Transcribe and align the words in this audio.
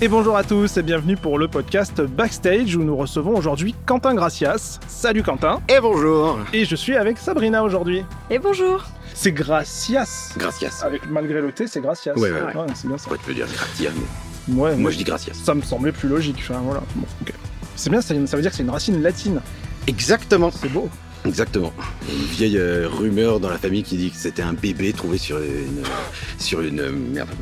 Et 0.00 0.06
bonjour 0.06 0.36
à 0.36 0.44
tous 0.44 0.76
et 0.76 0.82
bienvenue 0.82 1.16
pour 1.16 1.38
le 1.38 1.48
podcast 1.48 2.00
Backstage 2.00 2.76
où 2.76 2.84
nous 2.84 2.96
recevons 2.96 3.36
aujourd'hui 3.36 3.74
Quentin 3.84 4.14
Gracias. 4.14 4.78
Salut 4.86 5.24
Quentin. 5.24 5.60
Et 5.68 5.80
bonjour. 5.80 6.38
Et 6.52 6.64
je 6.64 6.76
suis 6.76 6.96
avec 6.96 7.18
Sabrina 7.18 7.64
aujourd'hui. 7.64 8.04
Et 8.30 8.38
bonjour. 8.38 8.84
C'est 9.14 9.32
Gracias. 9.32 10.34
Gracias. 10.38 10.82
Avec 10.84 11.08
malgré 11.10 11.40
le 11.40 11.50
T, 11.50 11.66
c'est 11.66 11.80
Gracias. 11.80 12.14
Ouais, 12.16 12.30
ouais, 12.30 12.40
ouais. 12.42 12.52
c'est 12.74 12.86
bien 12.86 12.96
ça. 12.98 13.10
Ouais, 13.10 13.18
tu 13.18 13.24
peux 13.24 13.34
dire 13.34 13.46
gratia, 13.52 13.90
mais 13.96 14.54
Ouais, 14.54 14.76
moi 14.76 14.86
mais 14.88 14.92
je 14.92 14.98
dis 14.98 15.04
gracias. 15.04 15.34
ça 15.34 15.52
me 15.54 15.60
semblait 15.62 15.92
plus 15.92 16.08
logique. 16.08 16.36
Enfin, 16.38 16.60
voilà. 16.64 16.80
Bon, 16.94 17.04
ok. 17.22 17.32
C'est 17.76 17.90
bien, 17.90 18.00
ça, 18.00 18.14
ça 18.26 18.36
veut 18.36 18.42
dire 18.42 18.50
que 18.52 18.56
c'est 18.56 18.62
une 18.62 18.70
racine 18.70 19.02
latine. 19.02 19.40
Exactement. 19.88 20.50
C'est 20.52 20.72
beau. 20.72 20.88
Exactement. 21.28 21.72
Une 22.08 22.24
vieille 22.24 22.56
euh, 22.56 22.88
rumeur 22.88 23.38
dans 23.38 23.50
la 23.50 23.58
famille 23.58 23.82
qui 23.82 23.96
dit 23.96 24.10
que 24.10 24.16
c'était 24.16 24.42
un 24.42 24.54
bébé 24.54 24.92
trouvé 24.92 25.18
sur 25.18 25.38
une, 25.38 25.82
sur 26.38 26.62
une 26.62 26.82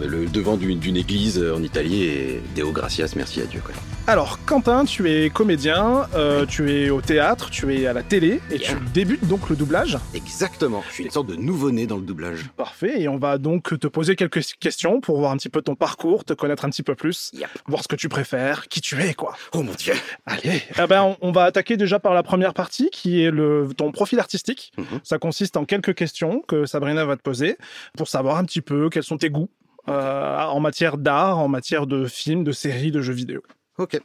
le 0.05 0.27
devant 0.27 0.57
d'une 0.57 0.97
église 0.97 1.39
euh, 1.39 1.55
en 1.55 1.63
Italie 1.63 2.03
et 2.03 2.43
Deo 2.57 2.73
gracias, 2.73 3.13
merci 3.17 3.41
à 3.41 3.47
Dieu. 3.47 3.63
Alors, 4.09 4.39
Quentin, 4.45 4.85
tu 4.85 5.11
es 5.11 5.31
comédien, 5.31 6.07
euh, 6.15 6.47
tu 6.47 6.71
es 6.71 6.91
au 6.91 7.01
théâtre, 7.01 7.51
tu 7.51 7.75
es 7.75 7.89
à 7.89 7.93
la 7.93 8.05
télé 8.05 8.41
et 8.53 8.59
tu 8.61 8.77
débutes 8.95 9.27
donc 9.27 9.51
le 9.51 9.57
doublage. 9.57 9.99
Exactement. 10.15 10.85
Je 10.89 10.95
suis 10.95 11.05
une 11.05 11.11
sorte 11.11 11.27
de 11.27 11.35
nouveau-né 11.35 11.89
dans 11.89 11.97
le 11.97 12.03
doublage. 12.03 12.45
Parfait, 12.57 13.01
et 13.03 13.09
on 13.09 13.17
va 13.17 13.37
donc 13.37 13.77
te 13.81 13.89
poser 13.89 14.15
quelques 14.15 14.43
questions 14.61 15.01
pour 15.01 15.19
voir 15.19 15.33
un 15.33 15.37
petit 15.37 15.49
peu 15.49 15.61
ton 15.61 15.75
parcours, 15.75 16.25
te 16.25 16.35
connaître 16.35 16.65
un 16.65 16.71
petit 16.71 16.85
peu 16.85 16.95
plus, 16.95 17.33
Yep. 17.35 17.49
voir 17.67 17.83
ce 17.83 17.89
que 17.89 17.97
tu 17.97 18.09
préfères, 18.09 18.69
qui 18.69 18.81
tu 18.81 19.01
es, 19.03 19.13
quoi. 19.13 19.35
Oh 19.53 19.65
mon 19.65 19.75
dieu. 19.75 19.95
Allez, 20.25 20.63
eh 20.81 20.87
ben, 20.87 21.03
on, 21.03 21.17
on 21.21 21.33
va 21.33 21.43
attaquer 21.43 21.77
déjà 21.77 21.99
par 21.99 22.15
la 22.15 22.23
première 22.23 22.55
partie, 22.55 22.91
qui 22.93 23.25
est 23.25 23.33
le, 23.33 23.69
ton 23.77 23.91
profil 23.91 24.21
artistique. 24.21 24.73
Mhm. 24.79 25.01
Ça 25.03 25.19
consiste 25.19 25.57
en 25.57 25.65
quelques 25.65 25.97
questions 25.97 26.43
que 26.47 26.65
Sabrina 26.65 27.05
va 27.05 27.17
te 27.17 27.23
poser 27.23 27.59
pour 27.99 28.07
savoir 28.07 28.37
un 28.37 28.45
petit 28.45 28.61
peu 28.61 28.89
quels 28.89 29.03
sont 29.03 29.19
tes 29.19 29.31
goûts 29.31 29.51
euh, 29.89 30.43
en 30.45 30.61
matière 30.61 30.97
d'art, 30.97 31.39
en 31.39 31.49
matière 31.49 31.89
de 31.89 32.07
films, 32.07 32.45
de 32.45 32.53
séries, 32.53 32.93
de 32.93 33.01
jeux 33.01 33.13
vidéo. 33.13 33.43
Ok. 33.79 34.01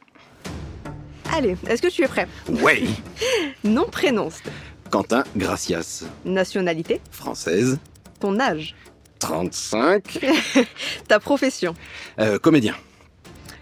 Allez, 1.32 1.56
est-ce 1.66 1.80
que 1.80 1.88
tu 1.88 2.02
es 2.02 2.08
prêt? 2.08 2.28
Ouais. 2.48 2.82
Nom, 3.64 3.86
prénom, 3.90 4.28
Quentin 4.90 5.24
Gracias. 5.36 6.04
nationalité, 6.24 7.00
Française. 7.10 7.78
ton 8.20 8.38
âge, 8.38 8.74
35. 9.20 10.18
ta 11.08 11.18
profession? 11.18 11.74
Euh, 12.18 12.38
comédien. 12.38 12.74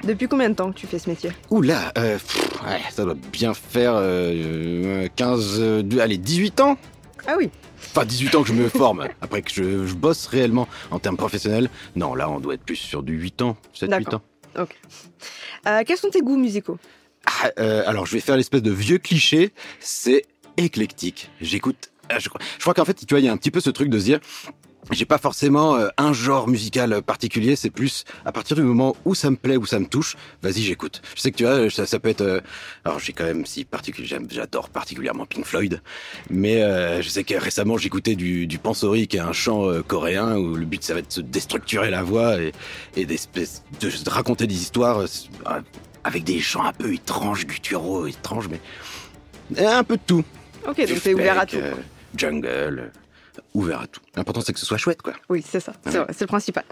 Depuis 0.02 0.26
combien 0.26 0.48
de 0.48 0.54
temps 0.54 0.72
que 0.72 0.78
tu 0.78 0.86
fais 0.88 0.98
ce 0.98 1.08
métier? 1.08 1.30
Oula, 1.50 1.92
euh, 1.98 2.14
pff, 2.18 2.62
ouais, 2.66 2.80
ça 2.90 3.04
doit 3.04 3.14
bien 3.32 3.54
faire 3.54 3.92
euh, 3.94 5.06
15, 5.14 5.56
euh, 5.60 5.82
deux- 5.82 6.00
allez, 6.00 6.16
18 6.18 6.58
ans 6.60 6.76
Ah 7.26 7.34
oui, 7.38 7.50
Enfin, 7.94 8.04
18 8.04 8.34
ans 8.34 8.42
que 8.42 8.48
je 8.48 8.52
me 8.54 8.68
forme. 8.68 9.06
Après 9.20 9.42
que 9.42 9.50
je, 9.52 9.86
je 9.86 9.94
bosse 9.94 10.26
réellement 10.26 10.66
en 10.90 10.98
termes 10.98 11.16
professionnels. 11.16 11.70
Non, 11.96 12.14
là, 12.14 12.28
on 12.30 12.40
doit 12.40 12.54
être 12.54 12.62
plus 12.64 12.76
sur 12.76 13.02
du 13.02 13.12
8 13.14 13.42
ans, 13.42 13.56
7-8 13.74 13.88
D'accord. 13.88 14.14
ans. 14.14 14.22
Ok. 14.58 14.76
Euh, 15.66 15.82
quels 15.86 15.96
sont 15.98 16.10
tes 16.10 16.20
goûts 16.22 16.36
musicaux 16.38 16.78
Ah, 17.26 17.50
euh, 17.58 17.82
alors, 17.86 18.06
je 18.06 18.12
vais 18.14 18.20
faire 18.20 18.36
l'espèce 18.36 18.62
de 18.62 18.70
vieux 18.70 18.98
cliché. 18.98 19.52
C'est 19.80 20.24
éclectique. 20.56 21.30
J'écoute. 21.40 21.90
ah, 22.08 22.18
Je 22.18 22.28
crois, 22.28 22.40
crois 22.60 22.74
qu'en 22.74 22.84
fait, 22.84 22.94
tu 22.94 23.06
vois, 23.10 23.20
il 23.20 23.26
y 23.26 23.28
a 23.28 23.32
un 23.32 23.36
petit 23.36 23.50
peu 23.50 23.60
ce 23.60 23.70
truc 23.70 23.88
de 23.88 23.98
se 23.98 24.04
dire. 24.04 24.20
J'ai 24.90 25.04
pas 25.04 25.18
forcément 25.18 25.76
euh, 25.76 25.88
un 25.98 26.12
genre 26.12 26.48
musical 26.48 27.02
particulier, 27.02 27.54
c'est 27.54 27.70
plus 27.70 28.04
à 28.24 28.32
partir 28.32 28.56
du 28.56 28.62
moment 28.62 28.96
où 29.04 29.14
ça 29.14 29.30
me 29.30 29.36
plaît, 29.36 29.56
où 29.56 29.66
ça 29.66 29.78
me 29.78 29.86
touche, 29.86 30.16
vas-y 30.42 30.62
j'écoute. 30.62 31.00
Je 31.14 31.20
sais 31.20 31.30
que 31.30 31.36
tu 31.36 31.44
vois, 31.44 31.70
ça, 31.70 31.86
ça 31.86 32.00
peut 32.00 32.08
être... 32.08 32.22
euh, 32.22 32.40
alors 32.84 32.98
j'ai 32.98 33.12
quand 33.12 33.24
même 33.24 33.46
si 33.46 33.64
particulier, 33.64 34.08
j'aime- 34.08 34.26
j'adore 34.30 34.68
particulièrement 34.70 35.26
Pink 35.26 35.44
Floyd, 35.44 35.80
mais 36.30 36.62
euh, 36.62 37.02
je 37.02 37.08
sais 37.08 37.22
que 37.24 37.34
récemment 37.34 37.76
j'écoutais 37.78 38.16
du, 38.16 38.46
du 38.46 38.58
Pansori 38.58 39.06
qui 39.06 39.18
est 39.18 39.20
un 39.20 39.32
chant 39.34 39.68
euh, 39.68 39.82
coréen 39.82 40.36
où 40.36 40.56
le 40.56 40.64
but 40.64 40.82
ça 40.82 40.94
va 40.94 41.00
être 41.00 41.08
de 41.08 41.12
se 41.12 41.20
déstructurer 41.20 41.90
la 41.90 42.02
voix 42.02 42.40
et, 42.40 42.52
et 42.96 43.04
d'espèces 43.04 43.62
de, 43.80 43.88
de 43.90 44.10
raconter 44.10 44.46
des 44.48 44.54
histoires 44.60 45.04
avec 46.02 46.24
des 46.24 46.40
chants 46.40 46.64
un 46.64 46.72
peu 46.72 46.92
étranges, 46.92 47.46
gutturaux, 47.46 48.06
étranges, 48.06 48.48
mais 48.48 49.64
un 49.64 49.84
peu 49.84 49.96
de 49.96 50.02
tout. 50.06 50.24
Ok, 50.66 50.78
donc 50.88 51.02
t'es 51.02 51.14
ouvert 51.14 51.38
à 51.38 51.46
tout. 51.46 51.58
Quoi. 51.58 51.68
jungle, 52.16 52.90
ouvert 53.54 53.80
à 53.80 53.86
tout. 53.86 54.00
L'important 54.16 54.40
c'est 54.40 54.52
que 54.52 54.58
ce 54.60 54.66
soit 54.66 54.76
chouette 54.78 55.02
quoi. 55.02 55.14
Oui, 55.28 55.44
c'est 55.48 55.60
ça, 55.60 55.72
c'est 55.84 55.92
Ouais. 55.98 56.04
vrai, 56.04 56.12
c'est 56.12 56.22
le 56.22 56.26
principal. 56.28 56.64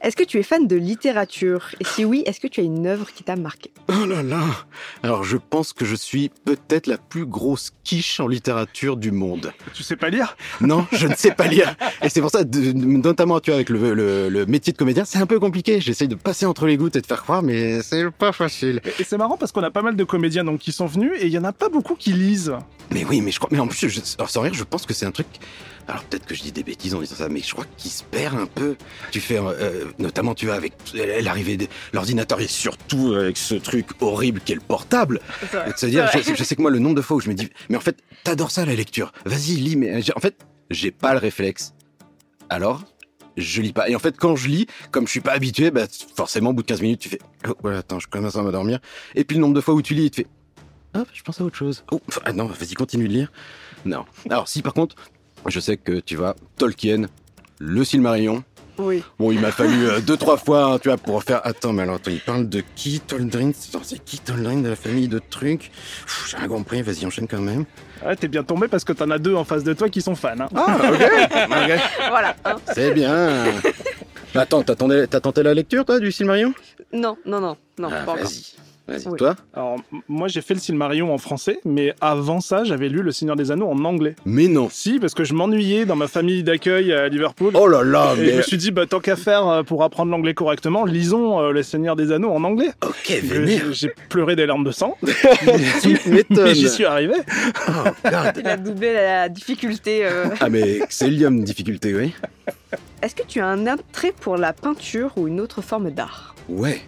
Est-ce 0.00 0.16
que 0.16 0.22
tu 0.24 0.38
es 0.38 0.42
fan 0.42 0.66
de 0.66 0.76
littérature? 0.76 1.66
Et 1.80 1.84
si 1.84 2.04
oui, 2.04 2.22
est-ce 2.26 2.40
que 2.40 2.46
tu 2.48 2.60
as 2.60 2.64
une 2.64 2.86
œuvre 2.86 3.10
qui 3.12 3.22
t'a 3.24 3.36
marqué? 3.36 3.70
Oh 3.88 4.06
là 4.06 4.22
là 4.22 4.42
Alors 5.02 5.24
je 5.24 5.36
pense 5.36 5.72
que 5.72 5.84
je 5.84 5.94
suis 5.94 6.30
peut-être 6.44 6.86
la 6.86 6.96
plus 6.98 7.26
grosse 7.26 7.72
quiche 7.84 8.20
en 8.20 8.28
littérature 8.28 8.96
du 8.96 9.10
monde. 9.10 9.52
Tu 9.74 9.82
sais 9.82 9.96
pas 9.96 10.08
lire? 10.10 10.36
Non, 10.60 10.86
je 10.92 11.06
ne 11.06 11.14
sais 11.14 11.32
pas 11.32 11.46
lire. 11.48 11.74
Et 12.02 12.08
c'est 12.08 12.20
pour 12.20 12.30
ça, 12.30 12.44
de- 12.44 12.72
notamment 12.72 13.40
tu 13.40 13.50
vois, 13.50 13.56
avec 13.56 13.68
le, 13.68 13.92
le- 13.94 14.28
le 14.28 14.46
métier 14.46 14.72
de 14.72 14.78
comédien, 14.78 15.04
c'est 15.04 15.18
un 15.18 15.26
peu 15.26 15.38
compliqué. 15.40 15.80
J'essaye 15.80 16.08
de 16.08 16.14
passer 16.14 16.46
entre 16.46 16.66
les 16.66 16.76
gouttes 16.76 16.96
et 16.96 17.00
de 17.00 17.06
faire 17.06 17.22
croire, 17.22 17.42
mais 17.42 17.82
c'est 17.82 18.10
pas 18.10 18.32
facile. 18.32 18.80
Et, 18.84 19.02
et 19.02 19.04
c'est 19.04 19.18
marrant 19.18 19.36
parce 19.36 19.52
qu'on 19.52 19.62
a 19.62 19.70
pas 19.70 19.82
mal 19.82 19.96
de 19.96 20.04
comédiens 20.04 20.44
donc, 20.44 20.60
qui 20.60 20.72
sont 20.72 20.86
venus 20.86 21.12
et 21.18 21.26
il 21.26 21.32
y 21.32 21.38
en 21.38 21.44
a 21.44 21.52
pas 21.52 21.68
beaucoup 21.68 21.94
qui 21.94 22.12
lisent. 22.12 22.52
Mais 22.90 23.04
oui, 23.04 23.20
mais 23.20 23.30
je 23.32 23.38
crois, 23.38 23.48
mais 23.52 23.58
en 23.58 23.66
plus, 23.66 23.88
je, 23.88 24.00
alors, 24.18 24.30
sans 24.30 24.40
rire, 24.42 24.54
je 24.54 24.64
pense 24.64 24.86
que 24.86 24.94
c'est 24.94 25.06
un 25.06 25.10
truc. 25.10 25.26
Alors 25.88 26.04
peut-être 26.04 26.21
que 26.26 26.34
je 26.34 26.42
dis 26.42 26.52
des 26.52 26.62
bêtises 26.62 26.94
en 26.94 27.00
disant 27.00 27.16
ça, 27.16 27.28
mais 27.28 27.40
je 27.40 27.52
crois 27.52 27.66
qu'il 27.76 27.90
se 27.90 28.02
perd 28.04 28.38
un 28.38 28.46
peu. 28.46 28.76
Tu 29.10 29.20
fais, 29.20 29.38
euh, 29.38 29.86
notamment, 29.98 30.34
tu 30.34 30.46
vois, 30.46 30.54
avec 30.54 30.72
l'arrivée 30.94 31.56
de 31.56 31.66
l'ordinateur 31.92 32.40
et 32.40 32.46
surtout 32.46 33.14
avec 33.14 33.36
ce 33.36 33.54
truc 33.54 33.86
horrible 34.00 34.40
qu'est 34.40 34.54
le 34.54 34.60
portable. 34.60 35.20
Et 35.66 35.72
de 35.72 35.78
se 35.78 35.86
dire, 35.86 36.08
je, 36.12 36.34
je 36.34 36.44
sais 36.44 36.56
que 36.56 36.62
moi, 36.62 36.70
le 36.70 36.78
nombre 36.78 36.96
de 36.96 37.02
fois 37.02 37.16
où 37.16 37.20
je 37.20 37.28
me 37.28 37.34
dis, 37.34 37.48
mais 37.68 37.76
en 37.76 37.80
fait, 37.80 37.98
t'adores 38.24 38.50
ça 38.50 38.64
la 38.64 38.74
lecture. 38.74 39.12
Vas-y, 39.24 39.56
lis. 39.56 39.76
Mais 39.76 40.00
en 40.14 40.20
fait, 40.20 40.36
j'ai 40.70 40.90
pas 40.90 41.12
le 41.12 41.18
réflexe. 41.18 41.74
Alors, 42.48 42.82
je 43.36 43.62
lis 43.62 43.72
pas. 43.72 43.88
Et 43.88 43.96
en 43.96 43.98
fait, 43.98 44.16
quand 44.16 44.36
je 44.36 44.48
lis, 44.48 44.66
comme 44.90 45.06
je 45.06 45.10
suis 45.12 45.20
pas 45.20 45.32
habitué, 45.32 45.70
bah, 45.70 45.86
forcément, 46.14 46.50
au 46.50 46.52
bout 46.52 46.62
de 46.62 46.66
15 46.66 46.82
minutes, 46.82 47.00
tu 47.00 47.08
fais, 47.08 47.18
oh, 47.48 47.54
voilà, 47.62 47.78
attends, 47.78 47.98
je 47.98 48.08
commence 48.08 48.36
à 48.36 48.42
m'endormir. 48.42 48.80
Et 49.14 49.24
puis 49.24 49.36
le 49.36 49.42
nombre 49.42 49.54
de 49.54 49.60
fois 49.60 49.74
où 49.74 49.82
tu 49.82 49.94
lis, 49.94 50.10
tu 50.10 50.22
fais, 50.22 50.28
hop, 50.98 51.08
je 51.12 51.22
pense 51.22 51.40
à 51.40 51.44
autre 51.44 51.56
chose. 51.56 51.84
Oh, 51.90 52.00
ah 52.24 52.32
non, 52.32 52.46
vas-y, 52.46 52.74
continue 52.74 53.08
de 53.08 53.12
lire. 53.12 53.32
Non. 53.84 54.04
Alors, 54.28 54.48
si 54.48 54.62
par 54.62 54.74
contre, 54.74 54.96
je 55.46 55.60
sais 55.60 55.76
que 55.76 56.00
tu 56.00 56.16
vas, 56.16 56.34
Tolkien, 56.56 57.06
le 57.58 57.84
Silmarillion. 57.84 58.42
Oui. 58.78 59.04
Bon, 59.18 59.30
il 59.30 59.38
m'a 59.38 59.52
fallu 59.52 59.86
euh, 59.86 60.00
deux, 60.06 60.16
trois 60.16 60.38
fois, 60.38 60.64
hein, 60.64 60.78
tu 60.78 60.88
vois, 60.88 60.96
pour 60.96 61.22
faire. 61.22 61.40
Attends, 61.44 61.72
mais 61.74 61.82
alors, 61.82 61.96
attends, 61.96 62.10
il 62.10 62.20
parle 62.20 62.48
de 62.48 62.62
qui, 62.74 63.00
Toldrin? 63.00 63.52
C'est 63.82 64.02
qui, 64.02 64.18
Toldrin, 64.18 64.56
de 64.62 64.68
la 64.70 64.76
famille 64.76 65.08
de 65.08 65.18
trucs? 65.18 65.70
J'ai 66.30 66.38
rien 66.38 66.48
compris, 66.48 66.80
vas-y, 66.82 67.04
enchaîne 67.04 67.28
quand 67.28 67.38
même. 67.40 67.64
Ouais, 68.04 68.16
t'es 68.16 68.28
bien 68.28 68.42
tombé 68.42 68.68
parce 68.68 68.82
que 68.84 68.94
t'en 68.94 69.10
as 69.10 69.18
deux 69.18 69.34
en 69.34 69.44
face 69.44 69.62
de 69.62 69.74
toi 69.74 69.88
qui 69.90 70.00
sont 70.00 70.14
fans. 70.14 70.30
hein. 70.40 70.48
Ah, 70.56 70.76
ok, 70.90 71.00
ok. 71.50 71.80
Voilà. 72.08 72.34
hein. 72.46 72.56
C'est 72.74 72.92
bien. 72.94 73.44
Attends, 74.34 74.62
t'as 74.62 74.74
tenté, 74.74 75.06
t'as 75.06 75.20
tenté 75.20 75.42
la 75.42 75.52
lecture, 75.52 75.84
toi, 75.84 76.00
du 76.00 76.10
Silmarillion? 76.10 76.54
Non, 76.94 77.18
non, 77.26 77.40
non, 77.40 77.56
non, 77.78 77.88
Ah, 77.92 78.04
pas 78.04 78.12
encore. 78.12 78.30
Oui. 79.06 79.16
toi 79.18 79.34
Alors, 79.54 79.76
moi 80.08 80.28
j'ai 80.28 80.40
fait 80.42 80.54
le 80.54 80.60
Silmarillion 80.60 81.12
en 81.12 81.18
français, 81.18 81.60
mais 81.64 81.94
avant 82.00 82.40
ça, 82.40 82.64
j'avais 82.64 82.88
lu 82.88 83.02
Le 83.02 83.12
Seigneur 83.12 83.36
des 83.36 83.50
Anneaux 83.50 83.68
en 83.68 83.84
anglais. 83.84 84.14
Mais 84.24 84.48
non. 84.48 84.68
Si, 84.70 84.98
parce 84.98 85.14
que 85.14 85.24
je 85.24 85.34
m'ennuyais 85.34 85.84
dans 85.84 85.96
ma 85.96 86.08
famille 86.08 86.42
d'accueil 86.42 86.92
à 86.92 87.08
Liverpool. 87.08 87.52
Oh 87.54 87.66
là 87.68 87.82
là, 87.82 88.14
Et 88.18 88.30
je 88.30 88.36
me 88.36 88.42
suis 88.42 88.56
dit, 88.56 88.70
bah, 88.70 88.86
tant 88.86 89.00
qu'à 89.00 89.16
faire 89.16 89.46
euh, 89.48 89.62
pour 89.62 89.82
apprendre 89.82 90.10
l'anglais 90.10 90.34
correctement, 90.34 90.84
lisons 90.84 91.40
euh, 91.40 91.52
Le 91.52 91.62
Seigneur 91.62 91.96
des 91.96 92.12
Anneaux 92.12 92.30
en 92.30 92.42
anglais. 92.44 92.70
Ok, 92.84 93.10
vénère. 93.22 93.72
J'ai 93.72 93.90
pleuré 94.08 94.36
des 94.36 94.46
larmes 94.46 94.64
de 94.64 94.70
sang, 94.72 94.96
mais 95.02 96.54
j'y 96.54 96.68
suis 96.68 96.84
arrivé. 96.84 97.14
Oh, 97.68 97.72
God. 98.04 98.32
Il 98.38 98.46
a 98.48 98.56
doublé 98.56 98.92
la 98.92 99.28
difficulté. 99.28 100.04
euh. 100.04 100.26
Ah, 100.40 100.48
mais 100.48 100.80
c'est 100.88 101.08
lium 101.08 101.42
difficulté, 101.44 101.94
oui. 101.94 102.12
Est-ce 103.02 103.14
que 103.14 103.22
tu 103.26 103.40
as 103.40 103.46
un 103.46 103.66
attrait 103.66 104.12
pour 104.20 104.36
la 104.36 104.52
peinture 104.52 105.10
ou 105.16 105.26
une 105.28 105.40
autre 105.40 105.60
forme 105.62 105.90
d'art? 105.90 106.34
Ouais. 106.48 106.80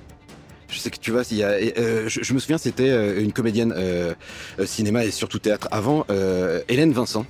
Je 0.75 0.81
sais 0.81 0.91
que 0.91 0.99
tu 0.99 1.13
vois, 1.13 1.23
il 1.31 1.37
y 1.37 1.43
a, 1.45 1.51
euh, 1.51 2.09
je, 2.09 2.23
je 2.23 2.35
me 2.35 2.41
souviens, 2.41 2.59
c'était 2.59 2.91
euh, 2.91 3.23
une 3.23 3.33
comédienne 3.33 3.73
euh, 3.77 4.13
cinéma 4.65 5.05
et 5.05 5.13
surtout 5.13 5.39
théâtre 5.39 5.69
avant, 5.71 6.05
euh, 6.11 6.63
Hélène 6.69 6.93
Vincent, 6.93 7.25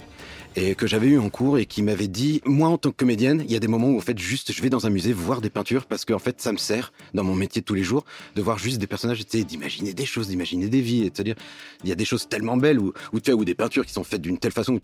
et 0.57 0.75
que 0.75 0.87
j'avais 0.87 1.09
eu 1.09 1.19
en 1.19 1.29
cours 1.29 1.59
et 1.59 1.67
qui 1.67 1.83
m'avait 1.83 2.09
dit, 2.09 2.41
moi 2.47 2.69
en 2.71 2.79
tant 2.79 2.91
que 2.91 2.97
comédienne, 2.97 3.43
il 3.47 3.53
y 3.53 3.57
a 3.57 3.59
des 3.59 3.69
moments 3.69 3.89
où 3.89 3.99
en 3.99 4.01
fait 4.01 4.19
juste 4.19 4.53
je 4.53 4.63
vais 4.63 4.71
dans 4.71 4.87
un 4.87 4.91
musée 4.91 5.13
voir 5.13 5.43
des 5.43 5.51
peintures 5.51 5.85
parce 5.85 6.05
qu'en 6.07 6.19
fait 6.21 6.41
ça 6.41 6.53
me 6.53 6.57
sert 6.57 6.93
dans 7.13 7.25
mon 7.25 7.35
métier 7.35 7.61
de 7.61 7.67
tous 7.67 7.75
les 7.75 7.83
jours 7.83 8.05
de 8.35 8.41
voir 8.41 8.57
juste 8.59 8.79
des 8.79 8.87
personnages, 8.87 9.19
tu 9.27 9.39
sais, 9.39 9.45
d'imaginer 9.45 9.93
des 9.93 10.07
choses, 10.07 10.29
d'imaginer 10.29 10.69
des 10.69 10.81
vies, 10.81 11.05
et 11.05 11.11
de 11.11 11.17
se 11.17 11.23
dire, 11.23 11.35
il 11.83 11.91
y 11.91 11.93
a 11.93 11.97
des 11.97 12.05
choses 12.07 12.29
tellement 12.29 12.57
belles 12.57 12.79
ou 12.79 12.95
ou 13.13 13.21
tu 13.21 13.31
vois, 13.31 13.41
ou 13.41 13.45
des 13.45 13.55
peintures 13.57 13.85
qui 13.85 13.93
sont 13.93 14.05
faites 14.05 14.23
d'une 14.23 14.39
telle 14.39 14.53
façon 14.53 14.73
où 14.75 14.81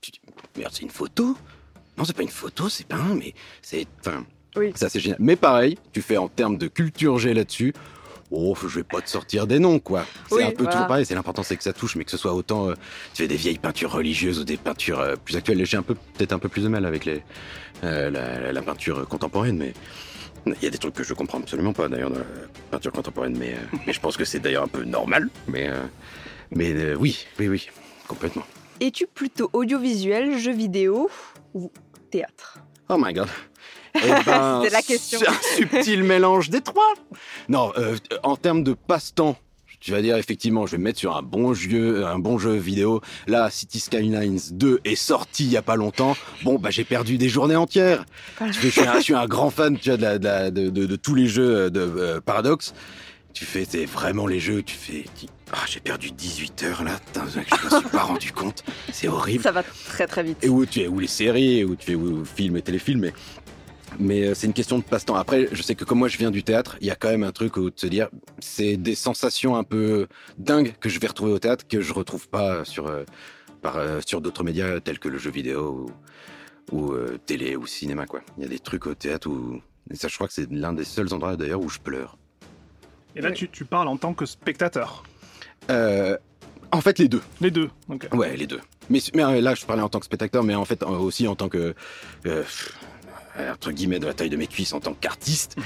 tu 0.00 0.10
dis, 0.10 0.20
merde, 0.58 0.72
c'est 0.74 0.82
une 0.82 0.90
photo? 0.90 1.36
Non, 1.96 2.04
c'est 2.04 2.14
pas 2.16 2.22
une 2.22 2.28
photo, 2.28 2.68
c'est 2.68 2.86
pas 2.86 2.96
un, 2.96 3.14
mais 3.14 3.32
c'est, 3.62 3.86
enfin, 4.00 4.26
Oui. 4.56 4.72
ça 4.74 4.88
c'est 4.88 5.00
génial. 5.00 5.18
Mais 5.20 5.36
pareil, 5.36 5.78
tu 5.92 6.02
fais 6.02 6.16
en 6.16 6.28
termes 6.28 6.58
de 6.58 6.66
culture 6.66 7.18
G 7.18 7.32
là-dessus. 7.34 7.72
Oh, 8.36 8.54
je 8.60 8.66
vais 8.66 8.82
pas 8.82 9.00
te 9.00 9.08
sortir 9.08 9.46
des 9.46 9.60
noms, 9.60 9.78
quoi. 9.78 10.04
C'est 10.28 10.34
Oui, 10.36 10.42
un 10.42 10.50
peu 10.50 10.64
voilà. 10.64 10.72
toujours 10.72 10.86
pareil. 10.88 11.06
C'est 11.06 11.14
l'important, 11.14 11.44
c'est 11.44 11.56
que 11.56 11.62
ça 11.62 11.72
touche, 11.72 11.94
mais 11.94 12.04
que 12.04 12.10
ce 12.10 12.16
soit 12.16 12.34
autant. 12.34 12.68
euh, 12.70 12.74
tu 13.14 13.22
fais 13.22 13.28
des 13.28 13.36
vieilles 13.36 13.58
peintures 13.58 13.92
religieuses 13.92 14.40
ou 14.40 14.44
des 14.44 14.56
peintures 14.56 14.98
euh, 14.98 15.14
plus 15.16 15.36
actuelles. 15.36 15.64
J'ai 15.64 15.76
un 15.76 15.82
peu, 15.82 15.94
peut-être 15.94 16.32
un 16.32 16.40
peu 16.40 16.48
plus 16.48 16.62
de 16.64 16.68
mal 16.68 16.84
avec 16.84 17.04
les, 17.04 17.22
euh, 17.84 18.10
la, 18.52 18.62
peinture 18.62 19.06
contemporaine, 19.06 19.56
mais 19.56 19.72
il 20.46 20.62
y 20.62 20.66
a 20.66 20.70
des 20.70 20.78
trucs 20.78 20.94
que 20.94 21.04
je 21.04 21.14
comprends 21.14 21.38
absolument 21.38 21.72
pas 21.72 21.88
d'ailleurs 21.88 22.10
dans 22.10 22.18
la 22.18 22.24
peinture 22.70 22.92
contemporaine, 22.92 23.36
mais, 23.38 23.54
mais 23.86 23.92
je 23.92 24.00
pense 24.00 24.16
que 24.16 24.24
c'est 24.24 24.40
d'ailleurs 24.40 24.64
un 24.64 24.68
peu 24.68 24.84
normal. 24.84 25.28
Mais, 25.46 25.70
mais 26.50 26.94
oui, 26.94 27.24
oui, 27.38 27.48
oui, 27.48 27.68
complètement. 28.08 28.44
Es-tu 28.80 29.06
plutôt 29.06 29.48
audiovisuel, 29.52 30.38
jeu 30.38 30.52
vidéo 30.52 31.08
ou 31.54 31.70
théâtre? 32.10 32.58
Oh 32.88 32.96
my 32.98 33.12
god. 33.12 33.28
Eh 33.96 34.00
ben, 34.26 34.60
C'était 34.62 34.72
la 34.74 34.82
question. 34.82 35.18
C'est 35.20 35.28
un 35.28 35.56
subtil 35.56 36.02
mélange 36.02 36.50
des 36.50 36.60
trois. 36.60 36.94
Non, 37.48 37.72
euh, 37.78 37.96
en 38.22 38.36
termes 38.36 38.62
de 38.64 38.74
passe-temps, 38.74 39.36
tu 39.80 39.90
vas 39.92 40.00
dire 40.00 40.16
effectivement, 40.16 40.66
je 40.66 40.72
vais 40.72 40.78
me 40.78 40.84
mettre 40.84 40.98
sur 40.98 41.14
un 41.14 41.22
bon 41.22 41.52
jeu, 41.52 42.06
un 42.06 42.18
bon 42.18 42.38
jeu 42.38 42.54
vidéo. 42.54 43.02
Là, 43.26 43.50
City 43.50 43.78
Skylines 43.80 44.40
2 44.52 44.80
est 44.84 44.94
sorti 44.96 45.44
il 45.44 45.50
y 45.50 45.56
a 45.58 45.62
pas 45.62 45.76
longtemps. 45.76 46.16
Bon, 46.42 46.58
bah 46.58 46.70
j'ai 46.70 46.84
perdu 46.84 47.18
des 47.18 47.28
journées 47.28 47.56
entières. 47.56 48.04
Je, 48.50 48.68
suis 48.68 48.80
un, 48.80 48.94
je 48.96 49.00
suis 49.02 49.14
un 49.14 49.26
grand 49.26 49.50
fan, 49.50 49.76
tu 49.78 49.90
vois, 49.90 49.98
de, 49.98 50.02
la- 50.02 50.18
de, 50.18 50.24
la- 50.24 50.50
de- 50.50 50.70
de- 50.70 50.86
de 50.86 50.96
tous 50.96 51.14
les 51.14 51.26
jeux 51.28 51.70
de 51.70 51.80
euh, 51.80 52.20
Paradox. 52.20 52.72
Tu 53.34 53.44
fais, 53.44 53.66
c'est 53.68 53.84
vraiment 53.84 54.26
les 54.28 54.38
jeux. 54.40 54.62
Tu 54.62 54.76
fais, 54.76 55.04
ah, 55.52 55.58
j'ai 55.68 55.80
perdu 55.80 56.12
18 56.12 56.62
heures 56.62 56.84
là. 56.84 56.92
Je 57.16 57.40
me 57.40 57.80
suis 57.80 57.88
pas 57.90 58.04
rendu 58.04 58.30
compte. 58.32 58.62
C'est 58.92 59.08
horrible 59.08 59.42
Ça 59.42 59.50
va 59.52 59.64
très 59.64 60.06
très 60.06 60.22
vite. 60.22 60.38
et 60.42 60.48
où 60.48 60.64
tu 60.64 60.80
es 60.82 60.86
ou 60.88 61.00
les 61.00 61.08
séries 61.08 61.64
ou 61.64 61.74
tu 61.76 61.84
fais 61.86 61.94
ou 61.96 62.24
films 62.24 62.56
et 62.56 62.62
téléfilms 62.62 63.00
mais 63.00 63.12
mais 63.98 64.24
euh, 64.28 64.34
c'est 64.34 64.46
une 64.46 64.52
question 64.52 64.78
de 64.78 64.84
passe-temps. 64.84 65.14
Après, 65.16 65.48
je 65.52 65.62
sais 65.62 65.74
que 65.74 65.84
comme 65.84 65.98
moi 65.98 66.08
je 66.08 66.18
viens 66.18 66.30
du 66.30 66.42
théâtre, 66.42 66.76
il 66.80 66.86
y 66.86 66.90
a 66.90 66.96
quand 66.96 67.08
même 67.08 67.22
un 67.22 67.32
truc 67.32 67.56
où 67.56 67.70
de 67.70 67.78
se 67.78 67.86
dire 67.86 68.08
c'est 68.40 68.76
des 68.76 68.94
sensations 68.94 69.56
un 69.56 69.64
peu 69.64 70.06
dingues 70.38 70.74
que 70.80 70.88
je 70.88 70.98
vais 71.00 71.06
retrouver 71.06 71.32
au 71.32 71.38
théâtre 71.38 71.66
que 71.68 71.80
je 71.80 71.92
retrouve 71.92 72.28
pas 72.28 72.64
sur 72.64 72.86
euh, 72.86 73.04
par 73.62 73.76
euh, 73.76 74.00
sur 74.06 74.20
d'autres 74.20 74.44
médias 74.44 74.80
tels 74.80 74.98
que 74.98 75.08
le 75.08 75.18
jeu 75.18 75.30
vidéo 75.30 75.88
ou, 76.72 76.76
ou, 76.76 76.92
euh, 76.92 77.18
télé 77.26 77.56
ou 77.56 77.66
cinéma 77.66 78.06
quoi. 78.06 78.20
Il 78.36 78.42
y 78.42 78.46
a 78.46 78.48
des 78.48 78.58
trucs 78.58 78.86
au 78.86 78.94
théâtre 78.94 79.28
où 79.28 79.60
et 79.90 79.96
ça 79.96 80.08
je 80.08 80.14
crois 80.14 80.26
que 80.28 80.34
c'est 80.34 80.50
l'un 80.50 80.72
des 80.72 80.84
seuls 80.84 81.12
endroits 81.12 81.36
d'ailleurs 81.36 81.60
où 81.60 81.68
je 81.68 81.78
pleure. 81.78 82.16
Et 83.16 83.20
là, 83.20 83.28
Ouais. 83.28 83.34
tu, 83.34 83.48
tu 83.48 83.64
parles 83.64 83.86
en 83.88 83.96
tant 83.96 84.12
que 84.12 84.26
spectateur. 84.26 85.04
En 85.68 86.80
fait 86.80 86.98
les 86.98 87.06
deux. 87.06 87.22
Les 87.40 87.52
deux. 87.52 87.70
Ok. 87.88 88.08
Ouais, 88.12 88.36
les 88.36 88.48
deux. 88.48 88.60
Mais, 88.90 88.98
mais 89.14 89.40
là, 89.40 89.54
je 89.54 89.64
parlais 89.64 89.82
en 89.82 89.88
tant 89.88 90.00
que 90.00 90.06
spectateur, 90.06 90.42
mais 90.42 90.56
en 90.56 90.64
fait 90.64 90.82
aussi 90.82 91.28
en 91.28 91.36
tant 91.36 91.48
que, 91.48 91.74
entre 93.38 93.72
guillemets, 93.72 93.98
de 93.98 94.06
la 94.06 94.14
taille 94.14 94.30
de 94.30 94.36
mes 94.36 94.46
cuisses, 94.46 94.72
en 94.72 94.80
tant 94.80 94.94
qu'artiste. 94.94 95.56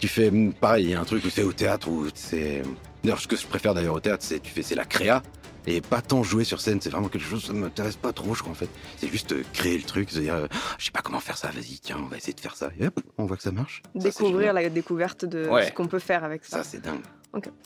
Tu 0.00 0.08
fais, 0.08 0.28
hum, 0.28 0.52
pareil, 0.52 0.84
il 0.86 0.90
y 0.90 0.94
a 0.94 1.00
un 1.00 1.04
truc 1.04 1.24
où 1.24 1.30
c'est 1.30 1.42
au 1.42 1.52
théâtre, 1.52 1.88
où 1.88 2.06
c'est... 2.14 2.62
D'ailleurs, 3.02 3.20
ce 3.20 3.26
que 3.28 3.36
je 3.36 3.46
préfère 3.46 3.72
d'ailleurs 3.74 3.94
au 3.94 4.00
théâtre, 4.00 4.24
c'est 4.26 4.40
tu 4.40 4.50
fais, 4.50 4.62
c'est 4.62 4.74
la 4.74 4.84
créa, 4.84 5.22
et 5.66 5.80
pas 5.80 6.02
tant 6.02 6.22
jouer 6.22 6.44
sur 6.44 6.60
scène, 6.60 6.80
c'est 6.80 6.90
vraiment 6.90 7.08
quelque 7.08 7.24
chose, 7.24 7.44
ça 7.46 7.52
m'intéresse 7.52 7.96
pas 7.96 8.12
trop, 8.12 8.34
je 8.34 8.40
crois, 8.40 8.52
en 8.52 8.56
fait. 8.56 8.68
C'est 8.98 9.08
juste 9.08 9.32
euh, 9.32 9.42
créer 9.52 9.78
le 9.78 9.84
truc, 9.84 10.10
se 10.10 10.18
dire, 10.20 10.34
euh, 10.34 10.46
je 10.78 10.84
sais 10.86 10.90
pas 10.90 11.00
comment 11.02 11.20
faire 11.20 11.38
ça, 11.38 11.48
vas-y, 11.48 11.78
tiens, 11.80 11.98
on 12.00 12.06
va 12.06 12.16
essayer 12.16 12.34
de 12.34 12.40
faire 12.40 12.56
ça. 12.56 12.70
Et 12.78 12.86
hop, 12.86 13.00
on 13.16 13.26
voit 13.26 13.36
que 13.36 13.42
ça 13.42 13.52
marche. 13.52 13.82
Découvrir 13.94 14.52
la 14.52 14.68
découverte 14.68 15.24
de 15.24 15.48
Ouais. 15.48 15.66
ce 15.66 15.72
qu'on 15.72 15.86
peut 15.86 15.98
faire 15.98 16.24
avec 16.24 16.44
ça. 16.44 16.58
Ça, 16.58 16.64
c'est 16.64 16.80
dingue. 16.82 17.00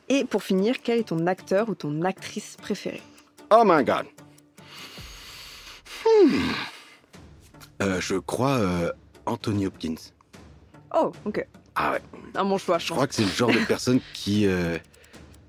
Et 0.08 0.24
pour 0.24 0.42
finir, 0.42 0.76
quel 0.82 0.98
est 1.00 1.04
ton 1.08 1.26
acteur 1.26 1.68
ou 1.68 1.74
ton 1.74 2.02
actrice 2.02 2.56
préférée? 2.60 3.02
Oh 3.50 3.62
my 3.64 3.84
god. 3.84 4.06
Hmm. 6.04 6.50
Euh, 7.82 8.00
je 8.00 8.16
crois 8.16 8.58
euh, 8.58 8.90
Anthony 9.26 9.66
Hopkins. 9.66 10.12
Oh, 10.94 11.12
ok. 11.24 11.46
Ah 11.74 11.92
ouais. 11.92 12.00
Un 12.34 12.44
bon 12.44 12.58
choix, 12.58 12.78
je 12.78 12.86
Je 12.86 12.92
crois 12.92 13.06
que 13.06 13.14
c'est 13.14 13.22
le 13.24 13.28
genre 13.30 13.52
de 13.52 13.64
personne 13.66 14.00
qui 14.14 14.46
euh, 14.46 14.76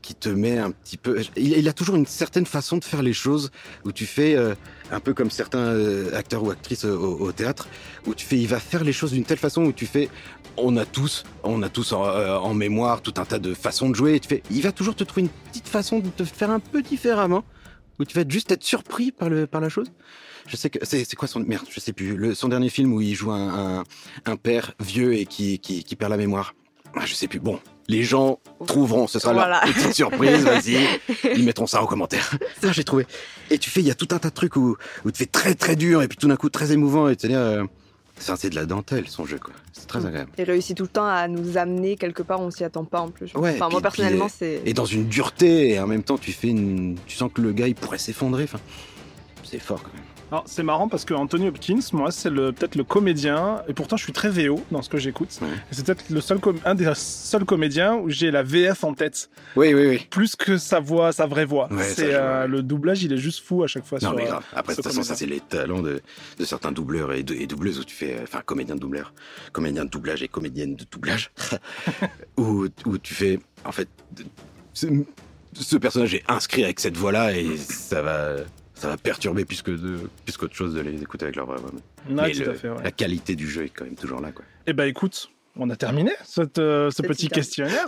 qui 0.01 0.15
te 0.15 0.29
met 0.29 0.57
un 0.57 0.71
petit 0.71 0.97
peu. 0.97 1.21
Il, 1.35 1.57
il 1.57 1.67
a 1.69 1.73
toujours 1.73 1.95
une 1.95 2.05
certaine 2.05 2.45
façon 2.45 2.77
de 2.77 2.83
faire 2.83 3.01
les 3.03 3.13
choses 3.13 3.51
où 3.85 3.91
tu 3.91 4.05
fais 4.05 4.35
euh, 4.35 4.55
un 4.91 4.99
peu 4.99 5.13
comme 5.13 5.29
certains 5.29 5.59
euh, 5.59 6.15
acteurs 6.15 6.43
ou 6.43 6.51
actrices 6.51 6.85
euh, 6.85 6.95
au, 6.95 7.19
au 7.27 7.31
théâtre 7.31 7.67
où 8.07 8.15
tu 8.15 8.25
fais. 8.25 8.37
Il 8.37 8.47
va 8.47 8.59
faire 8.59 8.83
les 8.83 8.93
choses 8.93 9.11
d'une 9.11 9.25
telle 9.25 9.37
façon 9.37 9.63
où 9.63 9.71
tu 9.71 9.85
fais. 9.85 10.09
On 10.57 10.75
a 10.77 10.85
tous, 10.85 11.23
on 11.43 11.61
a 11.63 11.69
tous 11.69 11.93
en, 11.93 12.01
en 12.03 12.53
mémoire 12.53 13.01
tout 13.01 13.13
un 13.17 13.25
tas 13.25 13.39
de 13.39 13.53
façons 13.53 13.89
de 13.89 13.95
jouer. 13.95 14.15
Et 14.15 14.19
tu 14.19 14.27
fais. 14.27 14.43
Il 14.51 14.61
va 14.61 14.71
toujours 14.71 14.95
te 14.95 15.03
trouver 15.03 15.23
une 15.23 15.49
petite 15.49 15.67
façon 15.67 15.99
de 15.99 16.09
te 16.09 16.23
faire 16.23 16.49
un 16.49 16.59
peu 16.59 16.81
différemment 16.81 17.43
où 18.01 18.05
tu 18.05 18.17
vas 18.17 18.25
juste 18.27 18.51
être 18.51 18.63
surpris 18.63 19.11
par 19.11 19.29
le 19.29 19.47
par 19.47 19.61
la 19.61 19.69
chose? 19.69 19.87
Je 20.47 20.55
sais 20.57 20.69
que 20.69 20.83
c'est 20.83 21.15
quoi 21.15 21.27
son 21.27 21.39
merde, 21.39 21.65
je 21.69 21.79
sais 21.79 21.93
plus. 21.93 22.15
Le, 22.17 22.33
son 22.33 22.47
dernier 22.49 22.69
film 22.69 22.93
où 22.93 22.99
il 23.01 23.13
joue 23.13 23.31
un, 23.31 23.79
un, 23.79 23.83
un 24.25 24.35
père 24.35 24.73
vieux 24.79 25.13
et 25.13 25.25
qui, 25.25 25.59
qui, 25.59 25.83
qui 25.83 25.95
perd 25.95 26.09
la 26.11 26.17
mémoire. 26.17 26.55
Ah, 26.95 27.05
je 27.05 27.13
sais 27.13 27.27
plus. 27.27 27.39
Bon, 27.39 27.59
les 27.87 28.03
gens 28.03 28.39
trouveront, 28.67 29.07
ce 29.07 29.19
sera 29.19 29.33
Voilà. 29.33 29.61
leur 29.65 29.73
petite 29.73 29.93
surprise, 29.93 30.43
vas-y. 30.43 30.77
Ils 31.37 31.45
mettront 31.45 31.67
ça 31.67 31.81
en 31.81 31.85
commentaire. 31.85 32.31
Ça, 32.61 32.71
j'ai 32.73 32.83
trouvé. 32.83 33.05
Et 33.49 33.57
tu 33.59 33.69
fais, 33.69 33.79
il 33.81 33.87
y 33.87 33.91
a 33.91 33.95
tout 33.95 34.07
un 34.11 34.17
tas 34.19 34.29
de 34.29 34.33
trucs 34.33 34.55
où, 34.57 34.75
où 35.05 35.11
tu 35.11 35.17
fais 35.19 35.25
très 35.25 35.53
très 35.55 35.75
dur 35.75 36.01
et 36.01 36.07
puis 36.07 36.17
tout 36.17 36.27
d'un 36.27 36.35
coup 36.35 36.49
très 36.49 36.71
émouvant 36.73 37.07
et 37.07 37.15
tu 37.15 37.27
dire, 37.27 37.39
euh, 37.39 37.63
ça, 37.63 37.67
c'est 38.21 38.49
de 38.49 38.55
la 38.55 38.65
dentelle 38.65 39.07
son 39.07 39.25
jeu, 39.25 39.37
quoi. 39.39 39.53
C'est 39.73 39.87
très 39.87 39.99
Mm. 40.01 40.05
agréable. 40.05 40.31
Il 40.37 40.43
réussit 40.45 40.75
tout 40.77 40.83
le 40.83 40.89
temps 40.89 41.07
à 41.07 41.27
nous 41.27 41.57
amener 41.57 41.95
quelque 41.97 42.23
part 42.23 42.39
où 42.41 42.43
on 42.45 42.51
s'y 42.51 42.63
attend 42.63 42.85
pas 42.85 42.99
en 43.01 43.09
plus. 43.09 43.33
Ouais, 43.35 43.53
enfin, 43.55 43.65
puis- 43.67 43.71
moi 43.73 43.81
personnellement, 43.81 44.27
c'est. 44.29 44.61
Et 44.65 44.73
dans 44.73 44.85
une 44.85 45.07
dureté 45.07 45.69
et 45.71 45.79
en 45.79 45.87
même 45.87 46.03
temps, 46.03 46.17
tu 46.17 46.31
fais 46.31 46.49
une, 46.49 46.97
tu 47.07 47.15
sens 47.17 47.31
que 47.33 47.41
le 47.41 47.51
gars 47.51 47.67
il 47.67 47.75
pourrait 47.75 47.97
s'effondrer. 47.97 48.43
Enfin, 48.43 48.59
c'est 49.43 49.59
fort 49.59 49.81
quand 49.83 49.93
même. 49.93 50.03
Alors, 50.31 50.45
c'est 50.47 50.63
marrant 50.63 50.87
parce 50.87 51.03
que 51.03 51.13
Anthony 51.13 51.49
Hopkins, 51.49 51.79
moi, 51.91 52.09
c'est 52.09 52.31
peut-être 52.31 52.75
le 52.75 52.85
comédien, 52.85 53.63
et 53.67 53.73
pourtant 53.73 53.97
je 53.97 54.03
suis 54.03 54.13
très 54.13 54.29
VO 54.29 54.63
dans 54.71 54.81
ce 54.81 54.87
que 54.89 54.97
j'écoute. 54.97 55.37
C'est 55.71 55.85
peut-être 55.85 56.05
le 56.09 56.21
seul 56.21 56.39
un 56.63 56.73
des 56.73 56.89
seuls 56.95 57.43
comédiens 57.43 57.95
où 57.95 58.09
j'ai 58.09 58.31
la 58.31 58.41
VF 58.41 58.85
en 58.85 58.93
tête, 58.93 59.29
Oui, 59.57 59.73
oui, 59.73 59.87
oui. 59.87 60.07
plus 60.09 60.37
que 60.37 60.57
sa 60.57 60.79
voix, 60.79 61.11
sa 61.11 61.25
vraie 61.27 61.43
voix. 61.43 61.67
Ouais, 61.71 61.83
c'est 61.83 62.13
euh, 62.13 62.47
le 62.47 62.63
doublage, 62.63 63.03
il 63.03 63.11
est 63.11 63.17
juste 63.17 63.43
fou 63.43 63.61
à 63.63 63.67
chaque 63.67 63.85
fois. 63.85 63.97
Non, 64.01 64.09
sur, 64.09 64.15
mais 64.17 64.23
euh, 64.23 64.27
grave. 64.29 64.43
Après, 64.53 64.71
de 64.73 64.77
toute 64.77 64.85
façon, 64.85 65.03
ça, 65.03 65.15
c'est 65.15 65.25
les 65.25 65.41
talents 65.41 65.81
de, 65.81 66.01
de 66.39 66.45
certains 66.45 66.71
doubleurs 66.71 67.11
et, 67.11 67.23
de- 67.23 67.33
et 67.33 67.45
doubleuses 67.45 67.79
où 67.79 67.83
tu 67.83 67.93
fais, 67.95 68.13
euh, 68.15 68.23
enfin, 68.23 68.41
comédien 68.45 68.75
de 68.75 68.79
doubleur, 68.79 69.13
comédien 69.51 69.83
de 69.83 69.89
doublage 69.89 70.23
et 70.23 70.29
comédienne 70.29 70.75
de 70.75 70.85
doublage, 70.89 71.31
où, 72.37 72.67
où 72.85 72.97
tu 72.97 73.13
fais, 73.13 73.39
en 73.65 73.73
fait, 73.73 73.89
ce 74.73 75.75
personnage 75.75 76.13
est 76.15 76.23
inscrit 76.29 76.63
avec 76.63 76.79
cette 76.79 76.95
voix-là 76.95 77.35
et 77.35 77.57
ça 77.57 78.01
va, 78.01 78.35
ça 78.81 78.87
va 78.87 78.97
perturber 78.97 79.45
plus 79.45 79.61
que 79.61 79.69
de, 79.69 79.99
plus 80.25 80.37
qu'autre 80.37 80.55
chose 80.55 80.73
de 80.73 80.81
les 80.81 80.99
écouter 81.03 81.25
avec 81.25 81.35
leur 81.35 81.45
vraie 81.45 81.59
voix. 81.59 81.69
Ouais, 81.69 81.81
Mais 82.09 82.31
tout 82.31 82.39
le- 82.39 82.49
à 82.49 82.53
fait. 82.55 82.69
ouais. 82.69 82.83
La 82.83 82.91
qualité 82.91 83.35
du 83.35 83.47
jeu 83.47 83.65
est 83.65 83.69
quand 83.69 83.85
même 83.85 83.93
toujours 83.95 84.19
là, 84.21 84.31
quoi. 84.31 84.43
Eh 84.65 84.73
ben, 84.73 84.85
écoute, 84.85 85.29
on 85.55 85.69
a 85.69 85.75
terminé 85.75 86.11
cette, 86.25 86.57
euh, 86.57 86.89
ce 86.89 87.03
petit 87.03 87.27
questionnaire. 87.27 87.85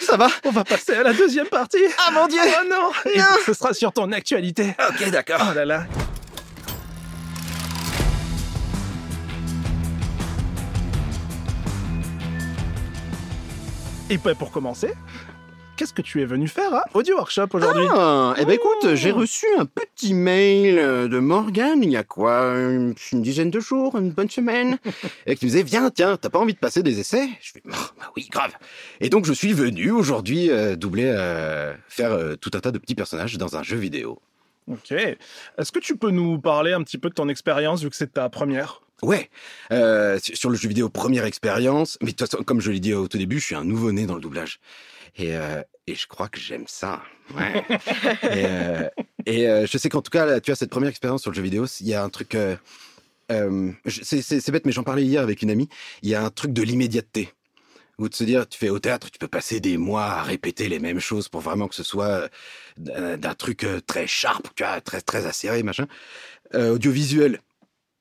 ça 0.00 0.16
va 0.16 0.26
on 0.44 0.50
va 0.50 0.64
passer 0.64 0.94
à 0.94 1.04
la 1.04 1.12
deuxième 1.12 1.46
partie. 1.46 1.78
Ah 2.08 2.10
mon 2.10 2.26
dieu 2.26 2.40
Oh 2.44 2.66
non, 2.68 2.90
Et 3.14 3.20
Ce 3.46 3.52
sera 3.52 3.72
sur 3.72 3.92
ton 3.92 4.10
actualité. 4.10 4.74
Ok, 4.88 5.08
d'accord. 5.10 5.40
Oh 5.48 5.54
là 5.54 5.64
là. 5.64 5.86
Et 14.08 14.18
ben, 14.18 14.34
pour 14.34 14.50
commencer, 14.50 14.92
qu'est-ce 15.80 15.94
que 15.94 16.02
tu 16.02 16.20
es 16.20 16.26
venu 16.26 16.46
faire 16.46 16.74
à 16.74 16.84
Audio 16.92 17.16
Workshop 17.16 17.46
aujourd'hui? 17.54 17.86
Ah, 17.90 18.34
eh 18.38 18.44
ben 18.44 18.52
écoute, 18.52 18.68
Oh. 18.84 18.94
j'ai 18.94 19.12
reçu 19.12 19.46
un 19.58 19.64
petit 19.64 20.12
mail 20.12 20.78
euh, 20.78 21.08
de 21.08 21.18
Morgane 21.18 21.82
il 21.82 21.90
y 21.90 21.96
a 21.96 22.04
quoi 22.04 22.54
Une 22.58 22.94
une 23.12 23.22
dizaine 23.22 23.50
de 23.50 23.60
jours, 23.60 23.96
une 23.96 24.10
bonne 24.10 24.28
semaine, 24.28 24.76
et 25.26 25.36
qui 25.36 25.46
me 25.46 25.50
disait 25.50 25.62
Viens, 25.62 25.88
tiens, 25.88 26.18
t'as 26.18 26.28
pas 26.28 26.38
envie 26.38 26.52
de 26.52 26.58
passer 26.58 26.82
des 26.82 27.00
essais? 27.00 27.26
Je 27.40 27.52
fais 27.52 27.62
Oh, 27.66 27.70
Bah 27.98 28.10
oui, 28.14 28.28
grave. 28.30 28.52
Et 29.00 29.08
donc 29.08 29.24
je 29.24 29.32
suis 29.32 29.54
venu 29.54 29.90
aujourd'hui 29.90 30.50
euh, 30.50 30.76
doubler, 30.76 31.06
euh, 31.16 31.72
faire 31.88 32.12
euh, 32.12 32.36
tout 32.36 32.50
un 32.52 32.60
tas 32.60 32.72
de 32.72 32.78
petits 32.78 32.94
personnages 32.94 33.38
dans 33.38 33.56
un 33.56 33.62
jeu 33.62 33.78
vidéo. 33.78 34.20
Ok. 34.70 34.92
Est-ce 34.92 35.72
que 35.72 35.78
tu 35.78 35.96
peux 35.96 36.10
nous 36.10 36.38
parler 36.38 36.74
un 36.74 36.82
petit 36.82 36.98
peu 36.98 37.08
de 37.08 37.14
ton 37.14 37.30
expérience 37.30 37.80
vu 37.82 37.88
que 37.88 37.96
c'est 37.96 38.12
ta 38.12 38.28
première? 38.28 38.82
Ouais, 39.02 39.30
euh, 39.72 40.18
sur 40.22 40.50
le 40.50 40.56
jeu 40.56 40.68
vidéo, 40.68 40.88
première 40.90 41.24
expérience, 41.24 41.96
mais 42.02 42.08
de 42.08 42.16
toute 42.16 42.28
façon, 42.30 42.42
comme 42.44 42.60
je 42.60 42.70
l'ai 42.70 42.80
dit 42.80 42.92
au 42.92 43.08
tout 43.08 43.16
début, 43.18 43.38
je 43.40 43.46
suis 43.46 43.54
un 43.54 43.64
nouveau-né 43.64 44.06
dans 44.06 44.14
le 44.14 44.20
doublage. 44.20 44.60
Et, 45.16 45.36
euh, 45.36 45.62
et 45.86 45.94
je 45.94 46.06
crois 46.06 46.28
que 46.28 46.38
j'aime 46.38 46.64
ça. 46.66 47.02
Ouais. 47.34 47.64
et 48.22 48.46
euh, 48.46 49.62
et, 49.62 49.66
je 49.66 49.78
sais 49.78 49.88
qu'en 49.88 50.02
tout 50.02 50.10
cas, 50.10 50.40
tu 50.40 50.50
as 50.50 50.54
cette 50.54 50.70
première 50.70 50.90
expérience 50.90 51.22
sur 51.22 51.30
le 51.30 51.36
jeu 51.36 51.42
vidéo, 51.42 51.66
il 51.80 51.88
y 51.88 51.94
a 51.94 52.02
un 52.02 52.08
truc... 52.10 52.36
c'est- 53.86 54.50
bête, 54.50 54.66
mais 54.66 54.72
j'en 54.72 54.82
parlais 54.82 55.04
hier 55.04 55.22
avec 55.22 55.42
une 55.42 55.50
amie. 55.50 55.68
Il 56.02 56.08
y 56.08 56.14
a 56.14 56.22
un 56.22 56.30
truc 56.30 56.52
de 56.52 56.62
l'immédiateté. 56.62 57.30
Ou 57.98 58.08
de 58.08 58.14
se 58.14 58.24
dire, 58.24 58.48
tu 58.48 58.58
fais 58.58 58.70
au 58.70 58.78
théâtre, 58.78 59.10
tu 59.10 59.18
peux 59.18 59.28
passer 59.28 59.60
des 59.60 59.76
mois 59.76 60.06
à 60.06 60.22
répéter 60.22 60.70
les 60.70 60.78
mêmes 60.78 61.00
choses 61.00 61.28
pour 61.28 61.42
vraiment 61.42 61.68
que 61.68 61.74
ce 61.74 61.82
soit 61.82 62.30
d'un 62.78 63.34
truc 63.34 63.66
très 63.86 64.06
sharp, 64.06 64.48
tu 64.54 64.62
vois, 64.62 64.80
très, 64.80 65.02
très 65.02 65.26
acéré, 65.26 65.62
machin. 65.62 65.86
Audiovisuel, 66.54 67.40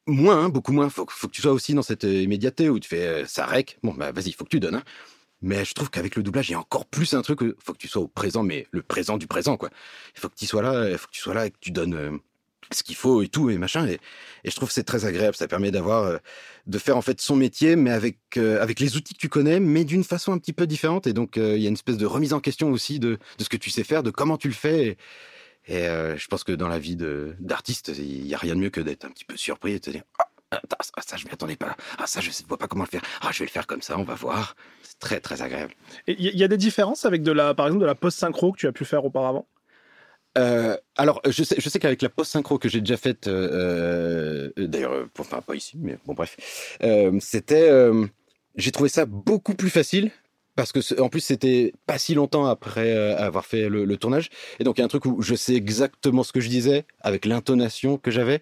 moins, 0.10 0.46
hein, 0.46 0.50
beaucoup 0.50 0.72
moins. 0.72 0.90
Faut, 0.90 1.06
faut 1.10 1.28
que 1.28 1.34
tu 1.34 1.42
sois 1.42 1.54
aussi 1.54 1.74
dans 1.74 1.82
cette 1.82 2.04
euh, 2.04 2.22
immédiateté 2.22 2.70
où 2.70 2.80
tu 2.80 2.90
fais 2.90 3.08
euh, 3.08 3.26
ça 3.26 3.46
rec. 3.46 3.78
Bon, 3.84 3.94
bah 3.94 4.12
vas-y, 4.12 4.32
faut 4.32 4.44
que 4.44 4.50
tu 4.50 4.60
donnes. 4.60 4.76
Hein. 4.76 4.84
Mais 5.42 5.64
je 5.64 5.74
trouve 5.74 5.90
qu'avec 5.90 6.16
le 6.16 6.24
doublage, 6.24 6.50
il 6.50 6.54
y 6.54 6.56
a 6.56 6.60
encore 6.60 6.86
plus 6.86 7.14
un 7.14 7.22
truc. 7.22 7.42
où 7.42 7.54
Faut 7.64 7.74
que 7.74 7.78
tu 7.78 7.88
sois 7.88 8.02
au 8.02 8.08
présent, 8.08 8.44
mais 8.44 8.68
le 8.72 8.82
présent 8.82 9.18
du 9.18 9.28
présent, 9.28 9.56
quoi. 9.58 9.70
Il 10.16 10.20
faut 10.20 10.30
que 10.30 10.36
tu 10.36 10.46
sois 10.46 10.62
là, 10.62 10.98
faut 10.98 11.08
que 11.08 11.14
tu 11.14 11.22
sois 11.22 11.34
là 11.34 11.46
et 11.46 11.52
que 11.52 11.58
tu 11.62 11.72
donnes 11.72 11.94
euh, 11.94 12.18
ce 12.72 12.84
qu'il 12.84 12.96
faut 12.96 13.22
et 13.22 13.30
tout 13.30 13.50
et 13.50 13.58
machin. 13.58 13.88
Et, 13.88 14.00
je 14.44 14.56
trouve 14.56 14.68
que 14.68 14.74
c'est 14.74 14.84
très 14.84 15.06
agréable. 15.06 15.36
Ça 15.36 15.48
permet 15.48 15.72
d'avoir, 15.72 16.04
euh, 16.04 16.18
de 16.68 16.78
faire 16.78 16.98
en 16.98 17.02
fait 17.02 17.22
son 17.22 17.38
métier, 17.38 17.76
mais 17.78 17.92
avec 17.92 18.18
avec 18.38 18.80
les 18.80 18.98
outils 18.98 19.14
que 19.14 19.20
tu 19.20 19.30
connais, 19.30 19.60
mais 19.60 19.86
d'une 19.86 20.04
façon 20.04 20.34
un 20.34 20.38
petit 20.38 20.54
peu 20.54 20.68
différente. 20.68 21.08
Et 21.08 21.14
donc 21.14 21.38
il 21.38 21.60
y 21.60 21.66
a 21.66 21.70
une 21.70 21.74
espèce 21.74 21.98
de 21.98 22.06
remise 22.06 22.34
en 22.34 22.42
question 22.42 22.72
aussi 22.72 23.00
de 23.00 23.18
de 23.38 23.44
ce 23.44 23.50
que 23.50 23.58
tu 23.58 23.70
sais 23.70 23.84
faire, 23.84 24.04
de 24.04 24.12
comment 24.12 24.38
tu 24.38 24.50
le 24.50 24.54
fais. 24.54 24.98
Et, 25.70 25.88
euh, 25.88 26.18
je 26.18 26.28
pense 26.28 26.44
que 26.44 26.52
dans 26.52 26.68
la 26.68 26.80
vie 26.80 26.98
d'artiste, 27.40 27.92
il 27.98 28.28
y 28.28 28.34
a 28.34 28.38
rien 28.38 28.56
de 28.56 28.60
mieux 28.60 28.70
que 28.70 28.82
d'être 28.82 29.06
un 29.06 29.10
petit 29.12 29.26
peu 29.26 29.38
surpris 29.38 29.72
et 29.72 29.76
de 29.76 29.80
te 29.80 29.90
dire 29.92 30.04
ah, 30.52 30.60
ça, 30.82 30.92
ça, 31.06 31.18
je 31.18 31.26
m'y 31.26 31.32
attendais 31.32 31.56
pas. 31.56 31.78
Ah 32.00 32.08
ça 32.08 32.22
je 32.22 32.32
sais 32.32 32.44
vois 32.48 32.58
pas 32.58 32.68
comment 32.68 32.84
le 32.84 32.90
faire. 32.90 33.04
Ah 33.22 33.30
je 33.32 33.40
vais 33.40 33.46
le 33.46 33.52
faire 33.52 33.68
comme 33.68 33.82
ça, 33.82 33.98
on 33.98 34.04
va 34.04 34.16
voir. 34.16 34.56
C'est 34.82 35.00
très 35.00 35.20
très 35.20 35.42
agréable. 35.42 35.74
Et 36.08 36.16
il 36.20 36.36
y, 36.36 36.40
y 36.40 36.44
a 36.44 36.48
des 36.48 36.58
différences 36.58 37.06
avec 37.06 37.22
de 37.22 37.32
la, 37.32 37.54
par 37.54 37.68
exemple, 37.68 37.82
de 37.82 37.88
la 37.88 37.96
post-synchro 37.96 38.52
que 38.52 38.58
tu 38.58 38.68
as 38.68 38.72
pu 38.72 38.84
faire 38.84 39.06
auparavant? 39.06 39.48
Euh, 40.38 40.78
alors, 40.96 41.22
je 41.28 41.44
sais, 41.44 41.56
je 41.58 41.70
sais 41.70 41.80
qu'avec 41.80 42.02
la 42.02 42.10
post-synchro 42.10 42.60
que 42.60 42.70
j'ai 42.70 42.82
déjà 42.82 42.98
faite, 42.98 43.28
euh, 43.28 44.52
euh, 44.58 44.68
d'ailleurs, 44.68 45.08
enfin 45.18 45.42
pas 45.42 45.56
ici, 45.56 45.78
mais 45.80 45.98
bon 46.06 46.14
bref, 46.14 46.38
euh, 46.84 47.18
c'était, 47.20 47.70
euh, 47.70 48.06
j'ai 48.56 48.72
trouvé 48.72 48.90
ça 48.90 49.06
beaucoup 49.06 49.56
plus 49.56 49.70
facile 49.70 50.12
parce 50.56 50.72
que 50.72 51.02
en 51.02 51.10
plus 51.10 51.22
c'était 51.22 51.74
pas 51.86 51.98
si 51.98 52.14
longtemps 52.16 52.46
après 52.46 52.92
euh, 52.92 53.18
avoir 53.18 53.46
fait 53.46 53.70
le, 53.70 53.86
le 53.86 53.98
tournage, 53.98 54.30
et 54.60 54.64
donc 54.64 54.78
il 54.78 54.82
y 54.82 54.84
a 54.84 54.86
un 54.86 54.90
truc 54.90 55.06
où 55.06 55.22
je 55.22 55.36
sais 55.36 55.56
exactement 55.56 56.24
ce 56.24 56.32
que 56.32 56.40
je 56.42 56.50
disais 56.50 56.86
avec 57.02 57.26
l'intonation 57.26 57.98
que 57.98 58.12
j'avais, 58.12 58.42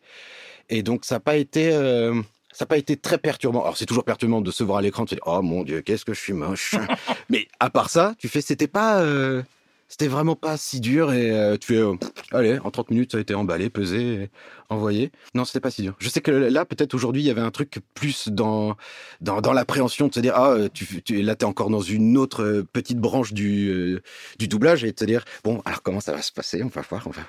et 0.70 0.84
donc 0.84 1.06
ça 1.06 1.16
n'a 1.16 1.20
pas 1.20 1.38
été. 1.38 1.72
euh, 1.74 2.22
ça 2.54 2.66
n'a 2.66 2.70
pas 2.70 2.78
été 2.80 2.98
très 2.98 3.20
perturbant. 3.20 3.62
Alors 3.62 3.78
c'est 3.78 3.86
toujours 3.86 4.04
perturbant 4.04 4.42
de 4.42 4.50
se 4.50 4.64
voir 4.64 4.80
à 4.80 4.82
l'écran, 4.82 5.04
de 5.04 5.10
se 5.10 5.16
dire 5.16 5.24
oh 5.28 5.44
mon 5.44 5.64
dieu 5.64 5.82
qu'est-ce 5.82 6.06
que 6.06 6.16
je 6.16 6.20
suis 6.20 6.34
moche. 6.34 6.74
Mais 7.30 7.48
à 7.60 7.70
part 7.70 7.92
ça, 7.92 8.16
tu 8.18 8.28
fais 8.30 8.42
c'était 8.42 8.68
pas, 8.68 9.00
euh, 9.02 9.44
c'était 9.90 10.08
vraiment 10.08 10.36
pas 10.36 10.58
si 10.58 10.80
dur 10.82 11.14
et 11.14 11.32
euh, 11.32 11.58
tu 11.58 11.68
fais, 11.74 11.80
euh, 11.80 11.96
pff, 11.96 12.12
allez, 12.32 12.60
en 12.60 12.72
30 12.72 12.92
minutes, 12.92 13.12
ça 13.14 13.18
a 13.18 13.22
été 13.22 13.34
emballé, 13.34 13.70
pesé, 13.70 14.02
et 14.24 14.30
envoyé. 14.70 15.12
Non, 15.34 15.46
c'était 15.46 15.60
pas 15.62 15.72
si 15.72 15.82
dur. 15.82 15.96
Je 16.00 16.10
sais 16.10 16.20
que 16.22 16.32
là, 16.32 16.66
peut-être 16.66 16.94
aujourd'hui, 16.94 17.22
il 17.22 17.26
y 17.26 17.30
avait 17.30 17.42
un 17.42 17.52
truc 17.52 17.80
plus 17.94 18.28
dans, 18.28 18.76
dans, 19.22 19.40
dans 19.42 19.54
l'appréhension 19.54 20.08
de 20.10 20.14
se 20.14 20.20
dire, 20.20 20.34
ah, 20.36 20.52
euh, 20.52 20.70
tu, 20.74 21.02
tu, 21.04 21.22
là, 21.22 21.36
t'es 21.36 21.46
encore 21.46 21.70
dans 21.70 21.80
une 21.82 22.18
autre 22.18 22.44
euh, 22.44 22.64
petite 22.74 22.98
branche 23.00 23.32
du, 23.34 23.70
euh, 23.70 24.02
du 24.40 24.48
doublage 24.48 24.84
et 24.84 24.88
de 24.88 24.92
te 24.96 25.06
dire, 25.06 25.24
bon, 25.44 25.62
alors 25.66 25.82
comment 25.84 26.02
ça 26.02 26.12
va 26.12 26.22
se 26.22 26.32
passer? 26.34 26.62
On 26.64 26.68
va 26.68 26.82
voir, 26.90 27.08
on 27.08 27.12
va. 27.12 27.22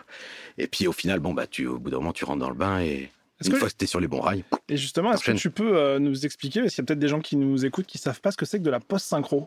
Et 0.58 0.66
puis 0.66 0.86
au 0.88 0.92
final, 0.92 1.20
bon, 1.20 1.32
bah, 1.34 1.46
tu, 1.46 1.66
au 1.66 1.78
bout 1.78 1.90
d'un 1.90 1.98
moment, 1.98 2.12
tu 2.12 2.24
rentres 2.24 2.40
dans 2.40 2.50
le 2.50 2.56
bain 2.56 2.80
et 2.80 3.10
Est-ce 3.40 3.48
une 3.50 3.54
que- 3.54 3.58
fois 3.60 3.68
que 3.70 3.74
t'es 3.74 3.86
sur 3.86 4.00
les 4.00 4.08
bons 4.08 4.20
rails. 4.20 4.42
Et 4.68 4.76
justement, 4.76 5.12
est-ce 5.12 5.22
que 5.24 5.30
tu 5.32 5.50
peux 5.50 5.76
euh, 5.76 5.98
nous 6.00 6.26
expliquer, 6.26 6.60
parce 6.60 6.74
qu'il 6.74 6.82
y 6.82 6.84
a 6.84 6.86
peut-être 6.86 6.98
des 6.98 7.08
gens 7.08 7.20
qui 7.20 7.36
nous 7.36 7.64
écoutent 7.64 7.86
qui 7.86 7.98
savent 7.98 8.20
pas 8.20 8.32
ce 8.32 8.36
que 8.36 8.44
c'est 8.46 8.58
que 8.58 8.64
de 8.64 8.70
la 8.70 8.80
post-synchro? 8.80 9.46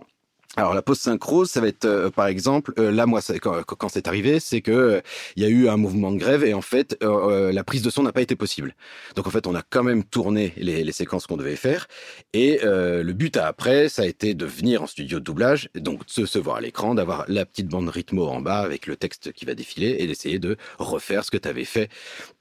Alors 0.57 0.73
la 0.73 0.81
post-synchro, 0.81 1.45
ça 1.45 1.61
va 1.61 1.67
être 1.69 1.85
euh, 1.85 2.09
par 2.09 2.27
exemple, 2.27 2.73
euh, 2.77 2.91
là 2.91 3.05
moi 3.05 3.21
quand, 3.41 3.63
quand 3.63 3.87
c'est 3.87 4.09
arrivé, 4.09 4.41
c'est 4.41 4.59
que 4.59 4.71
euh, 4.71 5.01
il 5.37 5.43
y 5.43 5.45
a 5.45 5.49
eu 5.49 5.69
un 5.69 5.77
mouvement 5.77 6.11
de 6.11 6.17
grève 6.17 6.43
et 6.43 6.53
en 6.53 6.61
fait 6.61 6.97
euh, 7.01 7.47
euh, 7.47 7.51
la 7.53 7.63
prise 7.63 7.81
de 7.83 7.89
son 7.89 8.03
n'a 8.03 8.11
pas 8.11 8.21
été 8.21 8.35
possible. 8.35 8.75
Donc 9.15 9.27
en 9.27 9.29
fait 9.29 9.47
on 9.47 9.55
a 9.55 9.61
quand 9.61 9.83
même 9.83 10.03
tourné 10.03 10.51
les, 10.57 10.83
les 10.83 10.91
séquences 10.91 11.25
qu'on 11.25 11.37
devait 11.37 11.55
faire 11.55 11.87
et 12.33 12.59
le 12.63 13.13
but 13.13 13.37
après 13.37 13.87
ça 13.87 14.01
a 14.01 14.05
été 14.05 14.33
de 14.33 14.45
venir 14.45 14.83
en 14.83 14.87
studio 14.87 15.19
de 15.19 15.23
doublage, 15.23 15.69
donc 15.75 16.01
de 16.17 16.25
se, 16.25 16.39
voir 16.39 16.57
à 16.57 16.61
l'écran, 16.61 16.95
d'avoir 16.95 17.23
la 17.29 17.45
petite 17.45 17.67
bande 17.67 17.87
rythmo 17.87 18.27
en 18.27 18.41
bas 18.41 18.59
avec 18.59 18.87
le 18.87 18.97
texte 18.97 19.31
qui 19.31 19.45
va 19.45 19.55
défiler 19.55 19.95
et 19.99 20.07
d'essayer 20.07 20.39
de 20.39 20.57
refaire 20.79 21.23
ce 21.23 21.31
que 21.31 21.37
tu 21.37 21.47
avais 21.47 21.65
fait 21.65 21.89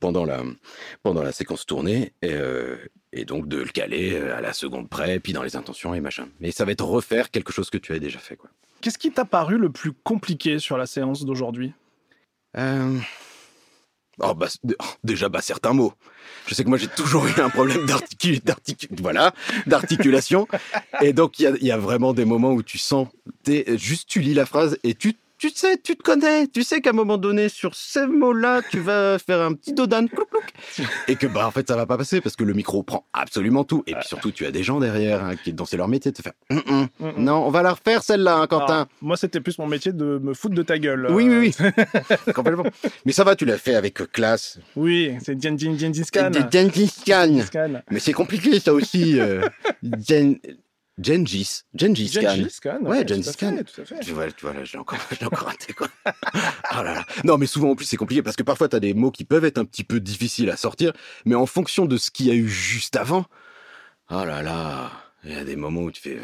pendant 0.00 0.24
la 0.24 0.42
pendant 1.04 1.22
la 1.22 1.32
séquence 1.32 1.64
tournée 1.64 2.12
et, 2.22 2.34
et 3.12 3.24
donc 3.24 3.48
de 3.48 3.58
le 3.58 3.68
caler 3.68 4.12
euh, 4.14 4.36
à 4.36 4.40
la 4.40 4.52
seconde 4.52 4.88
près, 4.88 5.18
puis 5.20 5.32
dans 5.32 5.42
les 5.42 5.56
intentions 5.56 5.94
et 5.94 6.00
machin. 6.00 6.28
Mais 6.40 6.50
ça 6.52 6.64
va 6.64 6.72
être 6.72 6.84
refaire 6.84 7.30
quelque 7.30 7.52
chose 7.52 7.70
que 7.70 7.78
tu 7.78 7.92
as 7.92 7.98
déjà 7.98 8.18
fait, 8.18 8.36
quoi. 8.36 8.50
Qu'est-ce 8.80 8.98
qui 8.98 9.10
t'a 9.12 9.24
paru 9.24 9.58
le 9.58 9.68
plus 9.70 9.92
compliqué 9.92 10.58
sur 10.58 10.78
la 10.78 10.86
séance 10.86 11.24
d'aujourd'hui? 11.24 11.72
Euh... 12.56 12.98
Oh, 14.22 14.34
bah, 14.34 14.48
oh, 14.66 14.84
déjà, 15.02 15.28
bah, 15.30 15.40
certains 15.40 15.72
mots. 15.72 15.94
Je 16.46 16.54
sais 16.54 16.62
que 16.64 16.68
moi, 16.68 16.76
j'ai 16.78 16.88
toujours 16.88 17.26
eu 17.26 17.40
un 17.40 17.48
problème 17.48 17.86
d'articu- 17.86 18.40
d'articu- 18.44 18.88
voilà, 19.00 19.32
d'articulation. 19.66 20.46
Et 21.00 21.12
donc, 21.14 21.38
il 21.40 21.56
y 21.62 21.66
y 21.66 21.70
a 21.72 21.78
vraiment 21.78 22.12
des 22.12 22.24
moments 22.26 22.52
où 22.52 22.62
tu 22.62 22.76
sens, 22.76 23.08
t'es- 23.44 23.78
juste 23.78 24.08
tu 24.08 24.20
lis 24.20 24.34
la 24.34 24.44
phrase 24.46 24.78
et 24.84 24.94
tu, 24.94 25.14
tu 25.40 25.48
sais, 25.54 25.78
tu 25.78 25.96
te 25.96 26.02
connais. 26.02 26.46
Tu 26.48 26.62
sais 26.62 26.82
qu'à 26.82 26.90
un 26.90 26.92
moment 26.92 27.16
donné, 27.16 27.48
sur 27.48 27.74
ces 27.74 28.06
mots-là, 28.06 28.60
tu 28.70 28.78
vas 28.78 29.18
faire 29.18 29.40
un 29.40 29.54
petit 29.54 29.72
dodan, 29.72 30.06
clouc, 30.06 30.28
clouc. 30.28 30.86
Et 31.08 31.16
que, 31.16 31.26
bah, 31.26 31.46
en 31.46 31.50
fait, 31.50 31.66
ça 31.66 31.76
va 31.76 31.86
pas 31.86 31.96
passer 31.96 32.20
parce 32.20 32.36
que 32.36 32.44
le 32.44 32.52
micro 32.52 32.82
prend 32.82 33.06
absolument 33.14 33.64
tout. 33.64 33.82
Et 33.86 33.94
puis 33.94 34.06
surtout, 34.06 34.32
tu 34.32 34.44
as 34.44 34.50
des 34.50 34.62
gens 34.62 34.80
derrière 34.80 35.24
hein, 35.24 35.36
qui, 35.36 35.54
dont 35.54 35.64
c'est 35.64 35.78
leur 35.78 35.88
métier 35.88 36.10
de 36.10 36.16
te 36.18 36.22
faire, 36.22 36.34
hum. 36.50 36.60
Mm, 36.98 37.06
mm. 37.06 37.12
non, 37.16 37.46
on 37.46 37.50
va 37.50 37.62
la 37.62 37.72
refaire 37.72 38.02
celle-là, 38.02 38.36
hein, 38.36 38.46
Quentin. 38.46 38.86
Moi, 39.00 39.16
c'était 39.16 39.40
plus 39.40 39.58
mon 39.58 39.66
métier 39.66 39.94
de 39.94 40.18
me 40.18 40.34
foutre 40.34 40.54
de 40.54 40.62
ta 40.62 40.78
gueule. 40.78 41.06
Oui, 41.10 41.26
Euh, 41.26 41.40
oui, 41.40 41.54
oui. 41.58 42.32
Complètement. 42.34 42.64
Mais 43.06 43.12
ça 43.12 43.24
va, 43.24 43.34
tu 43.34 43.46
l'as 43.46 43.56
fait 43.56 43.74
avec 43.74 44.12
classe. 44.12 44.58
Oui, 44.76 45.14
c'est 45.24 45.40
Gengis 45.42 46.10
Khan. 47.06 47.38
Mais 47.90 47.98
c'est 47.98 48.12
compliqué, 48.12 48.60
ça 48.60 48.74
aussi. 48.74 49.18
Euh, 49.18 49.40
Gen... 50.06 50.36
Gengis. 51.00 51.62
Gengis 51.74 52.10
Khan. 52.12 52.36
Gengis 52.36 52.60
Khan. 52.62 52.78
Ouais, 52.82 53.04
tout 53.04 53.12
à 53.12 53.16
Gengis 53.16 53.32
fait, 53.32 53.46
Khan. 53.46 53.56
Tout 53.56 53.80
à 53.80 53.84
fait. 53.84 53.94
Là, 53.94 54.64
je 54.64 54.72
l'ai 54.72 54.78
encore, 54.78 54.98
je 55.10 55.20
l'ai 55.20 55.26
encore 55.26 55.48
raté, 55.48 55.72
quoi. 55.72 55.88
oh 56.06 56.82
là 56.82 56.94
là. 56.94 57.06
Non, 57.24 57.38
mais 57.38 57.46
souvent, 57.46 57.70
en 57.70 57.74
plus, 57.74 57.86
c'est 57.86 57.96
compliqué 57.96 58.22
parce 58.22 58.36
que 58.36 58.42
parfois, 58.42 58.68
tu 58.68 58.76
as 58.76 58.80
des 58.80 58.94
mots 58.94 59.10
qui 59.10 59.24
peuvent 59.24 59.44
être 59.44 59.58
un 59.58 59.64
petit 59.64 59.84
peu 59.84 60.00
difficiles 60.00 60.50
à 60.50 60.56
sortir, 60.56 60.92
mais 61.24 61.34
en 61.34 61.46
fonction 61.46 61.86
de 61.86 61.96
ce 61.96 62.10
qu'il 62.10 62.26
y 62.26 62.30
a 62.30 62.34
eu 62.34 62.48
juste 62.48 62.96
avant, 62.96 63.24
oh 64.10 64.24
là 64.24 64.42
là, 64.42 64.90
il 65.24 65.32
y 65.32 65.36
a 65.36 65.44
des 65.44 65.56
moments 65.56 65.82
où 65.82 65.90
tu 65.90 66.00
fais... 66.02 66.18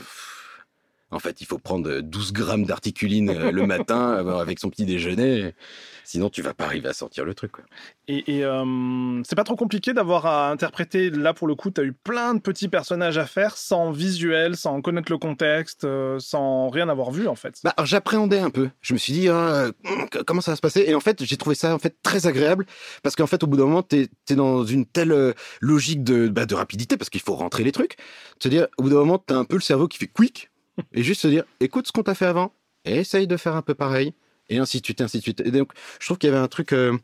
En 1.13 1.21
fait, 1.21 1.41
il 1.41 1.47
faut 1.47 1.59
prendre 1.59 2.01
12 2.01 2.33
grammes 2.33 2.65
d'articuline 2.65 3.31
euh, 3.31 3.53
le 3.53 3.65
matin 3.65 4.15
euh, 4.27 4.39
avec 4.39 4.59
son 4.59 4.71
petit 4.71 4.85
déjeuner. 4.85 5.55
Sinon, 6.03 6.31
tu 6.31 6.43
vas 6.43 6.53
pas 6.53 6.65
arriver 6.65 6.89
à 6.89 6.93
sortir 6.93 7.25
le 7.25 7.35
truc. 7.35 7.53
Quoi. 7.53 7.65
Et, 8.09 8.39
et, 8.39 8.45
euh, 8.45 9.23
c'est 9.25 9.37
pas 9.37 9.45
trop 9.45 9.55
compliqué 9.55 9.93
d'avoir 9.93 10.27
à 10.27 10.51
interpréter. 10.51 11.11
Là, 11.11 11.33
pour 11.33 11.47
le 11.47 11.55
coup, 11.55 11.71
tu 11.71 11.81
as 11.81 11.85
eu 11.85 11.93
plein 11.93 12.35
de 12.35 12.41
petits 12.41 12.69
personnages 12.69 13.19
à 13.19 13.27
faire 13.27 13.57
sans 13.57 13.93
visuel, 13.93 14.57
sans 14.57 14.83
connaître 14.83 15.11
le 15.11 15.19
contexte, 15.19 15.87
sans 16.19 16.69
rien 16.69 16.89
avoir 16.89 17.13
vu, 17.13 17.29
en 17.29 17.37
fait. 17.37 17.61
Bah, 17.63 17.75
j'appréhendais 17.85 18.41
un 18.41 18.51
peu. 18.51 18.71
Je 18.81 18.93
me 18.93 18.99
suis 18.99 19.13
dit, 19.13 19.29
ah, 19.29 19.35
euh, 19.35 19.73
comment 20.27 20.41
ça 20.41 20.53
va 20.53 20.57
se 20.57 20.61
passer? 20.61 20.85
Et 20.87 20.95
en 20.95 21.01
fait, 21.01 21.25
j'ai 21.25 21.37
trouvé 21.37 21.55
ça 21.55 21.75
en 21.75 21.79
fait 21.79 21.97
très 22.03 22.27
agréable 22.27 22.67
parce 23.03 23.15
qu'en 23.15 23.27
fait, 23.27 23.43
au 23.45 23.47
bout 23.47 23.57
d'un 23.57 23.65
moment, 23.65 23.83
t'es 23.83 24.09
es 24.29 24.35
dans 24.35 24.65
une 24.65 24.87
telle 24.87 25.35
logique 25.61 26.03
de, 26.03 26.29
bah, 26.29 26.47
de 26.47 26.55
rapidité 26.55 26.97
parce 26.97 27.11
qu'il 27.11 27.21
faut 27.21 27.35
rentrer 27.35 27.63
les 27.63 27.73
trucs. 27.73 27.97
Se 28.41 28.49
dire, 28.49 28.67
au 28.79 28.83
bout 28.83 28.91
d'un 28.91 28.97
moment, 28.97 29.19
t'as 29.19 29.37
un 29.37 29.45
peu 29.45 29.57
le 29.57 29.63
cerveau 29.63 29.89
qui 29.89 29.99
fait 29.99 30.09
quick 30.09 30.51
et 30.93 31.03
juste 31.03 31.23
se 31.23 31.29
dire, 31.29 31.45
écoute 31.61 31.87
ce 31.87 31.93
qu'on 31.93 32.03
t'a 32.03 32.15
fait 32.15 32.27
avant 32.27 32.53
et 32.85 32.97
essaye 32.97 33.27
de 33.27 33.37
faire 33.37 33.57
un 33.57 33.63
peu 33.63 33.75
pareil 33.75 34.15
et 34.49 34.59
ainsi 34.59 34.81
de 34.81 34.85
suite, 34.85 35.01
et 35.01 35.05
ainsi 35.05 35.19
de 35.19 35.23
suite. 35.23 35.41
Et 35.41 35.51
donc, 35.51 35.73
je 36.01 36.07
trouve 36.07 36.19
qu'il 36.19 36.31
y 36.31 36.33
avait 36.33 36.43
un 36.43 36.49
truc 36.49 36.73
euh, 36.73 36.97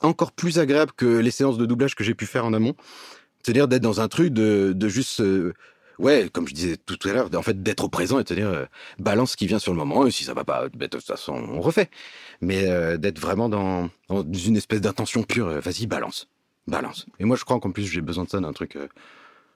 encore 0.00 0.32
plus 0.32 0.58
agréable 0.58 0.92
que 0.96 1.06
les 1.06 1.30
séances 1.30 1.58
de 1.58 1.66
doublage 1.66 1.94
que 1.94 2.04
j'ai 2.04 2.14
pu 2.14 2.26
faire 2.26 2.44
en 2.44 2.52
amont. 2.52 2.74
C'est-à-dire 3.42 3.68
d'être 3.68 3.82
dans 3.82 4.00
un 4.00 4.08
truc 4.08 4.32
de, 4.32 4.72
de 4.74 4.88
juste, 4.88 5.20
euh, 5.20 5.54
ouais, 5.98 6.28
comme 6.32 6.48
je 6.48 6.54
disais 6.54 6.76
tout 6.76 6.98
à 7.08 7.12
l'heure, 7.12 7.30
en 7.34 7.42
fait, 7.42 7.62
d'être 7.62 7.84
au 7.84 7.88
présent 7.88 8.18
et 8.18 8.24
de 8.24 8.28
se 8.28 8.34
dire, 8.34 8.48
euh, 8.48 8.64
balance 8.98 9.32
ce 9.32 9.36
qui 9.36 9.46
vient 9.46 9.60
sur 9.60 9.72
le 9.72 9.78
moment, 9.78 10.06
et 10.06 10.10
si 10.10 10.24
ça 10.24 10.34
va 10.34 10.44
pas, 10.44 10.68
ben, 10.70 10.88
de 10.88 10.96
toute 10.98 11.04
façon, 11.04 11.34
on 11.34 11.60
refait. 11.60 11.88
Mais 12.40 12.68
euh, 12.68 12.96
d'être 12.96 13.20
vraiment 13.20 13.48
dans, 13.48 13.88
dans 14.08 14.24
une 14.32 14.56
espèce 14.56 14.80
d'intention 14.80 15.22
pure, 15.22 15.48
vas-y, 15.60 15.86
balance, 15.86 16.28
balance. 16.66 17.06
Et 17.20 17.24
moi, 17.24 17.36
je 17.36 17.44
crois 17.44 17.60
qu'en 17.60 17.70
plus, 17.70 17.86
j'ai 17.86 18.00
besoin 18.00 18.24
de 18.24 18.30
ça, 18.30 18.40
d'un 18.40 18.52
truc 18.52 18.76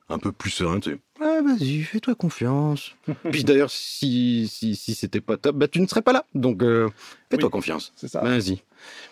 un 0.09 0.19
peu 0.19 0.31
plus 0.33 0.51
serein, 0.51 0.79
tu 0.79 0.93
sais. 0.93 0.99
Ah, 1.21 1.41
vas-y, 1.45 1.83
fais-toi 1.83 2.15
confiance. 2.15 2.93
Puis 3.31 3.45
d'ailleurs, 3.45 3.71
si, 3.71 4.49
si, 4.51 4.75
si 4.75 4.95
c'était 4.95 5.21
pas 5.21 5.37
top, 5.37 5.57
bah, 5.57 5.69
tu 5.69 5.81
ne 5.81 5.87
serais 5.87 6.03
pas 6.03 6.13
là. 6.13 6.25
Donc, 6.35 6.63
euh, 6.63 6.89
fais-toi 7.31 7.49
Oui. 7.49 7.53
confiance. 7.53 7.93
C'est 7.97 8.09
ça. 8.09 8.21
Vas-y. 8.21 8.63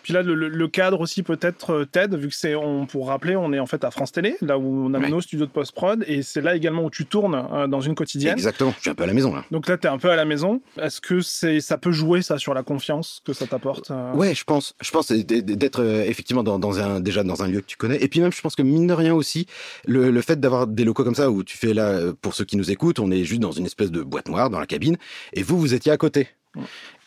Puis 0.01 0.13
là, 0.13 0.23
le, 0.23 0.67
cadre 0.67 0.99
aussi 0.99 1.21
peut-être 1.21 1.71
euh, 1.71 1.85
t'aide, 1.85 2.15
vu 2.15 2.29
que 2.29 2.33
c'est, 2.33 2.55
on, 2.55 2.87
pour 2.87 3.07
rappeler, 3.09 3.35
on 3.35 3.53
est 3.53 3.59
en 3.59 3.67
fait 3.67 3.83
à 3.83 3.91
France 3.91 4.11
Télé, 4.11 4.35
là 4.41 4.57
où 4.57 4.85
on 4.87 4.93
a 4.95 4.99
Ouais. 4.99 5.09
nos 5.09 5.21
studios 5.21 5.45
de 5.45 5.51
post-prod, 5.51 6.03
et 6.07 6.23
c'est 6.23 6.41
là 6.41 6.55
également 6.55 6.83
où 6.85 6.89
tu 6.89 7.05
tournes 7.05 7.45
euh, 7.53 7.67
dans 7.67 7.79
une 7.79 7.93
quotidienne. 7.93 8.33
Exactement. 8.33 8.73
Je 8.77 8.81
suis 8.81 8.89
un 8.89 8.95
peu 8.95 9.03
à 9.03 9.07
la 9.07 9.13
maison, 9.13 9.35
là. 9.35 9.45
Donc 9.51 9.67
là, 9.67 9.77
tu 9.77 9.85
es 9.85 9.89
un 9.91 9.99
peu 9.99 10.09
à 10.09 10.15
la 10.15 10.25
maison. 10.25 10.59
Est-ce 10.81 10.99
que 11.01 11.21
c'est, 11.21 11.59
ça 11.61 11.77
peut 11.77 11.91
jouer 11.91 12.23
ça 12.23 12.39
sur 12.39 12.55
la 12.55 12.63
confiance 12.63 13.21
que 13.23 13.33
ça 13.33 13.45
t'apporte 13.45 13.91
euh? 13.91 14.11
Ouais, 14.15 14.33
je 14.33 14.43
pense. 14.43 14.73
Je 14.81 14.89
pense 14.89 15.11
d'être 15.11 15.83
euh, 15.83 16.03
effectivement 16.03 16.41
dans, 16.43 16.57
dans 16.57 16.79
un 16.79 16.99
déjà 16.99 17.23
dans 17.23 17.43
un 17.43 17.47
lieu 17.47 17.61
que 17.61 17.67
tu 17.67 17.77
connais. 17.77 18.01
Et 18.03 18.07
puis 18.07 18.21
même, 18.21 18.31
je 18.33 18.41
pense 18.41 18.55
que 18.55 18.63
mine 18.63 18.87
de 18.87 18.93
rien 18.93 19.13
aussi, 19.13 19.45
le, 19.85 20.09
le 20.09 20.21
fait 20.21 20.39
d'avoir 20.39 20.65
des 20.65 20.83
locaux 20.83 21.03
comme 21.03 21.13
ça 21.15 21.29
où 21.29 21.43
tu 21.43 21.55
fais 21.57 21.75
là, 21.75 21.98
euh, 21.99 22.13
pour 22.19 22.33
ceux 22.33 22.45
qui 22.45 22.57
nous 22.57 22.71
écoutent, 22.71 22.99
on 22.99 23.11
est 23.11 23.23
juste 23.23 23.41
dans 23.41 23.51
une 23.51 23.65
espèce 23.65 23.91
de 23.91 24.01
boîte 24.01 24.27
noire 24.27 24.49
dans 24.49 24.59
la 24.59 24.67
cabine, 24.67 24.97
et 25.33 25.43
vous, 25.43 25.59
vous 25.59 25.73
étiez 25.73 25.91
à 25.91 25.97
côté. 25.97 26.27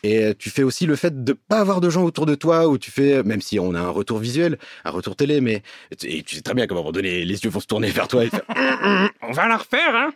Et 0.03 0.23
euh, 0.23 0.33
tu 0.37 0.49
fais 0.49 0.63
aussi 0.63 0.85
le 0.85 0.95
fait 0.95 1.23
de 1.23 1.33
pas 1.33 1.59
avoir 1.59 1.81
de 1.81 1.89
gens 1.89 2.03
autour 2.03 2.25
de 2.25 2.35
toi 2.35 2.67
où 2.67 2.77
tu 2.77 2.91
fais, 2.91 3.23
même 3.23 3.41
si 3.41 3.59
on 3.59 3.73
a 3.73 3.79
un 3.79 3.89
retour 3.89 4.19
visuel, 4.19 4.57
un 4.85 4.91
retour 4.91 5.15
télé, 5.15 5.41
mais 5.41 5.63
et 6.03 6.23
tu 6.23 6.35
sais 6.35 6.41
très 6.41 6.53
bien 6.53 6.65
qu'à 6.65 6.73
un 6.73 6.77
moment 6.77 6.91
donné, 6.91 7.25
les 7.25 7.43
yeux 7.43 7.49
vont 7.49 7.59
se 7.59 7.67
tourner 7.67 7.89
vers 7.89 8.07
toi 8.07 8.23
et 8.23 8.29
faire, 8.29 8.43
on 9.21 9.31
va 9.31 9.47
la 9.47 9.57
refaire, 9.57 9.95
hein. 9.95 10.13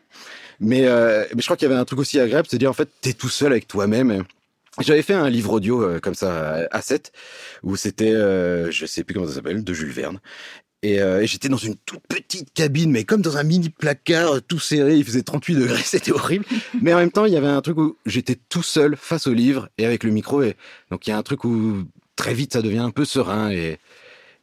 Mais, 0.60 0.86
euh, 0.86 1.26
mais 1.36 1.42
je 1.42 1.46
crois 1.46 1.58
qu'il 1.58 1.68
y 1.68 1.72
avait 1.72 1.80
un 1.80 1.86
truc 1.86 2.00
aussi 2.00 2.20
agréable, 2.20 2.48
c'est 2.50 2.58
de 2.58 2.62
dire 2.62 2.70
en 2.70 2.74
fait, 2.74 2.90
t'es 3.02 3.14
tout 3.14 3.30
seul 3.30 3.52
avec 3.52 3.68
toi-même. 3.68 4.24
J'avais 4.80 5.02
fait 5.02 5.14
un 5.14 5.30
livre 5.30 5.54
audio 5.54 5.82
euh, 5.82 6.00
comme 6.00 6.14
ça 6.14 6.68
à 6.70 6.82
7 6.82 7.12
où 7.64 7.76
c'était, 7.76 8.14
euh, 8.14 8.70
je 8.72 8.86
sais 8.86 9.04
plus 9.04 9.14
comment 9.14 9.28
ça 9.28 9.34
s'appelle, 9.34 9.64
de 9.64 9.74
Jules 9.74 9.92
Verne. 9.92 10.20
Et, 10.84 11.02
euh, 11.02 11.22
et 11.22 11.28
j'étais 11.28 11.50
dans 11.50 11.58
une 11.58 11.76
toute 11.76 12.02
petite 12.08 12.54
cabine, 12.54 12.92
mais 12.92 13.04
comme 13.04 13.22
dans 13.22 13.38
un 13.38 13.44
mini 13.44 13.70
placard, 13.70 14.36
euh, 14.36 14.40
tout 14.42 14.60
serré, 14.60 14.96
il 14.98 15.04
faisait 15.04 15.24
38 15.24 15.56
degrés, 15.56 15.82
c'était 15.84 16.12
horrible. 16.12 16.46
Mais 16.82 16.94
en 16.94 16.98
même 16.98 17.12
temps, 17.12 17.26
il 17.26 17.34
y 17.34 17.38
avait 17.38 17.48
un 17.48 17.62
truc 17.62 17.78
où 17.78 17.98
j'étais 18.06 18.36
tout 18.50 18.62
seul 18.64 18.96
face 18.96 19.26
au 19.28 19.34
livre 19.34 19.70
et 19.80 19.86
avec 19.86 20.04
le 20.04 20.12
micro. 20.12 20.44
Et 20.44 20.56
donc 20.92 21.08
il 21.08 21.10
y 21.10 21.14
a 21.14 21.18
un 21.18 21.24
truc 21.24 21.44
où 21.46 21.84
très 22.16 22.34
vite 22.34 22.54
ça 22.54 22.62
devient 22.62 22.78
un 22.80 22.92
peu 22.92 23.06
serein 23.06 23.50
et 23.50 23.80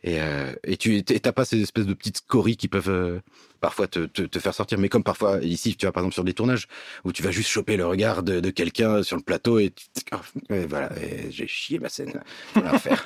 et, 0.07 0.21
euh, 0.21 0.53
et 0.64 0.76
tu 0.76 1.03
t'as 1.03 1.33
pas 1.33 1.47
ces 1.47 1.62
espèces 1.62 1.87
de 1.87 1.95
petites 1.95 2.19
scories 2.19 2.59
qui 2.59 2.69
peuvent 2.69 2.91
euh, 2.91 3.21
parfois 3.62 3.87
te, 3.87 4.00
te, 4.00 4.21
te 4.21 4.38
faire 4.38 4.53
sortir. 4.53 4.76
Mais 4.76 4.91
comme 4.91 5.03
parfois 5.03 5.38
ici, 5.41 5.76
tu 5.76 5.87
vas 5.87 5.93
par 5.93 6.03
exemple 6.03 6.12
sur 6.12 6.25
des 6.25 6.35
tournages 6.35 6.69
où 7.05 7.12
tu 7.12 7.23
vas 7.23 7.31
juste 7.31 7.49
choper 7.49 7.79
le 7.79 7.87
regard 7.87 8.23
de, 8.23 8.38
de 8.41 8.50
quelqu'un 8.50 9.03
sur 9.03 9.17
le 9.17 9.23
plateau 9.23 9.59
et, 9.59 9.71
tu- 9.71 9.87
ah, 10.11 10.21
et 10.50 10.67
voilà, 10.67 10.91
j'ai 11.31 11.47
chié 11.47 11.79
ma 11.79 11.88
scène. 11.88 12.21
Refaire. 12.55 13.03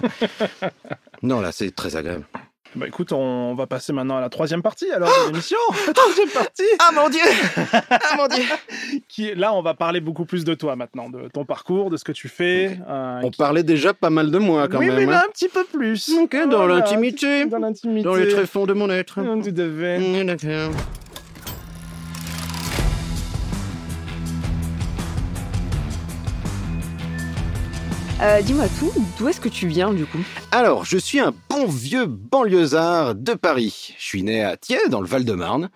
non 1.22 1.40
là, 1.40 1.52
c'est 1.52 1.70
très 1.72 1.94
agréable. 1.94 2.26
Bah 2.76 2.86
écoute, 2.86 3.12
on 3.12 3.54
va 3.54 3.66
passer 3.66 3.92
maintenant 3.94 4.18
à 4.18 4.20
la 4.20 4.28
troisième 4.28 4.60
partie 4.62 4.90
alors 4.90 5.08
de 5.08 5.30
l'émission. 5.32 5.56
La 5.86 5.92
troisième 5.94 6.28
partie. 6.28 6.62
Ah 6.78 6.90
mon 6.94 7.08
dieu 7.08 7.22
Ah 7.90 8.16
mon 8.16 8.26
dieu 8.28 8.44
Qui, 9.08 9.34
là, 9.34 9.54
on 9.54 9.62
va 9.62 9.72
parler 9.74 10.00
beaucoup 10.00 10.26
plus 10.26 10.44
de 10.44 10.54
toi 10.54 10.76
maintenant, 10.76 11.08
de 11.08 11.28
ton 11.28 11.44
parcours, 11.46 11.88
de 11.90 11.96
ce 11.96 12.04
que 12.04 12.12
tu 12.12 12.28
fais. 12.28 12.78
euh, 12.88 13.20
On 13.24 13.30
qui- 13.30 13.38
parlait 13.38 13.62
déjà 13.62 13.94
pas 13.94 14.10
mal 14.10 14.30
de 14.30 14.38
moi 14.38 14.68
quand 14.68 14.78
oui, 14.78 14.88
mais 14.90 14.96
même. 14.98 15.10
là, 15.10 15.20
hein. 15.20 15.24
un 15.26 15.32
petit 15.32 15.48
peu 15.48 15.64
plus. 15.64 16.10
Ok, 16.20 16.36
dans 16.48 16.58
Voilà, 16.58 16.74
l'intimité. 16.76 17.46
Dans 17.46 17.58
l'intimité. 17.58 18.02
Dans 18.02 18.14
les 18.14 18.28
tréfonds 18.28 18.66
de 18.66 18.74
mon 18.74 18.90
être. 18.90 19.14
Tout 19.14 19.48
à 19.48 19.80
fait. 19.80 19.98
Mm, 19.98 20.36
Euh, 28.20 28.42
Dis-moi 28.42 28.66
tout, 28.80 28.92
d'où 29.16 29.28
est-ce 29.28 29.40
que 29.40 29.48
tu 29.48 29.68
viens 29.68 29.92
du 29.94 30.04
coup? 30.04 30.18
Alors, 30.50 30.84
je 30.84 30.98
suis 30.98 31.20
un 31.20 31.32
bon 31.48 31.66
vieux 31.66 32.06
banlieusard 32.06 33.14
de 33.14 33.34
Paris. 33.34 33.94
Je 33.96 34.04
suis 34.04 34.24
né 34.24 34.42
à 34.42 34.56
Thiers, 34.56 34.88
dans 34.90 35.00
le 35.00 35.06
Val-de-Marne. 35.06 35.70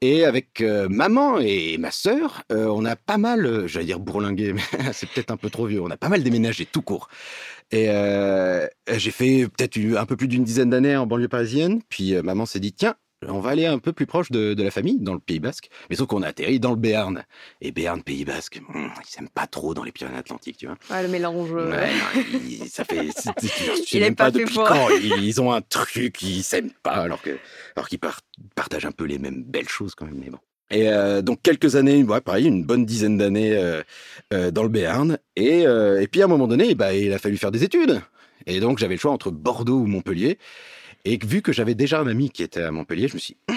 Et 0.00 0.24
avec 0.24 0.60
euh, 0.60 0.88
maman 0.88 1.38
et 1.38 1.78
ma 1.78 1.92
sœur, 1.92 2.42
euh, 2.50 2.66
on 2.66 2.84
a 2.84 2.96
pas 2.96 3.16
mal, 3.16 3.68
j'allais 3.68 3.86
dire 3.86 4.00
bourlingué, 4.00 4.52
mais 4.52 4.62
c'est 4.92 5.08
peut-être 5.08 5.30
un 5.30 5.36
peu 5.36 5.50
trop 5.50 5.66
vieux, 5.66 5.80
on 5.80 5.90
a 5.90 5.96
pas 5.96 6.08
mal 6.08 6.24
déménagé 6.24 6.66
tout 6.66 6.82
court. 6.82 7.08
Et 7.70 7.86
j'ai 8.92 9.10
fait 9.10 9.48
peut-être 9.48 9.78
un 9.96 10.06
peu 10.06 10.16
plus 10.16 10.28
d'une 10.28 10.44
dizaine 10.44 10.70
d'années 10.70 10.96
en 10.96 11.06
banlieue 11.06 11.28
parisienne. 11.28 11.80
Puis 11.88 12.14
maman 12.22 12.44
s'est 12.46 12.60
dit, 12.60 12.72
tiens, 12.72 12.94
on 13.28 13.40
va 13.40 13.50
aller 13.50 13.66
un 13.66 13.78
peu 13.78 13.92
plus 13.92 14.06
proche 14.06 14.30
de, 14.30 14.54
de 14.54 14.62
la 14.62 14.70
famille, 14.70 14.98
dans 15.00 15.14
le 15.14 15.18
Pays 15.20 15.40
Basque. 15.40 15.68
Mais 15.90 15.96
sauf 15.96 16.06
qu'on 16.08 16.22
a 16.22 16.28
atterri 16.28 16.60
dans 16.60 16.70
le 16.70 16.76
Béarn. 16.76 17.24
Et 17.60 17.72
Béarn, 17.72 18.02
Pays 18.02 18.24
Basque, 18.24 18.60
hum, 18.74 18.90
ils 19.04 19.08
s'aiment 19.10 19.28
pas 19.28 19.46
trop 19.46 19.74
dans 19.74 19.84
les 19.84 19.92
Pyrénées-Atlantiques, 19.92 20.56
tu 20.58 20.66
vois. 20.66 20.76
Ouais, 20.90 21.02
le 21.02 21.08
mélange. 21.08 21.50
euh, 21.52 21.70
Ouais, 21.70 21.88
non, 21.90 22.40
il- 22.48 22.68
ça 22.68 22.84
fait. 22.84 23.08
c'est- 23.16 23.30
c'est- 23.40 23.48
Je 23.48 23.74
sais 23.82 23.82
Il 23.92 23.96
est 23.98 24.06
même 24.06 24.16
pas 24.16 24.24
pas 24.26 24.30
depuis 24.32 24.54
quand. 24.56 24.88
Ils, 24.90 25.24
ils 25.24 25.40
ont 25.40 25.52
un 25.52 25.60
truc, 25.60 26.20
ils 26.22 26.42
s'aiment 26.42 26.72
pas, 26.82 26.92
alors 26.92 27.22
que, 27.22 27.30
alors 27.76 27.88
qu'ils 27.88 27.98
par- 27.98 28.20
partagent 28.54 28.86
un 28.86 28.92
peu 28.92 29.04
les 29.04 29.18
mêmes 29.18 29.42
belles 29.44 29.68
choses 29.68 29.94
quand 29.94 30.06
même. 30.06 30.18
Mais 30.22 30.30
bon. 30.30 30.38
Et 30.70 30.88
euh, 30.88 31.20
donc 31.22 31.40
quelques 31.42 31.76
années, 31.76 32.02
ouais, 32.02 32.20
pareil, 32.20 32.46
une 32.46 32.64
bonne 32.64 32.84
dizaine 32.86 33.18
d'années 33.18 33.52
euh, 33.56 33.82
euh, 34.32 34.50
dans 34.50 34.62
le 34.62 34.68
Béarn. 34.70 35.18
Et, 35.36 35.60
et 35.64 36.08
puis 36.10 36.22
à 36.22 36.24
un 36.24 36.28
moment 36.28 36.46
donné, 36.48 36.74
bah, 36.74 36.94
il 36.94 37.12
a 37.12 37.18
fallu 37.18 37.36
faire 37.36 37.52
des 37.52 37.64
études. 37.64 38.00
Et 38.46 38.60
donc 38.60 38.78
j'avais 38.78 38.94
le 38.94 39.00
choix 39.00 39.12
entre 39.12 39.30
Bordeaux 39.30 39.78
ou 39.80 39.86
Montpellier. 39.86 40.38
Et 41.04 41.18
vu 41.22 41.42
que 41.42 41.52
j'avais 41.52 41.74
déjà 41.74 42.00
un 42.00 42.06
ami 42.06 42.30
qui 42.30 42.42
était 42.42 42.62
à 42.62 42.70
Montpellier, 42.70 43.08
je 43.08 43.14
me 43.14 43.18
suis 43.18 43.36
dit, 43.48 43.56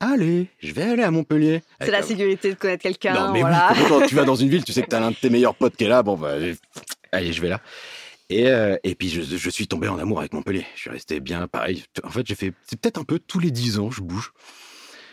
allez, 0.00 0.48
je 0.60 0.72
vais 0.72 0.82
aller 0.82 1.02
à 1.02 1.10
Montpellier. 1.10 1.62
C'est 1.80 1.90
la 1.90 2.02
sécurité 2.02 2.50
de 2.50 2.54
connaître 2.58 2.82
quelqu'un. 2.82 3.14
non, 3.14 3.32
mais 3.32 3.40
voilà. 3.40 3.72
oui, 3.76 3.82
quand 3.88 4.06
tu 4.06 4.14
vas 4.14 4.24
dans 4.24 4.36
une 4.36 4.48
ville, 4.48 4.64
tu 4.64 4.72
sais 4.72 4.82
que 4.82 4.88
t'as 4.88 5.00
l'un 5.00 5.10
de 5.10 5.16
tes 5.16 5.28
meilleurs 5.28 5.54
potes 5.54 5.76
qui 5.76 5.84
est 5.84 5.88
là, 5.88 6.02
bon, 6.02 6.16
bah, 6.16 6.34
allez, 7.12 7.32
je 7.32 7.42
vais 7.42 7.48
là. 7.50 7.60
Et, 8.28 8.48
euh, 8.48 8.76
et 8.82 8.94
puis, 8.94 9.08
je, 9.08 9.20
je 9.22 9.50
suis 9.50 9.68
tombé 9.68 9.88
en 9.88 9.98
amour 9.98 10.20
avec 10.20 10.32
Montpellier. 10.32 10.66
Je 10.74 10.80
suis 10.80 10.90
resté 10.90 11.20
bien 11.20 11.46
pareil. 11.46 11.84
En 12.02 12.10
fait, 12.10 12.26
j'ai 12.26 12.34
fait, 12.34 12.52
c'est 12.66 12.80
peut-être 12.80 12.98
un 12.98 13.04
peu 13.04 13.18
tous 13.18 13.38
les 13.38 13.50
dix 13.50 13.78
ans, 13.78 13.90
je 13.90 14.00
bouge. 14.00 14.32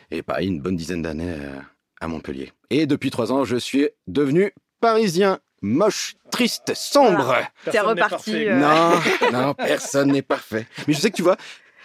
Et 0.09 0.21
pareil, 0.21 0.47
une 0.47 0.61
bonne 0.61 0.75
dizaine 0.77 1.01
d'années 1.01 1.35
euh, 1.37 1.59
à 1.99 2.07
Montpellier. 2.07 2.51
Et 2.69 2.85
depuis 2.85 3.11
trois 3.11 3.31
ans, 3.31 3.43
je 3.43 3.57
suis 3.57 3.89
devenu 4.07 4.53
parisien. 4.79 5.39
Moche, 5.65 6.15
triste, 6.29 6.73
sombre. 6.75 7.37
Personne 7.63 7.95
n'est 7.95 8.03
reparti, 8.03 8.47
euh, 8.49 8.59
Non, 8.59 8.99
non, 9.31 9.53
personne 9.53 10.11
n'est 10.11 10.21
parfait. 10.21 10.67
Mais 10.87 10.93
je 10.93 10.99
sais 10.99 11.09
que 11.09 11.15
tu 11.15 11.21
vois, 11.21 11.37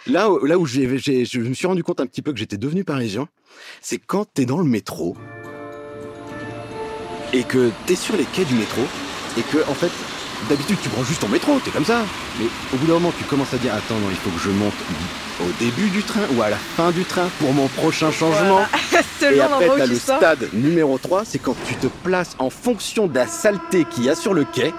là, 0.07 0.29
où- 0.31 0.43
là 0.45 0.55
je 0.65 1.39
me 1.39 1.53
suis 1.53 1.67
rendu 1.67 1.83
compte 1.83 1.99
un 1.99 2.05
petit 2.05 2.21
peu 2.21 2.31
que 2.33 2.39
j'étais 2.39 2.57
devenu 2.57 2.83
parisien, 2.83 3.27
c'est 3.81 3.97
quand 3.97 4.25
t'es 4.33 4.45
dans 4.45 4.57
le 4.59 4.63
métro 4.65 5.15
et 7.33 7.43
que 7.43 7.69
t'es 7.85 7.95
sur 7.95 8.15
les 8.15 8.23
quais 8.25 8.45
du 8.45 8.55
métro 8.55 8.81
et 9.37 9.41
que, 9.41 9.57
en 9.69 9.73
fait, 9.73 9.91
d'habitude, 10.49 10.77
tu 10.81 10.89
prends 10.89 11.03
juste 11.03 11.21
ton 11.21 11.27
métro, 11.27 11.59
t'es 11.63 11.69
comme 11.71 11.85
ça. 11.85 12.01
Mais 12.39 12.45
au 12.73 12.77
bout 12.77 12.87
d'un 12.87 12.93
moment, 12.93 13.13
tu 13.17 13.23
commences 13.25 13.53
à 13.53 13.57
dire, 13.57 13.73
attends, 13.73 13.95
non, 13.99 14.07
il 14.09 14.15
faut 14.17 14.29
que 14.31 14.39
je 14.43 14.49
monte 14.49 14.73
au 15.41 15.63
début 15.63 15.89
du 15.89 16.01
train 16.01 16.21
ou 16.35 16.41
à 16.41 16.49
la 16.49 16.55
fin 16.57 16.91
du 16.91 17.03
train 17.05 17.29
pour 17.39 17.53
mon 17.53 17.67
prochain 17.67 18.11
changement. 18.11 18.61
Et 19.35 19.39
après, 19.41 19.67
t'as 19.77 19.85
le 19.85 19.95
stade 20.17 20.49
numéro 20.53 20.97
3, 20.97 21.23
c'est 21.25 21.39
quand 21.39 21.55
tu 21.67 21.75
te 21.75 21.87
places 22.03 22.35
en 22.39 22.49
fonction 22.49 23.07
de 23.07 23.15
la 23.15 23.27
saleté 23.27 23.85
qu'il 23.85 24.05
y 24.05 24.09
a 24.09 24.15
sur 24.15 24.33
le 24.33 24.43
quai, 24.45 24.73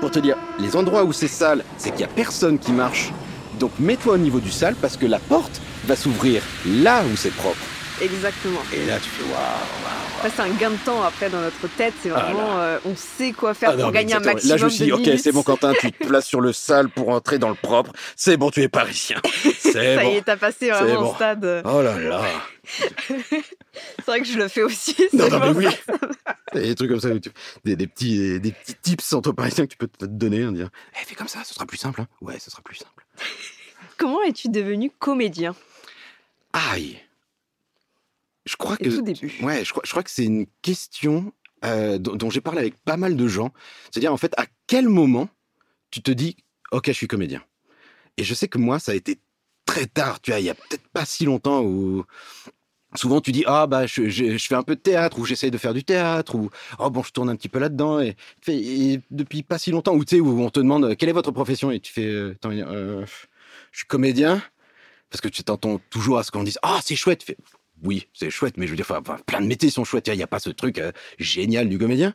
pour 0.00 0.10
te 0.10 0.18
dire, 0.18 0.36
les 0.58 0.76
endroits 0.76 1.02
où 1.04 1.12
c'est 1.12 1.28
sale, 1.28 1.64
c'est 1.78 1.90
qu'il 1.90 2.02
y 2.02 2.04
a 2.04 2.08
personne 2.08 2.58
qui 2.58 2.72
marche. 2.72 3.10
Donc 3.58 3.72
mets-toi 3.78 4.14
au 4.14 4.18
niveau 4.18 4.40
du 4.40 4.50
sale, 4.50 4.74
parce 4.80 4.96
que 4.96 5.06
la 5.06 5.18
porte 5.18 5.60
va 5.86 5.96
s'ouvrir 5.96 6.42
là 6.66 7.02
où 7.04 7.16
c'est 7.16 7.32
propre. 7.34 7.58
Exactement. 8.02 8.60
Et 8.74 8.84
là, 8.84 8.98
tu 8.98 9.08
fais 9.08 9.22
waouh, 9.22 9.32
waouh. 9.32 9.92
Après, 10.18 10.30
c'est 10.34 10.42
un 10.42 10.50
gain 10.50 10.70
de 10.70 10.76
temps 10.76 11.02
après 11.02 11.30
dans 11.30 11.40
notre 11.40 11.66
tête. 11.78 11.94
C'est 12.02 12.10
Ah 12.10 12.20
vraiment, 12.24 12.58
euh, 12.58 12.78
on 12.84 12.94
sait 12.94 13.32
quoi 13.32 13.54
faire 13.54 13.70
Ah 13.72 13.76
pour 13.82 13.90
gagner 13.92 14.14
un 14.14 14.20
maximum 14.20 14.50
Là, 14.50 14.56
je 14.58 14.64
me 14.66 14.70
suis 14.70 14.84
dit, 14.84 14.92
ok, 14.92 15.08
c'est 15.18 15.32
bon, 15.32 15.42
Quentin, 15.42 15.72
tu 15.80 15.90
te 15.92 16.06
places 16.06 16.26
sur 16.26 16.42
le 16.42 16.52
sale 16.52 16.90
pour 16.90 17.08
entrer 17.08 17.38
dans 17.38 17.48
le 17.48 17.54
propre. 17.54 17.92
C'est 18.14 18.36
bon, 18.36 18.50
tu 18.50 18.60
es 18.62 18.68
parisien. 18.68 19.16
C'est 19.58 19.72
Ça 19.72 20.04
y 20.04 20.06
bon. 20.06 20.12
est, 20.16 20.22
t'as 20.22 20.36
passé 20.36 20.68
vraiment 20.70 21.02
bon. 21.02 21.10
au 21.12 21.14
stade. 21.14 21.62
Oh 21.64 21.80
là 21.82 21.98
là. 21.98 22.22
C'est 22.68 24.06
vrai 24.06 24.20
que 24.20 24.26
je 24.26 24.36
le 24.38 24.48
fais 24.48 24.62
aussi. 24.62 24.96
Non, 25.14 25.28
non, 25.30 25.38
mais 25.40 25.52
bon. 25.54 25.58
oui. 25.60 25.66
Il 26.54 26.60
y 26.60 26.64
a 26.64 26.68
des 26.68 26.74
trucs 26.74 26.90
comme 26.90 27.00
ça, 27.00 27.08
des, 27.64 27.76
des 27.76 27.86
petits, 27.86 28.40
des 28.40 28.52
petits 28.52 28.74
tips 28.82 29.12
entre 29.14 29.32
parisiens 29.32 29.64
que 29.66 29.70
tu 29.72 29.76
peux 29.78 29.88
te 29.88 30.04
donner. 30.04 30.44
en 30.46 30.52
disant, 30.52 30.68
Eh, 31.00 31.04
fais 31.06 31.14
comme 31.14 31.28
ça, 31.28 31.40
ce 31.44 31.54
sera 31.54 31.64
plus 31.66 31.78
simple. 31.78 32.00
hein. 32.02 32.06
Ouais, 32.20 32.38
ce 32.38 32.50
sera 32.50 32.62
plus 32.62 32.76
simple. 32.76 32.95
Comment 33.98 34.22
es-tu 34.22 34.48
devenu 34.48 34.90
comédien? 34.90 35.54
Aïe. 36.52 37.00
Je 38.44 38.56
crois 38.56 38.76
Et 38.80 38.84
que. 38.84 38.90
tout 38.90 39.02
début. 39.02 39.32
Ouais, 39.42 39.64
je 39.64 39.70
crois, 39.70 39.82
je 39.84 39.90
crois 39.90 40.02
que 40.02 40.10
c'est 40.10 40.24
une 40.24 40.46
question 40.62 41.32
euh, 41.64 41.98
dont, 41.98 42.14
dont 42.14 42.30
j'ai 42.30 42.40
parlé 42.40 42.60
avec 42.60 42.76
pas 42.76 42.96
mal 42.96 43.16
de 43.16 43.26
gens. 43.26 43.52
C'est-à-dire, 43.90 44.12
en 44.12 44.16
fait, 44.16 44.32
à 44.38 44.46
quel 44.66 44.88
moment 44.88 45.28
tu 45.90 46.02
te 46.02 46.10
dis, 46.10 46.36
OK, 46.72 46.86
je 46.86 46.92
suis 46.92 47.08
comédien 47.08 47.42
Et 48.16 48.24
je 48.24 48.34
sais 48.34 48.48
que 48.48 48.58
moi, 48.58 48.78
ça 48.78 48.92
a 48.92 48.94
été 48.94 49.18
très 49.64 49.86
tard, 49.86 50.20
tu 50.20 50.30
vois, 50.30 50.40
il 50.40 50.46
y 50.46 50.50
a 50.50 50.54
peut-être 50.54 50.86
pas 50.88 51.04
si 51.04 51.24
longtemps 51.24 51.62
où. 51.62 52.04
Souvent, 52.96 53.20
tu 53.20 53.32
dis, 53.32 53.44
ah, 53.46 53.66
bah, 53.66 53.86
je, 53.86 54.08
je- 54.08 54.38
fais 54.38 54.54
un 54.54 54.62
peu 54.62 54.74
de 54.76 54.80
théâtre, 54.80 55.18
ou 55.18 55.24
j'essaye 55.24 55.50
de 55.50 55.58
faire 55.58 55.74
du 55.74 55.84
théâtre, 55.84 56.34
ou, 56.34 56.50
oh, 56.78 56.90
bon, 56.90 57.02
je 57.02 57.10
tourne 57.12 57.28
un 57.30 57.36
petit 57.36 57.48
peu 57.48 57.58
là-dedans. 57.58 58.00
Et, 58.00 58.16
depuis 59.10 59.42
pas 59.42 59.58
si 59.58 59.70
longtemps, 59.70 59.94
où 59.94 60.04
tu 60.04 60.16
sais, 60.16 60.20
où 60.20 60.40
on 60.42 60.50
te 60.50 60.60
demande, 60.60 60.96
quelle 60.96 61.08
est 61.08 61.12
votre 61.12 61.30
profession 61.32 61.70
Et 61.70 61.80
tu 61.80 61.92
fais, 61.92 62.06
euh, 62.06 62.34
euh, 62.44 63.06
je 63.72 63.78
suis 63.78 63.86
comédien. 63.86 64.42
Parce 65.10 65.20
que 65.20 65.28
tu 65.28 65.44
t'entends 65.44 65.80
toujours 65.90 66.18
à 66.18 66.24
ce 66.24 66.30
qu'on 66.30 66.42
dise, 66.42 66.58
ah, 66.62 66.80
c'est 66.84 66.96
chouette. 66.96 67.22
Fais, 67.22 67.36
oui, 67.84 68.08
c'est 68.14 68.30
chouette, 68.30 68.56
mais 68.56 68.66
je 68.66 68.72
veux 68.72 68.76
dire, 68.76 68.86
enfin, 68.90 69.18
plein 69.26 69.40
de 69.40 69.46
métiers 69.46 69.70
sont 69.70 69.84
chouettes. 69.84 70.08
Il 70.08 70.16
n'y 70.16 70.22
a 70.22 70.26
pas 70.26 70.40
ce 70.40 70.50
truc 70.50 70.78
euh, 70.78 70.92
génial 71.18 71.68
du 71.68 71.78
comédien. 71.78 72.14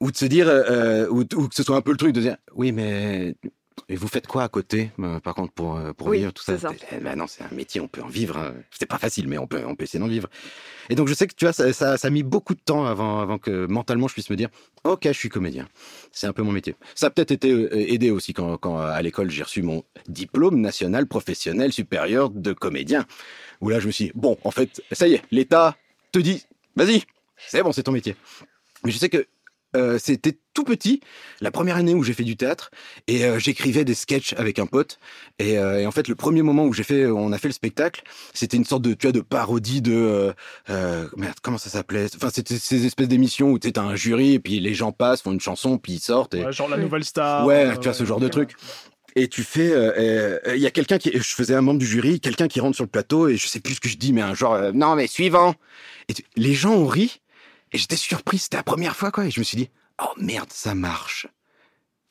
Ou 0.00 0.10
de 0.10 0.16
se 0.16 0.24
dire, 0.26 0.48
euh, 0.48 0.62
euh, 1.06 1.08
ou, 1.10 1.20
ou 1.20 1.48
que 1.48 1.54
ce 1.54 1.62
soit 1.62 1.76
un 1.76 1.80
peu 1.82 1.92
le 1.92 1.96
truc 1.96 2.12
de 2.12 2.20
dire, 2.20 2.36
oui, 2.54 2.72
mais 2.72 3.34
et 3.88 3.96
vous 3.96 4.08
faites 4.08 4.26
quoi 4.26 4.42
à 4.44 4.48
côté, 4.48 4.90
euh, 4.98 5.20
par 5.20 5.34
contre, 5.34 5.52
pour, 5.52 5.76
euh, 5.76 5.92
pour 5.92 6.08
Oui, 6.08 6.18
vivre 6.18 6.32
tout 6.32 6.42
ça, 6.42 6.54
c'est 6.56 6.62
ça. 6.62 6.72
Eh 6.92 6.96
ben 6.98 7.16
non, 7.16 7.26
c'est 7.26 7.42
un 7.42 7.54
métier, 7.54 7.80
on 7.80 7.88
peut 7.88 8.02
en 8.02 8.08
vivre. 8.08 8.36
hein. 8.38 8.54
C'est 8.70 8.86
pas 8.86 8.98
facile, 8.98 9.28
mais 9.28 9.38
on 9.38 9.46
peut, 9.46 9.62
on 9.66 9.74
peut 9.74 9.84
essayer 9.84 9.98
d'en 9.98 10.08
vivre. 10.08 10.28
Et 10.90 10.94
donc, 10.94 11.08
je 11.08 11.14
sais 11.14 11.26
que 11.26 11.34
tu 11.34 11.44
vois, 11.44 11.52
ça, 11.52 11.72
ça, 11.72 11.96
ça 11.96 12.08
a 12.08 12.10
mis 12.10 12.22
beaucoup 12.22 12.54
de 12.54 12.60
temps 12.60 12.84
avant, 12.86 13.20
avant 13.20 13.38
que 13.38 13.66
mentalement 13.66 14.08
je 14.08 14.14
puisse 14.14 14.30
me 14.30 14.36
dire, 14.36 14.48
ok, 14.84 15.04
je 15.06 15.12
suis 15.12 15.28
comédien. 15.28 15.68
C'est 16.12 16.26
un 16.26 16.32
peu 16.32 16.42
mon 16.42 16.52
métier. 16.52 16.74
Ça 16.94 17.06
a 17.06 17.10
peut-être 17.10 17.30
été 17.30 17.50
euh, 17.52 17.68
aidé 17.74 18.10
aussi 18.10 18.32
quand, 18.32 18.56
quand 18.56 18.78
à 18.78 19.00
l'école 19.02 19.30
j'ai 19.30 19.42
reçu 19.42 19.62
mon 19.62 19.82
diplôme 20.08 20.60
national 20.60 21.06
professionnel 21.06 21.72
supérieur 21.72 22.30
de 22.30 22.52
comédien. 22.52 23.06
Où 23.60 23.68
là, 23.68 23.80
je 23.80 23.86
me 23.86 23.92
suis 23.92 24.06
dit, 24.06 24.12
bon, 24.14 24.38
en 24.44 24.50
fait, 24.50 24.82
ça 24.92 25.08
y 25.08 25.14
est, 25.14 25.22
l'État 25.30 25.76
te 26.12 26.18
dit, 26.18 26.44
vas-y, 26.76 27.02
c'est 27.36 27.62
bon, 27.62 27.72
c'est 27.72 27.82
ton 27.82 27.92
métier. 27.92 28.16
Mais 28.84 28.90
je 28.92 28.98
sais 28.98 29.08
que 29.08 29.26
euh, 29.76 29.98
c'était 29.98 30.38
tout 30.54 30.64
petit, 30.64 31.00
la 31.40 31.50
première 31.50 31.76
année 31.76 31.94
où 31.94 32.02
j'ai 32.02 32.12
fait 32.12 32.24
du 32.24 32.36
théâtre, 32.36 32.70
et 33.06 33.24
euh, 33.24 33.38
j'écrivais 33.38 33.84
des 33.84 33.94
sketchs 33.94 34.32
avec 34.34 34.58
un 34.58 34.66
pote. 34.66 34.98
Et, 35.38 35.58
euh, 35.58 35.80
et 35.80 35.86
en 35.86 35.90
fait, 35.92 36.08
le 36.08 36.14
premier 36.14 36.42
moment 36.42 36.64
où 36.64 36.72
j'ai 36.72 36.82
fait, 36.82 37.06
on 37.06 37.32
a 37.32 37.38
fait 37.38 37.48
le 37.48 37.54
spectacle, 37.54 38.02
c'était 38.34 38.56
une 38.56 38.64
sorte 38.64 38.82
de, 38.82 38.94
tu 38.94 39.06
vois, 39.06 39.12
de 39.12 39.20
parodie 39.20 39.82
de, 39.82 40.34
merde, 40.68 41.36
comment 41.42 41.58
ça 41.58 41.70
s'appelait? 41.70 42.06
Enfin, 42.16 42.30
c'était 42.32 42.56
ces 42.58 42.86
espèces 42.86 43.08
d'émissions 43.08 43.50
où 43.50 43.58
tu 43.58 43.70
as 43.74 43.80
un 43.82 43.94
jury, 43.96 44.34
et 44.34 44.38
puis 44.38 44.58
les 44.60 44.74
gens 44.74 44.92
passent, 44.92 45.22
font 45.22 45.32
une 45.32 45.40
chanson, 45.40 45.78
puis 45.78 45.94
ils 45.94 46.00
sortent. 46.00 46.34
Et, 46.34 46.44
Ouais, 46.44 46.52
genre 46.52 46.68
la 46.68 46.76
nouvelle 46.78 47.04
star. 47.04 47.46
Ouais, 47.46 47.66
euh, 47.66 47.76
tu 47.76 47.84
vois, 47.84 47.94
ce 47.94 48.04
genre 48.04 48.20
de 48.20 48.28
truc. 48.28 48.54
Et 49.16 49.26
tu 49.28 49.42
fais, 49.42 49.72
euh, 49.72 50.38
euh, 50.46 50.54
il 50.54 50.60
y 50.60 50.66
a 50.66 50.70
quelqu'un 50.70 50.98
qui, 50.98 51.10
je 51.12 51.34
faisais 51.34 51.54
un 51.54 51.60
membre 51.60 51.80
du 51.80 51.86
jury, 51.86 52.20
quelqu'un 52.20 52.46
qui 52.46 52.60
rentre 52.60 52.76
sur 52.76 52.84
le 52.84 52.90
plateau 52.90 53.26
et 53.28 53.36
je 53.36 53.46
sais 53.48 53.58
plus 53.58 53.74
ce 53.74 53.80
que 53.80 53.88
je 53.88 53.96
dis, 53.96 54.12
mais 54.12 54.20
un 54.20 54.34
genre, 54.34 54.54
euh, 54.54 54.70
non 54.72 54.94
mais 54.94 55.06
suivant. 55.06 55.54
Et 56.08 56.14
tu- 56.14 56.24
les 56.36 56.54
gens 56.54 56.72
ont 56.74 56.86
ri 56.86 57.20
et 57.72 57.78
j'étais 57.78 57.96
surpris, 57.96 58.38
c'était 58.38 58.56
la 58.56 58.62
première 58.62 58.96
fois 58.96 59.10
quoi. 59.10 59.26
Et 59.26 59.30
je 59.30 59.40
me 59.40 59.44
suis 59.44 59.56
dit, 59.56 59.70
oh 60.02 60.12
merde, 60.18 60.50
ça 60.52 60.74
marche. 60.74 61.26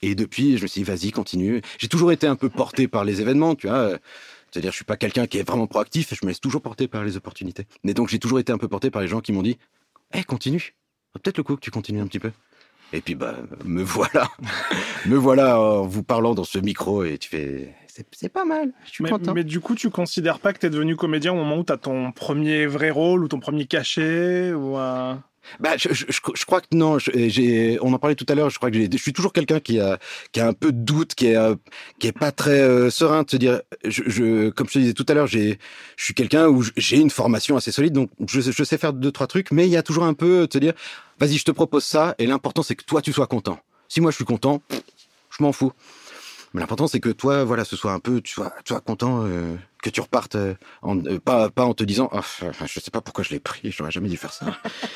Et 0.02 0.14
depuis, 0.14 0.58
je 0.58 0.64
me 0.64 0.68
suis 0.68 0.84
dit, 0.84 0.92
vas-y, 0.92 1.12
continue. 1.12 1.62
J'ai 1.80 1.88
toujours 1.88 2.12
été 2.12 2.28
un 2.28 2.36
peu 2.36 2.50
porté 2.50 2.88
par 2.88 3.04
les 3.04 3.22
événements, 3.22 3.56
tu 3.56 3.68
vois. 3.68 3.98
C'est-à-dire, 4.52 4.72
je 4.72 4.76
suis 4.76 4.86
pas 4.86 4.96
quelqu'un 4.98 5.28
qui 5.28 5.40
est 5.40 5.44
vraiment 5.44 5.68
proactif, 5.68 6.14
je 6.14 6.20
me 6.24 6.30
laisse 6.30 6.40
toujours 6.40 6.62
porter 6.62 6.88
par 6.88 7.04
les 7.04 7.18
opportunités. 7.18 7.66
Mais 7.84 7.94
donc, 7.94 8.10
j'ai 8.10 8.20
toujours 8.20 8.40
été 8.40 8.52
un 8.52 8.58
peu 8.58 8.68
porté 8.68 8.92
par 8.92 9.02
les 9.02 9.08
gens 9.08 9.22
qui 9.22 9.32
m'ont 9.32 9.42
dit, 9.42 9.58
eh, 10.14 10.24
continue. 10.24 10.76
Peut-être 11.14 11.38
le 11.38 11.44
coup 11.44 11.56
que 11.56 11.62
tu 11.62 11.72
continues 11.72 12.00
un 12.00 12.08
petit 12.08 12.20
peu. 12.20 12.32
Et 12.94 13.02
puis, 13.02 13.16
bah, 13.16 13.36
me 13.66 13.82
voilà. 13.84 14.30
me 15.06 15.18
voilà 15.18 15.60
en 15.60 15.86
vous 15.86 16.04
parlant 16.04 16.36
dans 16.36 16.44
ce 16.44 16.60
micro 16.60 17.04
et 17.04 17.18
tu 17.18 17.28
fais, 17.28 17.76
c'est 17.88 18.08
c'est 18.14 18.30
pas 18.30 18.46
mal. 18.46 18.72
Je 18.86 18.92
suis 18.92 19.04
Mais, 19.04 19.10
content. 19.10 19.34
mais 19.34 19.44
du 19.44 19.60
coup, 19.60 19.76
tu 19.76 19.90
considères 19.90 20.40
pas 20.40 20.54
que 20.54 20.60
t'es 20.60 20.70
devenu 20.70 20.96
comédien 20.96 21.34
au 21.34 21.36
moment 21.36 21.58
où 21.58 21.64
t'as 21.64 21.78
ton 21.78 22.12
premier 22.12 22.66
vrai 22.66 22.90
rôle 22.90 23.24
ou 23.24 23.28
ton 23.28 23.40
premier 23.40 23.66
cachet 23.66 24.54
ou 24.54 24.78
euh, 24.78 25.16
Bah, 25.60 25.72
je, 25.78 25.90
je, 25.94 26.46
crois 26.46 26.62
que 26.62 26.68
non. 26.74 27.00
je- 27.00 27.12
J'ai, 27.30 27.78
on 27.82 27.94
en 27.94 28.00
parlait 28.00 28.16
tout 28.16 28.26
à 28.30 28.36
l'heure. 28.36 28.50
Je 28.50 28.58
crois 28.58 28.72
que 28.72 28.78
je 28.92 28.98
suis 28.98 29.14
toujours 29.14 29.34
quelqu'un 29.34 29.60
qui 29.60 29.80
a, 29.80 29.98
qui 30.32 30.40
a 30.40 30.48
un 30.48 30.54
peu 30.54 30.72
de 30.72 30.78
doute, 30.80 31.16
qui 31.16 31.28
est, 31.28 31.36
euh, 31.38 31.56
qui 32.00 32.08
est 32.08 32.12
pas 32.18 32.32
très 32.32 32.62
euh, 32.62 32.90
serein 32.90 33.24
de 33.24 33.30
se 33.30 33.38
dire. 33.38 33.62
Je, 33.84 34.50
comme 34.50 34.68
je 34.68 34.74
te 34.74 34.80
disais 34.80 34.94
tout 34.94 35.06
à 35.08 35.14
l'heure, 35.14 35.28
j'ai, 35.28 35.60
je 35.96 36.04
suis 36.06 36.14
quelqu'un 36.14 36.48
où 36.48 36.64
j'ai 36.76 36.98
une 36.98 37.10
formation 37.10 37.58
assez 37.58 37.72
solide, 37.72 37.94
donc 37.94 38.10
je, 38.28 38.42
je 38.42 38.64
sais 38.64 38.78
faire 38.78 38.94
deux 38.94 39.12
trois 39.12 39.28
trucs, 39.28 39.52
mais 39.52 39.66
il 39.68 39.72
y 39.72 39.78
a 39.78 39.84
toujours 39.84 40.04
un 40.06 40.14
peu 40.14 40.48
de 40.48 40.54
se 40.54 40.58
dire, 40.58 40.74
vas-y, 41.20 41.38
je 41.38 41.46
te 41.46 41.52
propose 41.52 41.84
ça, 41.84 42.16
et 42.20 42.26
l'important 42.28 42.64
c'est 42.64 42.76
que 42.76 42.84
toi 42.86 43.02
tu 43.02 43.14
sois 43.14 43.28
content. 43.28 43.60
Si 43.90 44.02
moi 44.02 44.12
je 44.12 44.16
suis 44.16 44.26
content, 44.26 44.62
je 45.30 45.44
m'en 45.44 45.52
fous. 45.52 45.72
Mais 46.54 46.62
l'important 46.62 46.88
c'est 46.88 47.00
que 47.00 47.10
toi, 47.10 47.44
voilà, 47.44 47.66
ce 47.66 47.76
soit 47.76 47.92
un 47.94 48.00
peu, 48.00 48.22
tu 48.22 48.34
sois, 48.34 48.54
tu 48.64 48.74
sois 48.74 48.82
content, 48.82 49.24
euh, 49.26 49.56
que 49.92 49.96
tu 49.96 50.02
repartes, 50.02 50.36
euh, 50.36 50.56
en, 50.82 51.00
euh, 51.06 51.20
pas, 51.20 51.50
pas 51.50 51.66
en 51.66 51.74
te 51.74 51.84
disant, 51.84 52.10
Ah, 52.12 52.22
je 52.66 52.80
sais 52.80 52.92
pas 52.92 53.02
pourquoi 53.02 53.24
je 53.24 53.32
l'ai 53.32 53.40
pris, 53.40 53.72
j'aurais 53.72 53.92
jamais 53.92 54.10
dû 54.10 54.18
faire 54.18 54.34
ça. 54.34 54.46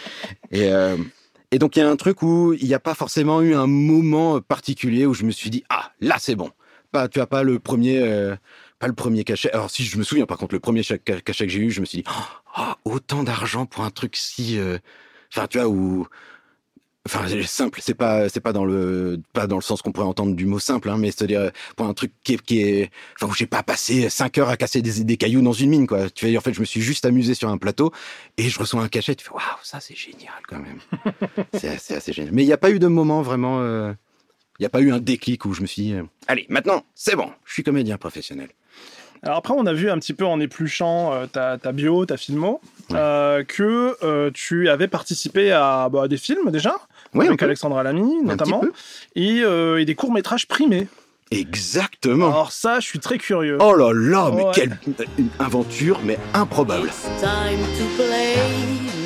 et, 0.52 0.68
euh, 0.72 0.98
et 1.52 1.60
donc 1.60 1.76
il 1.76 1.80
y 1.80 1.82
a 1.82 1.90
un 1.90 1.98
truc 1.98 2.22
où 2.22 2.54
il 2.54 2.66
n'y 2.66 2.74
a 2.74 2.80
pas 2.80 2.96
forcément 2.96 3.42
eu 3.42 3.54
un 3.54 3.68
moment 3.68 4.40
particulier 4.40 5.06
où 5.06 5.14
je 5.14 5.24
me 5.24 5.32
suis 5.32 5.50
dit, 5.50 5.64
ah, 5.70 5.92
là 6.00 6.16
c'est 6.20 6.36
bon. 6.36 6.50
Pas, 6.92 7.08
tu 7.08 7.22
as 7.22 7.28
pas 7.28 7.44
le 7.44 7.60
premier, 7.60 8.00
euh, 8.00 8.36
pas 8.80 8.88
le 8.88 8.94
premier 8.94 9.24
cachet. 9.24 9.52
Alors 9.52 9.70
si 9.70 9.84
je 9.84 9.98
me 9.98 10.04
souviens, 10.04 10.26
par 10.26 10.38
contre, 10.38 10.56
le 10.56 10.60
premier 10.60 10.82
cachet 10.84 11.46
que 11.46 11.52
j'ai 11.52 11.60
eu, 11.60 11.72
je 11.72 11.82
me 11.82 11.86
suis 11.86 12.00
dit, 12.00 12.04
ah, 12.56 12.78
autant 12.86 13.24
d'argent 13.24 13.66
pour 13.66 13.84
un 13.84 13.92
truc 13.92 14.16
si, 14.16 14.58
euh, 14.58 14.78
enfin, 15.34 15.48
tu 15.48 15.58
vois, 15.58 15.68
où, 15.68 16.08
enfin, 17.08 17.26
c'est 17.28 17.42
simple, 17.44 17.80
c'est 17.82 17.94
pas, 17.94 18.30
c'est 18.30 18.40
pas 18.40 18.54
dans 18.54 18.66
le, 18.66 19.20
pas 19.34 19.48
dans 19.48 19.56
le 19.56 19.62
sens 19.62 19.82
qu'on 19.82 19.92
pourrait 19.92 20.08
entendre 20.08 20.36
du 20.36 20.46
mot 20.46 20.60
simple, 20.60 20.90
hein, 20.90 20.98
mais 20.98 21.12
c'est-à-dire 21.12 21.52
pour 21.76 21.88
un 21.88 21.94
truc 21.94 22.12
qui 22.24 22.34
est, 22.34 22.42
qui 22.42 22.62
est, 22.62 22.92
enfin, 23.16 23.32
où 23.32 23.36
j'ai 23.36 23.48
pas 23.48 23.64
passé 23.64 24.10
cinq 24.10 24.38
heures 24.38 24.50
à 24.50 24.58
casser 24.58 24.82
des, 24.82 25.04
des 25.04 25.18
cailloux 25.18 25.42
dans 25.42 25.54
une 25.54 25.70
mine, 25.70 25.88
quoi. 25.88 26.10
Tu 26.10 26.28
vois, 26.28 26.38
en 26.38 26.42
fait, 26.42 26.54
je 26.54 26.60
me 26.60 26.66
suis 26.66 26.82
juste 26.82 27.06
amusé 27.06 27.34
sur 27.34 27.50
un 27.50 27.58
plateau 27.58 27.92
et 28.38 28.50
je 28.50 28.60
reçois 28.60 28.82
un 28.82 28.88
cachet, 28.88 29.16
tu 29.16 29.26
fais, 29.26 29.32
waouh, 29.32 29.42
ça 29.64 29.80
c'est 29.80 29.96
génial 29.96 30.34
quand 30.48 30.60
même. 30.60 30.80
c'est 31.54 31.70
assez, 31.70 31.96
assez 31.96 32.14
génial. 32.14 32.34
Mais 32.34 32.44
il 32.44 32.48
n'y 32.48 32.54
a 32.54 32.58
pas 32.58 32.72
eu 32.72 32.80
de 32.80 32.88
moment 32.88 33.22
vraiment, 33.22 33.60
euh, 33.62 33.94
il 34.60 34.64
n'y 34.64 34.68
a 34.68 34.70
pas 34.70 34.82
eu 34.82 34.92
un 34.92 35.00
déclic 35.00 35.46
où 35.46 35.54
je 35.54 35.62
me 35.62 35.68
suis 35.68 35.82
dit, 35.82 35.94
euh, 35.94 36.04
allez, 36.28 36.46
maintenant, 36.50 36.86
c'est 36.94 37.16
bon, 37.16 37.32
je 37.46 37.54
suis 37.54 37.64
comédien 37.64 37.98
professionnel. 37.98 38.50
Alors 39.24 39.38
après, 39.38 39.54
on 39.56 39.66
a 39.68 39.74
vu 39.74 39.90
un 39.92 39.98
petit 40.00 40.14
peu 40.14 40.26
en 40.26 40.40
épluchant 40.40 41.14
euh, 41.14 41.26
ta, 41.28 41.58
ta 41.58 41.72
bio, 41.72 42.06
ta 42.06 42.18
filmo, 42.18 42.60
Ouais. 42.90 42.98
euh, 43.00 43.44
que 43.44 43.96
euh, 44.04 44.32
tu 44.34 44.68
avais 44.68 44.88
participé 44.88 45.52
à, 45.52 45.88
bah, 45.90 46.04
à 46.04 46.08
des 46.08 46.18
films 46.18 46.50
déjà, 46.52 46.76
Oui, 47.14 47.28
avec 47.28 47.40
peu. 47.40 47.46
Alexandra 47.46 47.84
Lamy 47.84 48.18
Un 48.24 48.26
notamment, 48.26 48.64
et, 49.16 49.42
euh, 49.44 49.80
et 49.80 49.86
des 49.86 49.96
courts-métrages 49.96 50.48
primés. 50.48 50.88
Exactement. 51.30 52.28
Alors 52.28 52.52
ça, 52.52 52.80
je 52.82 52.86
suis 52.88 53.00
très 53.00 53.18
curieux. 53.18 53.58
Oh 53.62 53.74
là 53.76 53.94
là, 53.94 54.32
mais 54.34 54.44
Ouais. 54.44 54.52
quelle 54.54 54.78
une 55.18 55.30
aventure, 55.40 56.00
mais 56.04 56.18
improbable. 56.34 56.88
It's 56.88 57.22
time 57.22 57.60
to 57.78 57.86
play, 57.96 58.36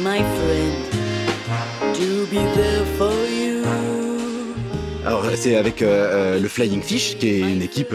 my 0.02 0.24
friend. 0.24 1.94
To 1.94 2.26
be 2.32 2.40
there 2.56 2.84
for 2.98 3.12
you. 3.12 3.15
Alors 5.06 5.24
c'est 5.36 5.56
avec 5.56 5.82
euh, 5.84 6.36
euh, 6.36 6.40
le 6.40 6.48
Flying 6.48 6.82
Fish, 6.82 7.18
qui 7.18 7.28
est 7.28 7.40
une 7.40 7.62
équipe 7.62 7.94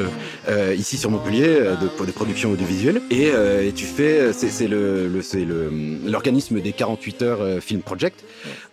euh, 0.49 0.75
ici 0.77 0.97
sur 0.97 1.11
Montpellier 1.11 1.47
de, 1.81 2.05
de 2.07 2.13
production 2.13 2.51
audiovisuelle, 2.53 3.03
et, 3.11 3.31
euh, 3.33 3.71
tu 3.75 3.85
fais, 3.85 4.33
c'est 4.33 4.69
le, 4.69 5.09
le- 5.09 6.09
l'organisme 6.09 6.61
des 6.61 6.73
48 6.73 7.23
heures 7.23 7.63
Film 7.63 7.83
Project, 7.83 8.25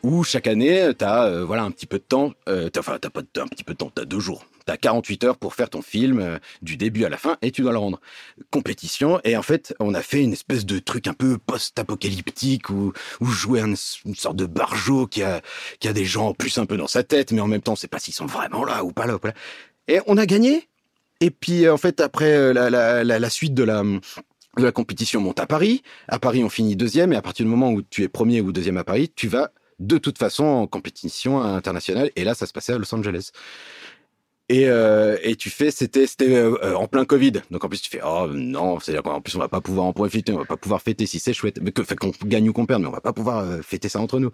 où 0.03 0.23
chaque 0.23 0.45
année 0.47 0.91
t'as 0.97 1.25
euh, 1.25 1.45
voilà 1.45 1.63
un 1.63 1.71
petit 1.71 1.87
peu 1.87 1.97
de 1.97 2.03
temps, 2.03 2.31
enfin 2.77 2.97
t'as 3.01 3.09
pas 3.09 3.21
de- 3.21 3.41
un 3.41 3.47
petit 3.47 3.63
peu 3.63 3.73
de 3.73 3.77
temps, 3.77 3.91
t'as 3.93 4.05
deux 4.05 4.19
jours, 4.19 4.45
t'as 4.67 4.77
48 4.77 5.23
heures 5.23 5.37
pour 5.37 5.55
faire 5.55 5.69
ton 5.71 5.81
film 5.81 6.19
euh, 6.19 6.37
du 6.61 6.77
début 6.77 7.03
à 7.05 7.09
la 7.09 7.17
fin, 7.17 7.37
et 7.41 7.49
tu 7.51 7.63
dois 7.63 7.71
le 7.71 7.79
rendre. 7.79 7.99
Compétition, 8.51 9.19
et 9.23 9.35
en 9.35 9.41
fait 9.41 9.73
on 9.79 9.95
a 9.95 10.01
fait 10.03 10.21
une 10.23 10.33
espèce 10.33 10.65
de 10.65 10.77
truc 10.77 11.07
un 11.07 11.13
peu 11.13 11.39
post-apocalyptique 11.39 12.69
où 12.69 12.93
où 13.21 13.25
jouer 13.25 13.61
un- 13.61 13.73
une 14.05 14.15
sorte 14.15 14.35
de 14.35 14.45
barjo 14.45 15.07
qui 15.07 15.23
a 15.23 15.41
qui 15.79 15.87
a 15.87 15.93
des 15.93 16.05
gens 16.05 16.27
en 16.27 16.33
plus 16.33 16.57
un 16.59 16.65
peu 16.65 16.77
dans 16.77 16.87
sa 16.87 17.03
tête, 17.03 17.31
mais 17.31 17.41
en 17.41 17.47
même 17.47 17.61
temps, 17.61 17.73
on 17.73 17.75
sait 17.75 17.87
pas 17.87 17.99
s'ils 17.99 18.13
sont 18.13 18.25
vraiment 18.27 18.63
là 18.63 18.83
ou 18.83 18.91
pas 18.91 19.05
là 19.07 19.15
ou 19.15 19.19
pas 19.19 19.29
là. 19.29 19.33
Et 19.87 19.99
on 20.05 20.17
a 20.17 20.25
gagné. 20.25 20.67
Et 21.21 21.31
puis, 21.31 21.65
euh, 21.65 21.73
en 21.73 21.77
fait, 21.77 21.99
après 22.01 22.31
euh, 22.31 22.53
la, 22.53 23.03
la 23.03 23.29
suite 23.29 23.53
de 23.55 23.63
la, 23.63 23.81
de 23.81 24.63
la 24.63 24.71
compétition 24.71 25.19
monte 25.21 25.39
à 25.39 25.47
Paris. 25.47 25.81
À 26.07 26.19
Paris, 26.19 26.43
on 26.43 26.49
finit 26.49 26.75
deuxième. 26.75 27.11
Et 27.13 27.15
à 27.15 27.21
partir 27.21 27.45
du 27.45 27.49
moment 27.49 27.71
où 27.71 27.81
tu 27.81 28.03
es 28.03 28.07
premier 28.07 28.41
ou 28.41 28.51
deuxième 28.51 28.77
à 28.77 28.83
Paris, 28.83 29.11
tu 29.15 29.27
vas 29.27 29.51
de 29.79 29.97
toute 29.97 30.17
façon 30.17 30.43
en 30.43 30.67
compétition 30.67 31.41
internationale. 31.41 32.11
Et 32.15 32.23
là, 32.23 32.33
ça 32.35 32.45
se 32.45 32.53
passait 32.53 32.73
à 32.73 32.77
Los 32.77 32.93
Angeles. 32.93 33.29
Et, 34.49 34.69
euh, 34.69 35.17
et 35.23 35.35
tu 35.35 35.49
fais, 35.49 35.71
c'était 35.71 36.07
c'était 36.07 36.33
euh, 36.33 36.75
en 36.75 36.87
plein 36.87 37.03
Covid. 37.03 37.33
Donc 37.51 37.65
en 37.65 37.69
plus 37.69 37.81
tu 37.81 37.89
fais 37.89 37.99
oh 38.03 38.27
non, 38.31 38.79
c'est-à-dire 38.79 39.03
qu'en 39.03 39.19
plus 39.19 39.35
on 39.35 39.39
va 39.39 39.49
pas 39.49 39.59
pouvoir 39.59 39.85
en 39.85 39.93
profiter, 39.93 40.31
on 40.31 40.37
va 40.37 40.45
pas 40.45 40.55
pouvoir 40.55 40.81
fêter 40.81 41.05
si 41.05 41.19
c'est 41.19 41.33
chouette, 41.33 41.59
mais 41.61 41.71
que 41.71 41.83
fait 41.83 41.97
qu'on 41.97 42.13
gagne 42.23 42.49
ou 42.49 42.53
qu'on 42.53 42.65
perde, 42.65 42.81
mais 42.81 42.87
on 42.87 42.91
va 42.91 43.01
pas 43.01 43.13
pouvoir 43.13 43.39
euh, 43.39 43.61
fêter 43.61 43.89
ça 43.89 43.99
entre 43.99 44.19
nous. 44.19 44.31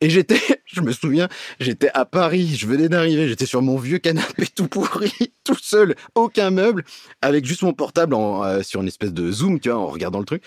Et 0.00 0.10
j'étais, 0.10 0.40
je 0.64 0.80
me 0.80 0.90
souviens, 0.90 1.28
j'étais 1.60 1.90
à 1.94 2.04
Paris, 2.04 2.56
je 2.56 2.66
venais 2.66 2.88
d'arriver, 2.88 3.28
j'étais 3.28 3.46
sur 3.46 3.62
mon 3.62 3.76
vieux 3.76 3.98
canapé 3.98 4.46
tout 4.54 4.66
pourri, 4.66 5.12
tout 5.44 5.58
seul, 5.60 5.94
aucun 6.16 6.50
meuble, 6.50 6.84
avec 7.22 7.44
juste 7.44 7.62
mon 7.62 7.72
portable 7.72 8.16
sur 8.62 8.80
une 8.80 8.88
espèce 8.88 9.12
de 9.12 9.30
zoom, 9.30 9.60
tu 9.60 9.70
vois, 9.70 9.78
en 9.78 9.86
regardant 9.86 10.18
le 10.18 10.24
truc. 10.24 10.42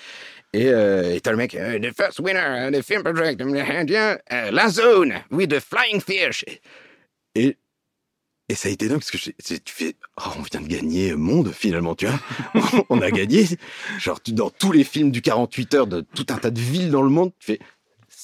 Et 0.53 0.67
euh, 0.67 1.17
t'as 1.23 1.31
le 1.31 1.37
mec, 1.37 1.51
the 1.51 1.95
first 1.95 2.19
winner, 2.19 2.69
the 2.73 2.81
film 2.81 3.03
project, 3.03 3.41
uh, 4.31 4.51
La 4.51 4.69
Zone, 4.69 5.13
with 5.31 5.49
the 5.49 5.61
flying 5.61 6.01
fish. 6.01 6.43
Et, 7.35 7.55
et 8.51 8.55
ça 8.55 8.67
a 8.67 8.71
été 8.71 8.89
dingue 8.89 8.99
parce 8.99 9.11
que 9.11 9.17
tu 9.17 9.73
fais, 9.73 9.95
oh, 10.17 10.29
on 10.37 10.41
vient 10.41 10.59
de 10.61 10.67
gagner 10.67 11.15
monde 11.15 11.51
finalement, 11.53 11.95
tu 11.95 12.05
vois. 12.05 12.19
on 12.89 13.01
a 13.01 13.09
gagné, 13.09 13.45
genre 13.97 14.21
tu- 14.21 14.33
dans 14.33 14.49
tous 14.49 14.73
les 14.73 14.83
films 14.83 15.09
du 15.09 15.21
48 15.21 15.73
heures 15.73 15.87
de 15.87 16.01
tout 16.01 16.25
un 16.29 16.37
tas 16.37 16.51
de 16.51 16.59
villes 16.59 16.91
dans 16.91 17.01
le 17.01 17.09
monde, 17.09 17.31
tu 17.39 17.45
fais, 17.53 17.59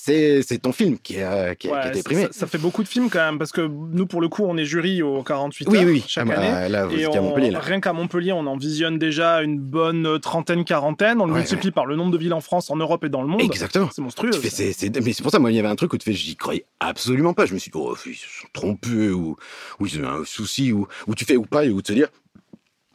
c'est 0.08 0.58
ton 0.62 0.72
film 0.72 0.98
qui 1.00 1.22
a, 1.22 1.56
qui 1.56 1.68
Ouais, 1.70 1.92
qui 1.92 1.98
ça, 1.98 2.04
primé. 2.04 2.22
ça- 2.24 2.30
ça 2.32 2.48
fait 2.48 2.58
beaucoup 2.58 2.82
de 2.84 2.88
films 2.88 3.10
quand 3.10 3.20
même, 3.20 3.38
parce 3.38 3.52
que 3.52 3.62
nous, 3.62 4.06
pour 4.08 4.22
le 4.22 4.30
coup, 4.30 4.44
on 4.46 4.56
est 4.58 4.66
jury 4.66 5.02
au 5.02 5.22
48 5.24 5.68
Oui, 5.70 5.78
heures 5.78 5.84
oui, 5.86 6.04
chaque 6.08 6.28
Ah, 6.32 6.36
bah, 6.36 6.42
année. 6.42 6.70
Là, 6.70 6.86
vous 6.86 6.94
Et 6.94 7.04
étiez 7.04 7.18
à 7.18 7.22
on- 7.22 7.26
Montpellier, 7.26 7.52
là. 7.52 7.60
rien 7.60 7.80
qu'à 7.80 7.94
Montpellier, 7.94 8.32
on 8.32 8.46
en 8.48 8.58
visionne 8.58 8.98
déjà 8.98 9.42
une 9.42 9.60
bonne 9.60 10.20
trentaine, 10.20 10.64
quarantaine. 10.66 11.20
On 11.22 11.26
le 11.26 11.34
Ouais, 11.34 11.40
multiplie 11.40 11.72
par 11.72 11.86
le 11.86 11.96
nombre 11.96 12.12
de 12.12 12.18
villes 12.18 12.34
en 12.34 12.42
France, 12.42 12.70
en 12.70 12.76
Europe 12.78 13.04
et 13.04 13.10
dans 13.10 13.22
le 13.22 13.28
monde. 13.28 13.42
Exactement. 13.42 13.90
C'est 13.94 14.02
monstrueux. 14.02 14.32
C'est- 14.34 15.00
mais 15.04 15.14
c'est 15.14 15.24
pour 15.24 15.32
ça, 15.32 15.40
moi, 15.40 15.52
il 15.52 15.56
y 15.56 15.60
avait 15.60 15.68
un 15.68 15.76
truc 15.76 15.94
où 15.94 15.98
tu 15.98 16.06
fais, 16.06 16.14
j'y 16.14 16.36
croyais 16.36 16.66
absolument 16.80 17.34
pas. 17.34 17.46
Je 17.46 17.54
me 17.54 17.60
suis 17.60 17.72
dit, 17.72 17.78
oh, 17.80 17.96
ils 18.06 18.16
se 18.16 18.28
sont 18.28 18.48
trompés, 18.54 19.10
ou, 19.10 19.36
ou 19.80 19.86
ils 19.86 20.02
ont 20.02 20.08
un 20.08 20.26
souci, 20.26 20.72
ou, 20.72 20.88
ou 21.08 21.16
tu 21.16 21.26
fais 21.26 21.36
ou 21.38 21.44
pas, 21.44 21.66
et 21.66 21.70
ou 21.70 21.82
te 21.82 21.92
dire, 21.94 22.08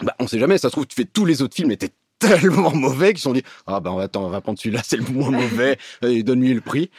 bah, 0.02 0.14
on 0.18 0.26
sait 0.26 0.38
jamais, 0.38 0.58
ça 0.58 0.68
se 0.68 0.72
trouve, 0.72 0.86
tu 0.86 0.96
fais 0.96 1.04
tous 1.04 1.24
les 1.24 1.42
autres 1.42 1.54
films 1.54 1.70
étaient 1.70 1.90
tellement 2.28 2.74
mauvais 2.74 3.08
qu'ils 3.10 3.18
se 3.18 3.24
sont 3.24 3.32
dit, 3.32 3.42
ah, 3.66 3.80
bah, 3.80 3.92
on 3.92 3.96
va, 3.96 4.04
attends, 4.04 4.24
on 4.24 4.30
va 4.30 4.40
prendre 4.40 4.58
celui-là, 4.58 4.82
c'est 4.84 4.96
le 4.96 5.04
moins 5.04 5.30
mauvais, 5.30 5.78
et 6.02 6.22
donne-lui 6.22 6.54
le 6.54 6.60
prix. 6.60 6.90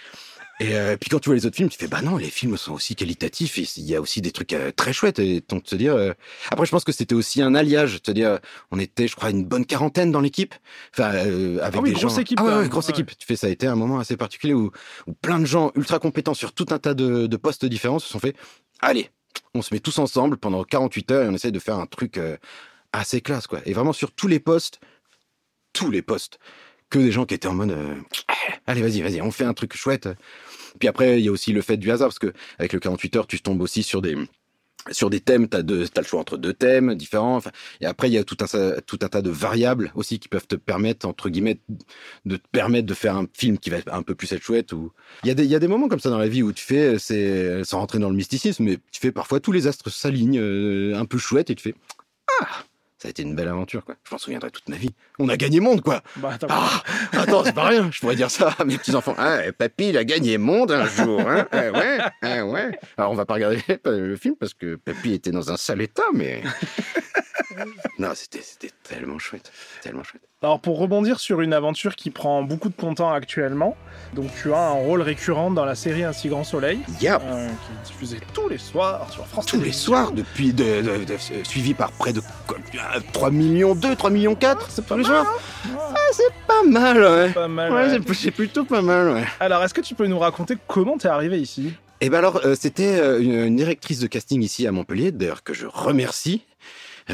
Et 0.60 0.76
euh, 0.76 0.96
puis 0.98 1.10
quand 1.10 1.20
tu 1.20 1.30
vois 1.30 1.36
les 1.36 1.46
autres 1.48 1.56
films, 1.56 1.68
tu 1.70 1.80
fais, 1.80 1.88
bah 1.88 2.02
non, 2.04 2.16
les 2.16 2.30
films 2.30 2.58
sont 2.58 2.74
aussi 2.74 2.96
qualitatifs, 2.96 3.58
et 3.58 3.66
il 3.78 3.86
y 3.86 3.96
a 3.96 4.00
aussi 4.02 4.22
des 4.22 4.32
trucs 4.32 4.54
euh, 4.54 4.72
très 4.72 4.94
chouettes, 4.94 5.18
et 5.18 5.42
donc 5.50 5.64
te 5.64 5.76
dire, 5.76 5.96
euh, 5.96 6.14
après, 6.52 6.66
je 6.68 6.72
pense 6.72 6.84
que 6.84 6.92
c'était 6.92 7.16
aussi 7.16 7.42
un 7.42 7.56
alliage, 7.56 8.02
te 8.04 8.12
dire, 8.12 8.38
on 8.72 8.78
était, 8.80 9.08
je 9.08 9.16
crois, 9.16 9.32
une 9.32 9.46
bonne 9.46 9.66
quarantaine 9.66 10.12
dans 10.12 10.22
l'équipe, 10.22 10.54
enfin, 10.94 11.10
avec 11.10 11.62
Ah 11.64 11.70
oui, 11.82 11.90
des 11.90 11.96
grosse 11.96 12.14
gens. 12.16 12.22
équipe, 12.22 12.40
Ah 12.40 12.60
ouais, 12.60 12.70
grosse 12.70 12.86
Ouais. 12.86 12.92
équipe. 12.92 13.18
Tu 13.18 13.26
fais, 13.26 13.36
ça 13.36 13.48
a 13.48 13.50
été 13.50 13.66
un 13.66 13.76
moment 13.76 13.98
assez 14.00 14.16
particulier 14.16 14.54
où, 14.54 14.72
où 15.08 15.14
plein 15.14 15.40
de 15.40 15.46
gens 15.46 15.72
ultra 15.76 15.98
compétents 16.00 16.36
sur 16.36 16.54
tout 16.54 16.68
un 16.70 16.78
tas 16.78 16.94
de, 16.94 17.26
de 17.26 17.38
postes 17.38 17.66
différents 17.66 18.00
se 18.00 18.08
sont 18.08 18.20
fait 18.20 18.36
allez, 18.80 19.10
on 19.56 19.62
se 19.64 19.74
met 19.74 19.80
tous 19.80 19.98
ensemble 19.98 20.38
pendant 20.38 20.64
48 20.64 21.12
heures 21.12 21.26
et 21.26 21.30
on 21.30 21.34
essaie 21.34 21.52
de 21.52 21.60
faire 21.60 21.80
un 21.80 21.88
truc 21.88 22.20
assez 22.94 23.22
classe, 23.22 23.48
quoi. 23.48 23.60
Et 23.66 23.74
vraiment 23.74 23.92
sur 23.94 24.12
tous 24.12 24.28
les 24.28 24.40
postes, 24.40 24.80
tous 25.74 25.92
les 25.92 26.02
postes, 26.02 26.40
que 26.90 27.00
des 27.00 27.12
gens 27.12 27.26
qui 27.26 27.34
étaient 27.34 27.48
en 27.48 27.56
mode 27.56 27.72
euh, 27.72 27.96
allez, 28.68 28.82
vas-y, 28.82 29.02
vas-y, 29.02 29.22
on 29.22 29.32
fait 29.32 29.46
un 29.46 29.54
truc 29.54 29.76
chouette. 29.76 30.10
Puis 30.80 30.88
après, 30.88 31.20
il 31.20 31.26
y 31.26 31.28
a 31.28 31.32
aussi 31.32 31.52
le 31.52 31.62
fait 31.62 31.78
du 31.78 31.92
hasard, 31.92 32.10
parce 32.10 32.20
que 32.20 32.34
avec 32.60 32.74
le 32.74 32.80
48 32.80 33.16
heures, 33.16 33.28
tu 33.28 33.42
tombes 33.42 33.62
aussi 33.62 33.84
sur 33.84 34.02
des 34.02 34.16
sur 34.92 35.10
des 35.10 35.22
thèmes, 35.22 35.48
tu 35.48 35.56
as, 35.56 35.62
le 35.62 36.04
choix 36.04 36.20
entre 36.20 36.38
deux 36.38 36.54
thèmes 36.54 36.96
différents. 36.96 37.40
Et 37.80 37.86
après, 37.86 38.10
il 38.10 38.14
y 38.14 38.18
a 38.18 38.24
tout 38.26 38.38
un, 38.42 38.82
tout 38.86 39.00
un 39.02 39.08
tas 39.08 39.22
de 39.22 39.30
variables 39.30 39.94
aussi 39.96 40.20
qui 40.20 40.28
peuvent 40.28 40.48
te 40.48 40.56
permettre, 40.56 41.08
entre 41.08 41.30
guillemets, 41.30 41.60
de 42.26 42.36
te 42.36 42.48
permettre 42.52 42.86
de 42.86 42.94
faire 42.94 43.16
un 43.16 43.26
film 43.34 43.58
qui 43.58 43.70
va 43.70 43.78
un 43.92 44.02
peu 44.02 44.14
plus 44.14 44.34
être 44.34 44.42
chouette. 44.42 44.74
Ou... 44.74 44.92
Il, 45.24 45.30
y 45.30 45.32
a 45.32 45.36
des, 45.36 45.46
il 45.46 45.50
y 45.50 45.56
a 45.56 45.60
des 45.60 45.70
moments 45.70 45.88
comme 45.88 46.02
ça 46.02 46.10
dans 46.10 46.18
la 46.18 46.28
vie 46.28 46.44
où 46.44 46.52
tu 46.52 46.66
fais, 46.66 47.00
c'est 47.00 47.64
sans 47.64 47.80
rentrer 47.80 48.00
dans 48.00 48.10
le 48.10 48.16
mysticisme, 48.16 48.64
mais 48.64 48.78
tu 48.92 49.00
fais 49.00 49.14
parfois 49.14 49.40
tous 49.40 49.54
les 49.54 49.68
astres 49.68 49.90
s'alignent 49.90 50.40
euh, 50.40 50.96
un 50.98 51.06
peu 51.06 51.18
chouette 51.18 51.50
et 51.50 51.56
tu 51.56 51.64
fais 51.64 51.76
Ah 52.42 52.66
ça 53.04 53.10
a 53.10 53.12
été 53.12 53.22
une 53.22 53.36
belle 53.36 53.50
aventure, 53.50 53.84
quoi. 53.84 53.96
Je 54.08 54.13
m'en 54.13 54.18
souviendrai 54.18 54.50
toute 54.50 54.70
ma 54.70 54.78
vie. 54.78 54.92
On 55.20 55.28
a 55.28 55.36
gagné 55.36 55.60
monde, 55.60 55.82
quoi. 55.82 56.02
Bah, 56.16 56.38
t'as- 56.39 56.48
Ah, 56.50 56.82
attends, 57.12 57.44
c'est 57.44 57.52
pas 57.52 57.68
rien. 57.68 57.89
Je 57.92 58.00
pourrais 58.00 58.16
dire 58.16 58.32
ça 58.32 58.56
à 58.58 58.63
mes 58.63 58.78
petits 58.78 58.96
enfants. 58.96 59.13
Ah, 59.18 59.39
papy, 59.58 59.89
il 59.89 59.98
a 59.98 60.06
gagné 60.06 60.38
monde 60.38 60.72
un 60.72 60.88
jour. 60.88 61.20
Hein 61.20 61.46
ah 61.52 61.70
ouais, 61.72 61.98
ah 62.22 62.46
ouais. 62.46 62.80
Alors, 62.96 63.12
on 63.12 63.16
va 63.16 63.26
pas 63.26 63.34
regarder 63.34 63.62
le 63.86 64.16
film 64.16 64.36
parce 64.39 64.54
que 64.54 64.76
papy 64.76 65.12
était 65.16 65.32
dans 65.32 65.52
un 65.52 65.58
sale 65.58 65.82
état, 65.82 66.04
mais 66.13 66.44
non, 68.00 68.10
c'était 68.16 68.42
tellement 68.84 69.20
chouette, 69.20 69.52
tellement 69.82 70.04
chouette. 70.04 70.22
Alors 70.42 70.60
pour 70.60 70.78
rebondir 70.78 71.22
sur 71.22 71.39
une 71.39 71.54
aventure 71.54 71.96
qui 71.96 72.10
prend 72.10 72.44
beaucoup 72.44 72.68
de 72.68 72.74
ton 72.74 72.94
temps 72.96 73.12
actuellement, 73.13 73.78
donc 74.13 74.30
tu 74.42 74.54
as 74.54 74.58
un 74.60 74.72
rôle 74.74 75.02
récurrent 75.02 75.52
dans 75.52 75.63
la 75.63 75.74
série 75.76 76.04
Un 76.04 76.12
si 76.12 76.28
grand 76.28 76.44
soleil, 76.44 76.80
Yep. 77.00 77.22
euh, 77.24 77.48
qui 77.48 77.54
est 77.54 77.86
diffusée 77.94 78.20
tous 78.34 78.50
les 78.50 78.58
soirs 78.58 79.10
sur 79.12 79.26
France 79.26 79.46
Tous 79.46 79.62
les 79.62 79.72
soirs, 79.72 80.12
depuis 80.12 80.52
de, 80.54 80.82
de- 80.82 81.06
de- 81.06 81.44
suivi 81.44 81.74
par 81.74 81.92
près 81.94 82.12
de 82.12 82.22
quoi, 82.46 82.58
euh, 82.76 83.00
3 83.13 83.32
millions 83.32 83.74
2, 83.74 83.96
3 83.96 84.10
millions 84.10 84.36
4, 84.36 84.70
C'est 84.70 84.86
pas 84.86 84.96
hein 84.96 85.26
Ah, 85.78 85.94
c'est 86.12 86.34
pas 86.46 86.63
mal, 86.63 87.02
ouais. 87.02 87.32
Pas 87.32 87.48
mal. 87.48 87.72
Ouais, 87.72 87.84
ouais. 87.88 88.00
c'est- 88.06 88.13
c'est 88.13 88.32
plutôt 88.32 88.66
pas 88.66 88.82
mal, 88.82 89.12
ouais. 89.12 89.24
Alors 89.39 89.63
est-ce 89.63 89.74
que 89.74 89.82
tu 89.82 89.96
peux 89.96 90.08
nous 90.08 90.20
raconter 90.20 90.56
comment 90.68 90.98
t'es 90.98 91.08
arrivé 91.08 91.39
ici? 91.39 91.72
Et 92.02 92.10
ben 92.10 92.18
alors, 92.18 92.42
euh, 92.46 92.54
c'était 92.60 93.00
une, 93.22 93.46
une 93.46 93.56
directrice 93.56 94.00
de 94.00 94.08
casting 94.08 94.42
ici 94.42 94.68
à 94.68 94.74
Montpellier, 94.74 95.13
d'ailleurs 95.13 95.42
que 95.42 95.54
je 95.54 95.68
remercie, 95.68 96.42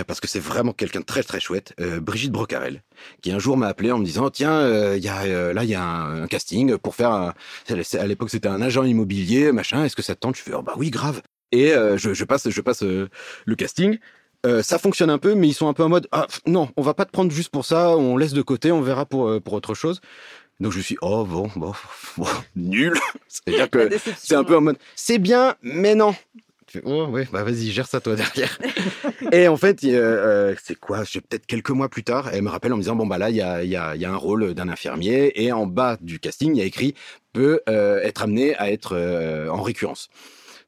parce 0.07 0.19
que 0.19 0.27
c'est 0.27 0.39
vraiment 0.39 0.73
quelqu'un 0.73 0.99
de 0.99 1.05
très 1.05 1.23
très 1.23 1.39
chouette, 1.39 1.73
euh, 1.79 1.99
Brigitte 1.99 2.31
Brocarel, 2.31 2.83
qui 3.21 3.31
un 3.31 3.39
jour 3.39 3.57
m'a 3.57 3.67
appelé 3.67 3.91
en 3.91 3.99
me 3.99 4.05
disant 4.05 4.29
tiens, 4.29 4.53
euh, 4.53 4.95
il 4.97 5.03
y 5.03 5.09
a, 5.09 5.21
euh, 5.23 5.53
là 5.53 5.63
il 5.63 5.69
y 5.69 5.75
a 5.75 5.83
un, 5.83 6.23
un 6.23 6.27
casting 6.27 6.77
pour 6.77 6.95
faire, 6.95 7.11
un, 7.11 7.33
à 7.69 8.07
l'époque 8.07 8.29
c'était 8.29 8.47
un 8.47 8.61
agent 8.61 8.83
immobilier, 8.83 9.51
machin, 9.51 9.83
est-ce 9.85 9.95
que 9.95 10.01
ça 10.01 10.15
te 10.15 10.19
tente? 10.19 10.35
Je 10.35 10.41
fais 10.41 10.53
oh, 10.53 10.61
bah 10.61 10.73
oui 10.77 10.89
grave. 10.89 11.21
Et 11.51 11.73
euh, 11.73 11.97
je, 11.97 12.13
je 12.13 12.23
passe, 12.25 12.49
je 12.49 12.61
passe 12.61 12.83
euh, 12.83 13.09
le 13.45 13.55
casting. 13.55 13.97
Euh, 14.45 14.63
ça 14.63 14.79
fonctionne 14.79 15.09
un 15.09 15.17
peu, 15.17 15.35
mais 15.35 15.49
ils 15.49 15.53
sont 15.53 15.67
un 15.67 15.73
peu 15.73 15.83
en 15.83 15.89
mode 15.89 16.07
ah 16.11 16.27
non, 16.45 16.69
on 16.77 16.81
va 16.81 16.93
pas 16.93 17.05
te 17.05 17.11
prendre 17.11 17.31
juste 17.31 17.49
pour 17.49 17.65
ça, 17.65 17.97
on 17.97 18.15
laisse 18.15 18.31
de 18.31 18.41
côté, 18.41 18.71
on 18.71 18.81
verra 18.81 19.05
pour 19.05 19.27
euh, 19.27 19.39
pour 19.41 19.53
autre 19.53 19.73
chose. 19.73 19.99
Donc 20.61 20.71
je 20.71 20.77
me 20.77 20.83
suis 20.83 20.97
oh 21.01 21.25
bon 21.25 21.49
bon, 21.55 21.73
bon 22.17 22.27
nul. 22.55 22.93
C'est-à-dire 23.27 23.69
que 23.69 23.89
c'est 24.17 24.35
un 24.35 24.45
peu 24.45 24.55
en 24.55 24.61
mode 24.61 24.77
c'est 24.95 25.17
bien, 25.17 25.55
mais 25.61 25.95
non. 25.95 26.15
Oh 26.83 27.05
ouais, 27.05 27.27
bah 27.31 27.43
vas-y, 27.43 27.71
gère 27.71 27.87
ça 27.87 27.99
toi 27.99 28.15
derrière. 28.15 28.57
et 29.31 29.47
en 29.47 29.57
fait, 29.57 29.83
euh, 29.83 30.55
c'est 30.63 30.75
quoi 30.75 31.03
Je 31.03 31.19
peut-être 31.19 31.45
quelques 31.45 31.71
mois 31.71 31.89
plus 31.89 32.03
tard, 32.03 32.29
elle 32.31 32.43
me 32.43 32.49
rappelle 32.49 32.73
en 32.73 32.77
me 32.77 32.81
disant 32.81 32.95
bon 32.95 33.07
bah 33.07 33.17
là 33.17 33.29
il 33.29 33.35
y 33.35 33.41
a, 33.41 33.63
y, 33.63 33.75
a, 33.75 33.95
y 33.95 34.05
a 34.05 34.11
un 34.11 34.15
rôle 34.15 34.53
d'un 34.53 34.69
infirmier 34.69 35.31
et 35.43 35.51
en 35.51 35.65
bas 35.65 35.97
du 36.01 36.19
casting 36.19 36.55
il 36.55 36.59
y 36.59 36.61
a 36.61 36.65
écrit 36.65 36.95
peut 37.33 37.61
euh, 37.69 38.01
être 38.01 38.23
amené 38.23 38.55
à 38.57 38.71
être 38.71 38.95
euh, 38.95 39.49
en 39.49 39.61
récurrence. 39.61 40.09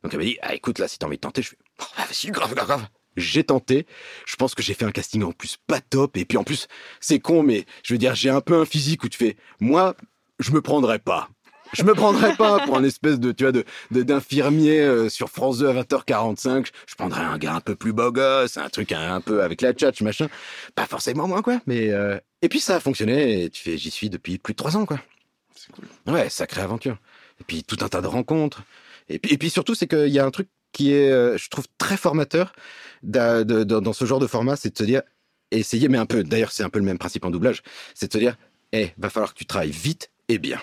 Donc 0.03 0.13
elle 0.13 0.19
m'a 0.19 0.25
dit 0.25 0.37
ah 0.41 0.55
écoute 0.55 0.79
là 0.79 0.87
si 0.87 0.97
t'as 0.97 1.07
envie 1.07 1.17
de 1.17 1.21
tenter, 1.21 1.41
je 1.41 1.49
fais 1.49 1.57
oh, 1.81 1.85
bah, 1.97 2.31
grave 2.31 2.53
grave 2.53 2.67
grave. 2.67 2.87
J'ai 3.17 3.43
tenté. 3.43 3.85
Je 4.25 4.35
pense 4.37 4.55
que 4.55 4.63
j'ai 4.63 4.73
fait 4.73 4.85
un 4.85 4.91
casting 4.91 5.23
en 5.23 5.31
plus 5.33 5.57
pas 5.67 5.81
top. 5.81 6.15
Et 6.15 6.23
puis 6.23 6.37
en 6.37 6.45
plus, 6.45 6.67
c'est 7.01 7.19
con, 7.19 7.43
mais 7.43 7.65
je 7.83 7.93
veux 7.93 7.97
dire, 7.97 8.15
j'ai 8.15 8.29
un 8.29 8.39
peu 8.39 8.59
un 8.59 8.65
physique 8.65 9.03
où 9.03 9.09
tu 9.09 9.17
fais, 9.17 9.35
moi, 9.59 9.95
je 10.39 10.51
me 10.51 10.61
prendrais 10.61 10.99
pas. 10.99 11.29
Je 11.73 11.83
me 11.83 11.93
prendrais 11.93 12.35
pas 12.35 12.59
pour 12.65 12.77
un 12.77 12.83
espèce 12.83 13.19
de, 13.19 13.31
tu 13.31 13.43
vois, 13.43 13.51
de, 13.51 13.63
d'infirmier 14.03 14.79
euh, 14.81 15.09
sur 15.09 15.29
France 15.29 15.59
2 15.59 15.67
à 15.69 15.73
20h45. 15.73 16.67
Je 16.87 16.95
prendrais 16.95 17.21
un 17.21 17.37
gars 17.37 17.55
un 17.55 17.61
peu 17.61 17.75
plus 17.75 17.93
beau 17.93 18.11
gosse, 18.11 18.57
un 18.57 18.69
truc 18.69 18.91
un, 18.91 19.15
un 19.15 19.21
peu 19.21 19.41
avec 19.43 19.61
la 19.61 19.73
tchatch, 19.73 20.01
machin. 20.01 20.27
Pas 20.75 20.85
forcément 20.85 21.27
moi, 21.27 21.41
quoi. 21.41 21.61
Mais, 21.67 21.89
euh, 21.91 22.17
et 22.41 22.49
puis 22.49 22.59
ça 22.59 22.75
a 22.75 22.79
fonctionné 22.79 23.43
et 23.43 23.49
tu 23.49 23.61
fais, 23.63 23.77
j'y 23.77 23.91
suis 23.91 24.09
depuis 24.09 24.37
plus 24.37 24.53
de 24.53 24.57
trois 24.57 24.75
ans, 24.77 24.85
quoi. 24.85 24.99
C'est 25.55 25.71
cool. 25.71 25.85
Ouais, 26.13 26.29
sacrée 26.29 26.61
aventure. 26.61 26.97
Et 27.39 27.43
puis 27.43 27.63
tout 27.63 27.77
un 27.81 27.87
tas 27.89 28.01
de 28.01 28.07
rencontres. 28.07 28.63
Et 29.09 29.19
puis, 29.19 29.33
et 29.33 29.37
puis 29.37 29.49
surtout, 29.49 29.75
c'est 29.75 29.87
qu'il 29.87 30.09
y 30.09 30.19
a 30.19 30.25
un 30.25 30.31
truc 30.31 30.47
qui 30.73 30.93
est, 30.93 31.09
euh, 31.11 31.37
je 31.37 31.49
trouve, 31.49 31.65
très 31.77 31.97
formateur 31.97 32.53
d'a- 33.03 33.43
de- 33.43 33.63
de- 33.63 33.79
dans 33.79 33.93
ce 33.93 34.05
genre 34.05 34.19
de 34.19 34.27
format, 34.27 34.55
c'est 34.55 34.71
de 34.73 34.77
se 34.77 34.83
dire, 34.83 35.01
essayer, 35.51 35.89
mais 35.89 35.97
un 35.97 36.05
peu, 36.05 36.23
d'ailleurs, 36.23 36.51
c'est 36.51 36.63
un 36.63 36.69
peu 36.69 36.79
le 36.79 36.85
même 36.85 36.97
principe 36.97 37.25
en 37.25 37.29
doublage, 37.29 37.61
c'est 37.93 38.07
de 38.07 38.13
se 38.13 38.17
dire, 38.17 38.37
eh, 38.71 38.91
va 38.97 39.09
falloir 39.09 39.33
que 39.33 39.37
tu 39.39 39.45
travailles 39.45 39.71
vite 39.71 40.11
et 40.29 40.37
bien. 40.37 40.61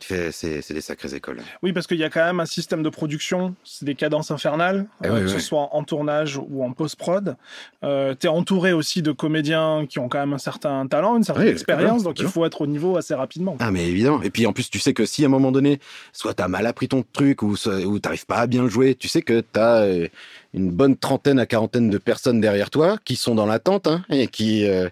Tu 0.00 0.14
c'est, 0.32 0.72
des 0.72 0.80
sacrées 0.80 1.14
écoles. 1.14 1.42
Oui, 1.62 1.74
parce 1.74 1.86
qu'il 1.86 1.98
y 1.98 2.04
a 2.04 2.08
quand 2.08 2.24
même 2.24 2.40
un 2.40 2.46
système 2.46 2.82
de 2.82 2.88
production, 2.88 3.54
c'est 3.64 3.84
des 3.84 3.94
cadences 3.94 4.30
infernales, 4.30 4.86
Eh 5.04 5.08
euh, 5.08 5.12
oui, 5.14 5.20
que 5.20 5.24
oui. 5.26 5.30
ce 5.32 5.38
soit 5.40 5.68
en 5.72 5.84
tournage 5.84 6.38
ou 6.38 6.64
en 6.64 6.72
post-prod. 6.72 7.36
Euh, 7.84 8.14
T'es 8.14 8.28
entouré 8.28 8.72
aussi 8.72 9.02
de 9.02 9.12
comédiens 9.12 9.84
qui 9.86 9.98
ont 9.98 10.08
quand 10.08 10.20
même 10.20 10.32
un 10.32 10.38
certain 10.38 10.86
talent, 10.86 11.16
une 11.18 11.22
certaine 11.22 11.44
Oui, 11.44 11.50
expérience, 11.52 12.02
donc 12.02 12.18
il 12.18 12.26
faut 12.28 12.46
être 12.46 12.62
au 12.62 12.66
niveau 12.66 12.96
assez 12.96 13.14
rapidement. 13.14 13.56
Ah, 13.60 13.70
mais 13.70 13.86
évidemment. 13.86 14.22
Et 14.22 14.30
puis 14.30 14.46
en 14.46 14.54
plus, 14.54 14.70
tu 14.70 14.78
sais 14.78 14.94
que 14.94 15.04
si 15.04 15.22
à 15.22 15.26
un 15.26 15.30
moment 15.30 15.52
donné, 15.52 15.80
soit 16.14 16.32
t'as 16.32 16.48
mal 16.48 16.66
appris 16.66 16.88
ton 16.88 17.04
truc 17.12 17.42
ou, 17.42 17.54
ou 17.86 17.98
t'arrives 17.98 18.24
pas 18.26 18.36
à 18.38 18.46
bien 18.46 18.62
le 18.62 18.70
jouer, 18.70 18.94
tu 18.94 19.08
sais 19.08 19.20
que 19.20 19.40
t'as 19.40 19.82
euh, 19.82 20.08
une 20.54 20.70
bonne 20.70 20.96
trentaine 20.96 21.38
à 21.38 21.44
quarantaine 21.44 21.90
de 21.90 21.98
personnes 21.98 22.40
derrière 22.40 22.70
toi 22.70 22.96
qui 23.04 23.16
sont 23.16 23.34
dans 23.34 23.44
l'attente 23.44 23.86
hein, 23.86 24.02
et 24.08 24.28
qui, 24.28 24.66
euh, 24.66 24.88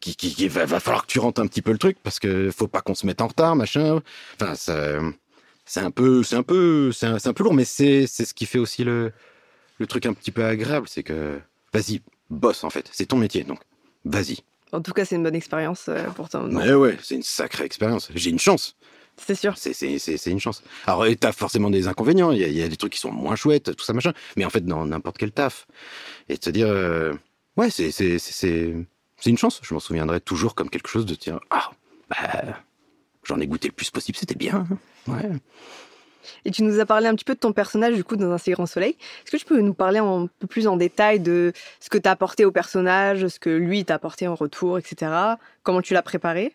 qui, 0.00 0.16
qui, 0.16 0.34
qui- 0.34 0.48
va, 0.48 0.64
va 0.66 0.80
falloir 0.80 1.06
que 1.06 1.12
tu 1.12 1.18
rentres 1.18 1.40
un 1.40 1.46
petit 1.46 1.62
peu 1.62 1.72
le 1.72 1.78
truc 1.78 1.96
parce 2.02 2.18
que 2.18 2.50
faut 2.50 2.68
pas 2.68 2.80
qu'on 2.80 2.94
se 2.94 3.06
mette 3.06 3.20
en 3.20 3.28
retard, 3.28 3.56
machin. 3.56 4.00
Enfin, 4.40 4.54
c'est 5.66 5.80
un 5.80 5.90
peu, 5.90 6.22
c'est 6.22 6.36
un 6.36 6.42
peu, 6.42 6.92
c'est 6.92 7.06
un, 7.06 7.16
un 7.24 7.32
peu 7.32 7.42
lourd, 7.44 7.54
mais 7.54 7.64
c'est, 7.64 8.06
c'est 8.06 8.24
ce 8.24 8.34
qui 8.34 8.46
fait 8.46 8.58
aussi 8.58 8.84
le, 8.84 9.12
le 9.78 9.86
truc 9.86 10.06
un 10.06 10.12
petit 10.12 10.30
peu 10.30 10.44
agréable, 10.44 10.88
c'est 10.88 11.02
que 11.02 11.40
vas-y, 11.72 12.02
bosse 12.30 12.64
en 12.64 12.70
fait, 12.70 12.88
c'est 12.92 13.06
ton 13.06 13.16
métier, 13.16 13.44
donc 13.44 13.60
vas-y. 14.04 14.38
En 14.72 14.80
tout 14.80 14.92
cas, 14.92 15.04
c'est 15.04 15.14
une 15.14 15.22
bonne 15.22 15.36
expérience 15.36 15.84
euh, 15.88 16.04
pour 16.16 16.28
toi. 16.28 16.46
Mais 16.50 16.74
ouais, 16.74 16.98
c'est 17.02 17.14
une 17.14 17.22
sacrée 17.22 17.64
expérience. 17.64 18.10
J'ai 18.14 18.30
une 18.30 18.40
chance. 18.40 18.76
C'est 19.16 19.36
sûr. 19.36 19.56
C'est, 19.56 20.26
une 20.26 20.40
chance. 20.40 20.64
Alors, 20.86 21.06
t'as 21.20 21.30
forcément 21.30 21.70
des 21.70 21.86
inconvénients. 21.86 22.32
Il 22.32 22.40
y, 22.40 22.44
a, 22.44 22.48
il 22.48 22.56
y 22.56 22.62
a 22.62 22.66
des 22.66 22.76
trucs 22.76 22.94
qui 22.94 22.98
sont 22.98 23.12
moins 23.12 23.36
chouettes, 23.36 23.76
tout 23.76 23.84
ça, 23.84 23.92
machin. 23.92 24.12
Mais 24.36 24.44
en 24.44 24.50
fait, 24.50 24.64
dans 24.66 24.84
n'importe 24.84 25.18
quel 25.18 25.30
taf. 25.30 25.68
Et 26.28 26.36
de 26.36 26.42
se 26.44 26.50
dire, 26.50 26.66
euh, 26.66 27.14
ouais, 27.56 27.70
c'est, 27.70 27.92
c'est, 29.24 29.30
une 29.30 29.38
chance. 29.38 29.60
Je 29.62 29.74
m'en 29.74 29.80
souviendrai 29.80 30.20
toujours 30.20 30.54
comme 30.54 30.70
quelque 30.70 30.88
chose 30.88 31.06
de 31.06 31.14
dire, 31.14 31.40
ah, 31.50 31.70
bah, 32.10 32.60
j'en 33.24 33.40
ai 33.40 33.46
goûté 33.46 33.68
le 33.68 33.74
plus 33.74 33.90
possible, 33.90 34.18
c'était 34.18 34.34
bien. 34.34 34.66
Ouais. 35.06 35.30
Et 36.44 36.50
tu 36.50 36.62
nous 36.62 36.80
as 36.80 36.86
parlé 36.86 37.06
un 37.06 37.14
petit 37.14 37.24
peu 37.24 37.34
de 37.34 37.38
ton 37.38 37.52
personnage, 37.52 37.94
du 37.94 38.04
coup, 38.04 38.16
dans 38.16 38.30
Un 38.30 38.38
si 38.38 38.50
grand 38.52 38.66
soleil. 38.66 38.96
Est-ce 39.24 39.32
que 39.32 39.36
tu 39.36 39.44
peux 39.44 39.60
nous 39.60 39.74
parler 39.74 39.98
un 39.98 40.28
peu 40.38 40.46
plus 40.46 40.66
en 40.66 40.76
détail 40.76 41.20
de 41.20 41.52
ce 41.80 41.90
que 41.90 41.98
tu 41.98 42.08
as 42.08 42.12
apporté 42.12 42.44
au 42.44 42.52
personnage, 42.52 43.26
ce 43.28 43.38
que 43.38 43.50
lui 43.50 43.84
t'a 43.84 43.94
apporté 43.94 44.26
en 44.28 44.34
retour, 44.34 44.78
etc. 44.78 45.12
Comment 45.62 45.82
tu 45.82 45.94
l'as 45.94 46.02
préparé? 46.02 46.54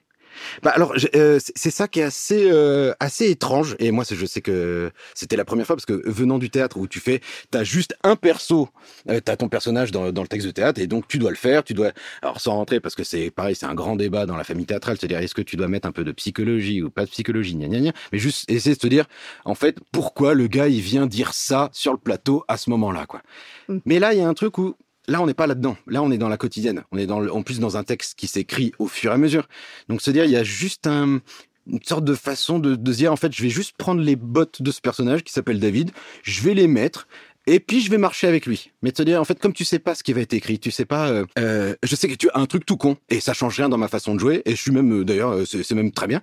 Bah 0.64 0.72
alors 0.72 0.94
euh, 1.16 1.40
c'est 1.40 1.54
c'est 1.56 1.72
ça 1.72 1.88
qui 1.88 2.00
est 2.00 2.04
assez 2.04 2.50
euh, 2.52 2.94
assez 3.00 3.30
étrange 3.30 3.76
et 3.80 3.92
moi 3.92 4.06
c'est- 4.06 4.16
je 4.16 4.26
sais 4.26 4.42
que 4.42 4.92
c'était 5.14 5.36
la 5.36 5.46
première 5.46 5.66
fois 5.66 5.76
parce 5.76 5.86
que 5.86 6.02
venant 6.10 6.38
du 6.40 6.50
théâtre 6.50 6.78
où 6.78 6.88
tu 6.88 7.00
fais 7.00 7.22
t'as 7.52 7.64
juste 7.64 7.96
un 8.04 8.16
perso 8.16 8.70
euh, 9.10 9.20
t'as 9.20 9.36
ton 9.36 9.50
personnage 9.50 9.92
dans, 9.92 10.12
dans 10.12 10.22
le 10.22 10.28
texte 10.28 10.48
de 10.48 10.52
théâtre 10.52 10.80
et 10.82 10.88
donc 10.88 11.08
tu 11.08 11.18
dois 11.20 11.30
le 11.32 11.36
faire 11.36 11.64
tu 11.64 11.74
dois 11.74 11.92
alors 12.22 12.40
sans 12.42 12.54
rentrer 12.54 12.80
parce 12.80 12.96
que 12.96 13.04
c'est 13.04 13.32
pareil 13.32 13.56
c'est 13.56 13.66
un 13.66 13.76
grand 13.76 13.96
débat 13.96 14.26
dans 14.26 14.36
la 14.38 14.44
famille 14.44 14.66
théâtrale 14.66 14.98
c'est-à-dire 15.00 15.20
est-ce 15.20 15.36
que 15.36 15.42
tu 15.42 15.56
dois 15.58 15.68
mettre 15.68 15.88
un 15.88 15.92
peu 15.92 16.04
de 16.04 16.12
psychologie 16.12 16.82
ou 16.82 16.90
pas 16.90 17.06
de 17.06 17.10
psychologie 17.10 17.56
gna 17.56 17.68
gna 17.68 17.80
gna 17.80 17.92
mais 18.12 18.20
juste 18.20 18.50
essayer 18.50 18.76
de 18.76 18.80
te 18.80 18.88
dire 18.88 19.06
en 19.46 19.56
fait 19.56 19.78
pourquoi 19.92 20.34
le 20.34 20.48
gars 20.48 20.68
il 20.68 20.82
vient 20.82 21.06
dire 21.08 21.34
ça 21.34 21.70
sur 21.74 21.92
le 21.92 21.98
plateau 22.00 22.44
à 22.48 22.58
ce 22.58 22.70
moment-là 22.70 23.06
quoi 23.06 23.22
Mm. 23.68 23.78
mais 23.86 24.00
là 24.00 24.14
il 24.14 24.20
y 24.20 24.22
a 24.24 24.28
un 24.28 24.34
truc 24.34 24.58
où 24.58 24.76
Là, 25.10 25.22
on 25.22 25.26
n'est 25.26 25.34
pas 25.34 25.48
là-dedans. 25.48 25.76
Là, 25.88 26.02
on 26.04 26.12
est 26.12 26.18
dans 26.18 26.30
la 26.30 26.38
quotidienne. 26.38 26.84
On 26.92 26.98
est 26.98 27.08
dans 27.08 27.20
le- 27.20 27.34
en 27.34 27.42
plus 27.42 27.60
dans 27.60 27.76
un 27.78 27.84
texte 27.84 28.18
qui 28.18 28.28
s'écrit 28.28 28.72
au 28.80 28.88
fur 28.88 29.12
et 29.12 29.14
à 29.16 29.18
mesure. 29.18 29.48
Donc, 29.90 30.02
se 30.02 30.12
dire, 30.12 30.24
il 30.26 30.32
y 30.32 30.38
a 30.38 30.44
juste 30.44 30.88
un, 30.88 31.20
une 31.68 31.84
sorte 31.84 32.06
de 32.06 32.16
façon 32.16 32.60
de, 32.60 32.76
de 32.76 32.92
se 32.94 32.98
dire, 32.98 33.12
en 33.12 33.16
fait, 33.16 33.34
je 33.36 33.42
vais 33.42 33.50
juste 33.50 33.76
prendre 33.78 34.02
les 34.02 34.16
bottes 34.16 34.62
de 34.62 34.72
ce 34.72 34.82
personnage 34.82 35.24
qui 35.24 35.34
s'appelle 35.34 35.60
David, 35.60 35.92
je 36.24 36.42
vais 36.42 36.54
les 36.54 36.68
mettre, 36.68 37.08
et 37.48 37.60
puis 37.60 37.82
je 37.82 37.90
vais 37.90 37.98
marcher 37.98 38.28
avec 38.28 38.46
lui. 38.46 38.72
Mais 38.82 38.92
se 38.96 39.02
dire, 39.04 39.20
en 39.20 39.26
fait, 39.26 39.40
comme 39.40 39.54
tu 39.54 39.66
sais 39.66 39.80
pas 39.80 39.96
ce 39.96 40.04
qui 40.04 40.14
va 40.14 40.22
être 40.22 40.34
écrit, 40.34 40.60
tu 40.60 40.72
sais 40.72 40.86
pas, 40.86 41.10
euh, 41.10 41.26
euh, 41.38 41.76
je 41.84 41.96
sais 41.96 42.08
que 42.08 42.14
tu 42.16 42.30
as 42.34 42.40
un 42.40 42.46
truc 42.46 42.66
tout 42.66 42.78
con, 42.78 42.98
et 43.10 43.20
ça 43.20 43.34
change 43.34 43.58
rien 43.58 43.70
dans 43.70 43.78
ma 43.78 43.88
façon 43.88 44.14
de 44.14 44.20
jouer, 44.20 44.42
et 44.46 44.56
je 44.56 44.62
suis 44.62 44.72
même, 44.72 45.02
euh, 45.02 45.04
d'ailleurs, 45.06 45.32
euh, 45.32 45.46
c'est 45.46 45.72
même 45.74 45.92
très 45.92 46.08
bien, 46.08 46.22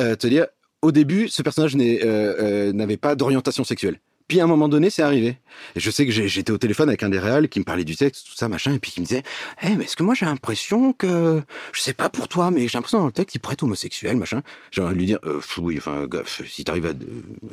euh, 0.00 0.14
te 0.16 0.26
dire, 0.26 0.46
au 0.82 0.92
début, 0.92 1.28
ce 1.28 1.42
personnage 1.42 1.74
n'est, 1.74 2.04
euh, 2.04 2.34
euh, 2.40 2.72
n'avait 2.72 2.96
pas 2.96 3.16
d'orientation 3.16 3.64
sexuelle. 3.64 3.98
Puis 4.28 4.40
à 4.40 4.44
un 4.44 4.46
moment 4.46 4.68
donné, 4.68 4.90
c'est 4.90 5.02
arrivé. 5.02 5.38
Et 5.74 5.80
je 5.80 5.90
sais 5.90 6.04
que 6.04 6.12
j'étais 6.12 6.52
au 6.52 6.58
téléphone 6.58 6.88
avec 6.90 7.02
un 7.02 7.08
des 7.08 7.18
réals 7.18 7.48
qui 7.48 7.58
me 7.60 7.64
parlait 7.64 7.84
du 7.84 7.96
texte, 7.96 8.26
tout 8.28 8.36
ça, 8.36 8.46
machin, 8.48 8.74
et 8.74 8.78
puis 8.78 8.92
qui 8.92 9.00
me 9.00 9.06
disait, 9.06 9.22
eh, 9.62 9.74
mais 9.74 9.84
est-ce 9.84 9.96
que 9.96 10.02
moi 10.02 10.14
j'ai 10.14 10.26
l'impression 10.26 10.92
que, 10.92 11.42
je 11.72 11.80
sais 11.80 11.94
pas 11.94 12.10
pour 12.10 12.28
toi, 12.28 12.50
mais 12.50 12.68
j'ai 12.68 12.76
l'impression 12.76 12.98
dans 12.98 13.06
le 13.06 13.12
texte, 13.12 13.34
il 13.36 13.38
pourrait 13.38 13.54
être 13.54 13.62
homosexuel, 13.62 14.16
machin. 14.16 14.42
J'ai 14.70 14.82
envie 14.82 14.92
de 14.94 14.98
lui 14.98 15.06
dire, 15.06 15.18
euh, 15.24 15.38
pff, 15.38 15.58
oui, 15.58 15.76
enfin, 15.78 16.06
si 16.46 16.62
t'arrives 16.62 16.94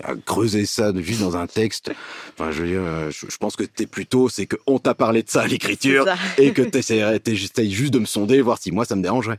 à, 0.04 0.10
à 0.12 0.16
creuser 0.16 0.66
ça 0.66 0.92
de- 0.92 1.02
juste 1.02 1.22
dans 1.22 1.38
un 1.38 1.48
texte, 1.48 1.92
enfin, 2.38 2.52
je 2.52 2.62
veux 2.62 2.68
dire, 2.68 2.82
euh, 2.84 3.10
je, 3.10 3.26
je 3.30 3.38
pense 3.38 3.56
que 3.56 3.64
t'es 3.64 3.88
plutôt, 3.88 4.28
c'est 4.28 4.46
que 4.46 4.58
on 4.68 4.78
t'a 4.78 4.94
parlé 4.94 5.24
de 5.24 5.30
ça 5.30 5.44
à 5.44 5.48
l'écriture, 5.48 6.06
et 6.38 6.52
que 6.52 6.62
t'essayes 6.62 7.72
juste 7.72 7.94
de 7.94 8.00
me 8.00 8.06
sonder, 8.06 8.42
voir 8.42 8.58
si 8.62 8.72
moi 8.72 8.84
ça 8.86 8.96
me 8.98 9.02
dérangerait. 9.02 9.38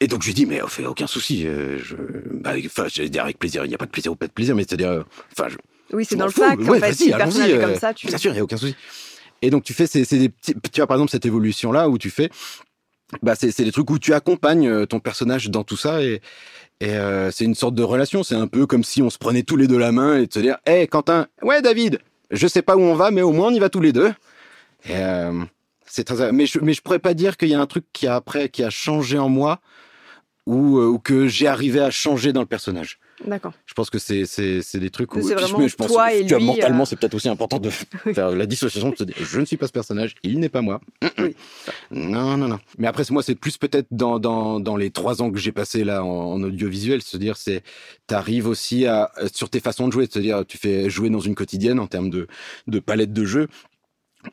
Et 0.00 0.08
donc 0.08 0.22
je 0.22 0.26
lui 0.26 0.34
dis, 0.34 0.44
mais 0.44 0.60
fait 0.66 0.84
aucun 0.86 1.06
souci, 1.06 1.46
euh, 1.46 1.78
je, 1.82 1.94
bah, 2.32 2.54
enfin, 2.66 2.86
j'allais 2.92 3.08
dire 3.10 3.22
avec 3.22 3.38
plaisir, 3.38 3.64
il 3.64 3.68
n'y 3.68 3.74
a 3.74 3.78
pas 3.78 3.86
de 3.86 3.90
plaisir 3.92 4.10
ou 4.10 4.16
pas 4.16 4.26
de 4.26 4.32
plaisir, 4.32 4.56
mais 4.56 4.64
c'est-à-dire, 4.64 4.90
euh, 4.90 5.02
enfin, 5.38 5.48
je, 5.48 5.56
Oui, 5.92 6.04
c'est 6.04 6.16
dans 6.16 6.26
le 6.26 6.32
fac. 6.32 6.58
Ouais, 6.58 6.68
en 6.68 6.72
fait, 6.74 6.78
vas-y, 6.80 6.94
si 6.94 7.10
le 7.10 7.16
personnage 7.16 7.50
allons-y, 7.50 7.60
est 7.60 7.62
euh, 7.62 7.66
comme 7.66 7.78
ça, 7.78 7.94
tu. 7.94 8.06
Bien 8.06 8.18
sûr, 8.18 8.30
il 8.32 8.34
n'y 8.34 8.40
a 8.40 8.44
aucun 8.44 8.56
souci. 8.56 8.74
Et 9.42 9.50
donc, 9.50 9.62
tu 9.62 9.74
fais, 9.74 9.86
c'est 9.86 10.04
des 10.10 10.28
petits, 10.30 10.54
tu 10.54 10.80
vois, 10.80 10.86
par 10.86 10.96
exemple, 10.96 11.10
cette 11.10 11.26
évolution-là 11.26 11.88
où 11.88 11.98
tu 11.98 12.10
fais, 12.10 12.30
bah, 13.22 13.34
c'est 13.34 13.62
des 13.62 13.72
trucs 13.72 13.90
où 13.90 13.98
tu 13.98 14.14
accompagnes 14.14 14.68
euh, 14.68 14.86
ton 14.86 15.00
personnage 15.00 15.50
dans 15.50 15.64
tout 15.64 15.76
ça 15.76 16.02
et, 16.02 16.22
et 16.80 16.90
euh, 16.96 17.30
c'est 17.30 17.44
une 17.44 17.54
sorte 17.54 17.74
de 17.74 17.82
relation. 17.82 18.22
C'est 18.22 18.34
un 18.34 18.46
peu 18.46 18.66
comme 18.66 18.84
si 18.84 19.02
on 19.02 19.10
se 19.10 19.18
prenait 19.18 19.42
tous 19.42 19.56
les 19.56 19.66
deux 19.66 19.78
la 19.78 19.92
main 19.92 20.18
et 20.18 20.26
de 20.26 20.32
se 20.32 20.38
dire, 20.40 20.56
hé, 20.66 20.86
Quentin, 20.86 21.26
ouais, 21.42 21.62
David, 21.62 22.00
je 22.30 22.46
sais 22.46 22.62
pas 22.62 22.76
où 22.76 22.80
on 22.80 22.94
va, 22.94 23.10
mais 23.10 23.22
au 23.22 23.32
moins 23.32 23.48
on 23.48 23.54
y 23.54 23.58
va 23.58 23.68
tous 23.68 23.80
les 23.80 23.92
deux. 23.92 24.12
Et, 24.86 24.96
euh, 24.96 25.44
c'est 25.86 26.04
très, 26.04 26.32
mais 26.32 26.46
je, 26.46 26.58
mais 26.60 26.72
je 26.72 26.82
pourrais 26.82 26.98
pas 26.98 27.14
dire 27.14 27.36
qu'il 27.36 27.48
y 27.48 27.54
a 27.54 27.60
un 27.60 27.66
truc 27.66 27.84
qui 27.92 28.06
a 28.06 28.16
après, 28.16 28.48
qui 28.48 28.64
a 28.64 28.70
changé 28.70 29.18
en 29.18 29.28
moi 29.28 29.60
ou, 30.46 30.78
euh, 30.78 30.86
ou 30.86 30.98
que 30.98 31.28
j'ai 31.28 31.46
arrivé 31.46 31.80
à 31.80 31.90
changer 31.90 32.32
dans 32.32 32.40
le 32.40 32.46
personnage. 32.46 32.98
D'accord. 33.26 33.52
Je 33.66 33.74
pense 33.74 33.90
que 33.90 33.98
c'est 33.98 34.26
c'est 34.26 34.60
c'est 34.62 34.80
des 34.80 34.90
trucs 34.90 35.14
où 35.14 35.22
C'est 35.22 35.32
et 35.32 35.36
puis 35.36 35.68
je- 35.68 35.76
pense 35.76 35.86
toi 35.86 36.12
et 36.12 36.22
tu 36.22 36.28
vois, 36.30 36.38
lui, 36.38 36.46
mentalement 36.46 36.82
euh, 36.82 36.84
c'est 36.86 36.96
peut-être 36.96 37.14
aussi 37.14 37.28
important 37.28 37.58
de 37.58 37.70
faire 38.14 38.30
la 38.30 38.46
dissociation 38.46 38.90
de 38.90 38.96
se 38.96 39.04
dire 39.04 39.14
je 39.20 39.38
ne 39.40 39.44
suis 39.44 39.56
pas 39.56 39.66
ce 39.68 39.72
personnage, 39.72 40.14
il 40.22 40.40
n'est 40.40 40.48
pas 40.48 40.62
moi. 40.62 40.80
Oui. 41.18 41.36
Non 41.92 42.36
non 42.36 42.48
non. 42.48 42.58
Mais 42.78 42.86
après 42.88 43.04
moi 43.10 43.22
c'est 43.22 43.34
plus 43.36 43.56
peut-être 43.56 43.86
dans 43.90 44.18
dans 44.18 44.58
dans 44.60 44.76
les 44.76 44.90
trois 44.90 45.22
ans 45.22 45.30
que 45.30 45.38
j'ai 45.38 45.52
passé 45.52 45.84
là 45.84 46.04
en, 46.04 46.08
en 46.08 46.42
audiovisuel, 46.42 47.02
se 47.02 47.16
dire 47.16 47.36
c'est 47.36 47.62
t'arrives 48.06 48.48
aussi 48.48 48.86
à 48.86 49.10
sur 49.32 49.48
tes 49.48 49.60
façons 49.60 49.86
de 49.86 49.92
jouer, 49.92 50.06
se 50.10 50.18
dire 50.18 50.44
tu 50.46 50.58
fais 50.58 50.90
jouer 50.90 51.08
dans 51.10 51.20
une 51.20 51.34
quotidienne 51.34 51.78
en 51.78 51.86
termes 51.86 52.10
de 52.10 52.26
de 52.66 52.78
palette 52.80 53.12
de 53.12 53.24
jeu. 53.24 53.48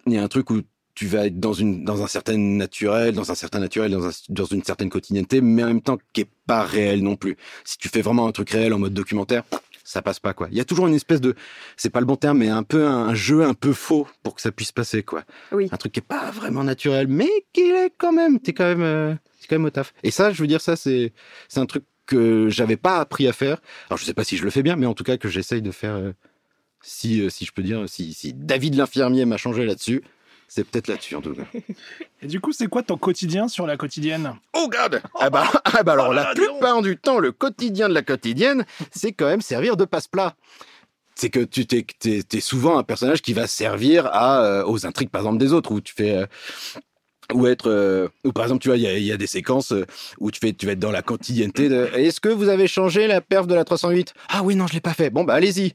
Il 0.08 0.14
y 0.14 0.18
a 0.18 0.24
un 0.24 0.28
truc 0.28 0.50
où 0.50 0.62
tu 0.96 1.08
vas 1.08 1.26
être 1.28 1.40
dans 1.40 1.54
une 1.54 1.84
dans 1.86 2.04
un 2.04 2.08
certain 2.08 2.38
naturel, 2.38 3.14
dans 3.16 3.32
un 3.32 3.36
certain 3.36 3.60
naturel, 3.60 3.92
dans, 3.92 4.08
un- 4.08 4.12
dans 4.30 4.46
une 4.46 4.64
certaine 4.64 4.90
quotidienneté, 4.90 5.42
mais 5.42 5.64
en 5.64 5.68
même 5.68 5.82
temps 5.82 5.98
qui 6.14 6.22
est 6.22 6.30
pas 6.48 6.64
réel 6.64 7.02
non 7.04 7.16
plus. 7.16 7.38
Si 7.64 7.78
tu 7.78 7.90
fais 7.90 8.02
vraiment 8.02 8.28
un 8.28 8.32
truc 8.32 8.50
réel 8.50 8.74
en 8.74 8.80
mode 8.80 8.94
documentaire, 8.94 9.44
ça 9.84 10.02
passe 10.02 10.20
pas 10.20 10.34
quoi. 10.34 10.48
Il 10.52 10.58
y 10.58 10.62
a 10.62 10.66
toujours 10.66 10.88
une 10.88 10.94
espèce 10.94 11.22
de, 11.22 11.36
c'est 11.76 11.90
pas 11.90 12.00
le 12.00 12.06
bon 12.06 12.16
terme, 12.16 12.38
mais 12.38 12.50
un 12.50 12.64
peu 12.64 12.86
un, 12.86 13.08
un 13.10 13.14
jeu 13.16 13.44
un 13.44 13.54
peu 13.54 13.74
faux 13.74 14.08
pour 14.24 14.36
que 14.36 14.42
ça 14.42 14.52
puisse 14.52 14.72
passer 14.72 15.02
quoi. 15.04 15.24
Oui. 15.52 15.68
Un 15.72 15.78
truc 15.78 15.92
qui 15.94 16.00
est 16.00 16.04
pas 16.04 16.30
vraiment 16.32 16.64
naturel, 16.64 17.08
mais 17.08 17.30
qui 17.54 17.62
est 17.62 17.92
quand 17.98 18.12
même, 18.14 18.40
t'es 18.40 18.54
quand 18.54 18.66
même, 18.66 18.84
euh, 18.84 19.14
c'est 19.40 19.48
quand 19.48 19.56
même 19.56 19.66
au 19.66 19.70
taf. 19.70 19.94
Et 20.04 20.12
ça, 20.12 20.32
je 20.32 20.42
veux 20.42 20.48
dire, 20.48 20.62
ça 20.62 20.76
c'est 20.76 21.14
c'est 21.48 21.60
un 21.60 21.66
truc 21.66 21.84
que 22.06 22.48
j'avais 22.50 22.78
pas 22.78 22.98
appris 23.00 23.28
à 23.28 23.34
faire. 23.34 23.62
Alors 23.90 23.98
je 23.98 24.06
sais 24.06 24.14
pas 24.14 24.24
si 24.24 24.38
je 24.38 24.44
le 24.44 24.50
fais 24.50 24.64
bien, 24.64 24.76
mais 24.76 24.86
en 24.86 24.94
tout 24.94 25.04
cas 25.04 25.18
que 25.18 25.30
j'essaye 25.30 25.62
de 25.62 25.72
faire. 25.72 25.96
euh, 25.96 26.12
si, 26.84 27.22
euh, 27.22 27.30
si 27.30 27.46
je 27.46 27.52
peux 27.52 27.62
dire, 27.62 27.84
si, 27.88 28.14
si 28.14 28.34
David 28.34 28.74
l'infirmier 28.76 29.26
m'a 29.26 29.38
changé 29.38 29.66
là-dessus, 29.66 30.02
c'est 30.54 30.66
peut-être 30.66 30.90
là-dessus 30.90 31.16
en 31.16 31.22
tout 31.22 31.34
cas. 31.34 31.44
Et 32.22 32.28
du 32.28 32.42
coup, 32.42 32.52
c'est 32.52 32.68
quoi 32.68 32.84
ton 32.84 32.98
quotidien 32.98 33.48
sur 33.48 33.66
la 33.66 33.78
quotidienne? 33.78 34.36
Oh 34.54 34.68
God 34.68 35.02
ah 35.18 35.30
bah, 35.30 35.50
ah 35.64 35.82
bah 35.82 35.94
alors 35.94 36.14
la 36.14 36.34
donc. 36.34 36.44
plupart 36.44 36.82
du 36.82 36.98
temps, 36.98 37.20
le 37.20 37.32
quotidien 37.32 37.88
de 37.88 37.94
la 37.94 38.02
quotidienne, 38.02 38.66
c'est 38.92 39.14
quand 39.14 39.28
même 39.28 39.40
servir 39.40 39.78
de 39.78 39.86
passe-plat. 39.86 40.36
C'est 41.16 41.30
que 41.30 41.40
tu 41.40 41.66
t'es, 41.66 41.86
t'es, 42.00 42.22
t'es 42.24 42.42
souvent 42.42 42.78
un 42.78 42.84
personnage 42.84 43.22
qui 43.22 43.32
va 43.32 43.48
servir 43.48 44.08
à, 44.08 44.44
euh, 44.44 44.66
aux 44.66 44.86
intrigues, 44.86 45.10
par 45.10 45.22
exemple, 45.22 45.38
des 45.38 45.54
autres, 45.54 45.72
où 45.72 45.80
tu 45.80 45.94
fais... 45.94 46.18
euh, 46.18 46.26
ou 47.34 47.48
être 47.48 47.70
euh, 47.70 48.10
ou 48.26 48.34
par 48.34 48.44
exemple 48.44 48.62
tu 48.62 48.68
vois 48.68 48.76
il 48.76 48.84
y 48.84 48.88
a, 48.88 48.98
il 48.98 49.06
y 49.06 49.12
a 49.14 49.16
des 49.16 49.26
séquences 49.28 49.74
où 50.20 50.32
tu 50.32 50.42
fais 50.42 50.52
tu 50.52 50.66
vas 50.66 50.74
être 50.74 50.80
dans 50.80 50.92
la 50.92 51.02
quotidienneté 51.02 51.70
de 51.70 51.90
est-ce 51.94 52.20
que 52.20 52.28
vous 52.28 52.50
avez 52.50 52.68
changé 52.68 53.08
la 53.08 53.22
perf 53.22 53.48
de 53.48 53.56
la 53.56 53.64
308 53.64 54.14
ah 54.28 54.42
oui 54.44 54.58
non 54.58 54.68
je 54.68 54.74
l'ai 54.74 54.82
pas 54.82 54.94
fait 54.94 55.10
bon 55.10 55.24
bah 55.24 55.36
allez-y 55.36 55.74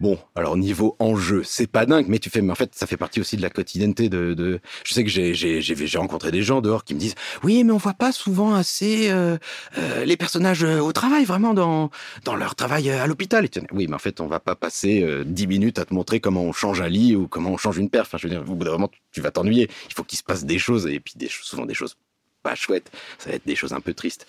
Bon, 0.00 0.18
alors 0.34 0.56
niveau 0.56 0.96
enjeu, 0.98 1.42
c'est 1.44 1.68
pas 1.68 1.86
dingue, 1.86 2.06
mais 2.08 2.18
tu 2.18 2.28
fais, 2.28 2.42
mais 2.42 2.50
en 2.50 2.56
fait, 2.56 2.74
ça 2.74 2.86
fait 2.86 2.96
partie 2.96 3.20
aussi 3.20 3.36
de 3.36 3.42
la 3.42 3.48
quotidienneté 3.48 4.08
de. 4.08 4.60
Je 4.84 4.92
sais 4.92 5.04
que 5.04 5.08
j'ai 5.10 5.98
rencontré 5.98 6.32
des 6.32 6.42
gens 6.42 6.60
dehors 6.60 6.84
qui 6.84 6.94
me 6.94 6.98
disent, 7.00 7.14
oui, 7.44 7.62
mais 7.62 7.72
on 7.72 7.76
voit 7.76 7.94
pas 7.94 8.10
souvent 8.10 8.54
assez 8.54 9.08
euh, 9.10 9.38
euh, 9.78 10.04
les 10.04 10.16
personnages 10.16 10.64
euh, 10.64 10.80
au 10.80 10.92
travail, 10.92 11.24
vraiment 11.24 11.54
dans 11.54 11.90
dans 12.24 12.34
leur 12.34 12.56
travail 12.56 12.90
à 12.90 13.06
l'hôpital. 13.06 13.48
Oui, 13.72 13.86
mais 13.86 13.94
en 13.94 13.98
fait, 14.00 14.20
on 14.20 14.26
va 14.26 14.40
pas 14.40 14.56
passer 14.56 15.02
euh, 15.02 15.22
10 15.24 15.46
minutes 15.46 15.78
à 15.78 15.84
te 15.84 15.94
montrer 15.94 16.18
comment 16.18 16.42
on 16.42 16.52
change 16.52 16.80
un 16.80 16.88
lit 16.88 17.14
ou 17.14 17.28
comment 17.28 17.50
on 17.52 17.56
change 17.56 17.78
une 17.78 17.88
perf. 17.88 18.08
Enfin, 18.08 18.18
je 18.18 18.26
veux 18.26 18.34
dire, 18.34 18.42
au 18.42 18.54
bout 18.54 18.64
d'un 18.64 18.72
moment, 18.72 18.90
tu- 19.12 19.20
vas 19.20 19.30
t'ennuyer. 19.30 19.70
Il 19.88 19.94
faut 19.94 20.02
qu'il 20.04 20.18
se 20.18 20.24
passe 20.24 20.44
des 20.44 20.58
choses 20.58 20.86
et 20.88 20.98
puis 20.98 21.14
souvent 21.30 21.66
des 21.66 21.74
choses 21.74 21.96
pas 22.42 22.56
chouettes. 22.56 22.90
Ça 23.18 23.30
va 23.30 23.36
être 23.36 23.46
des 23.46 23.56
choses 23.56 23.72
un 23.72 23.80
peu 23.80 23.94
tristes. 23.94 24.26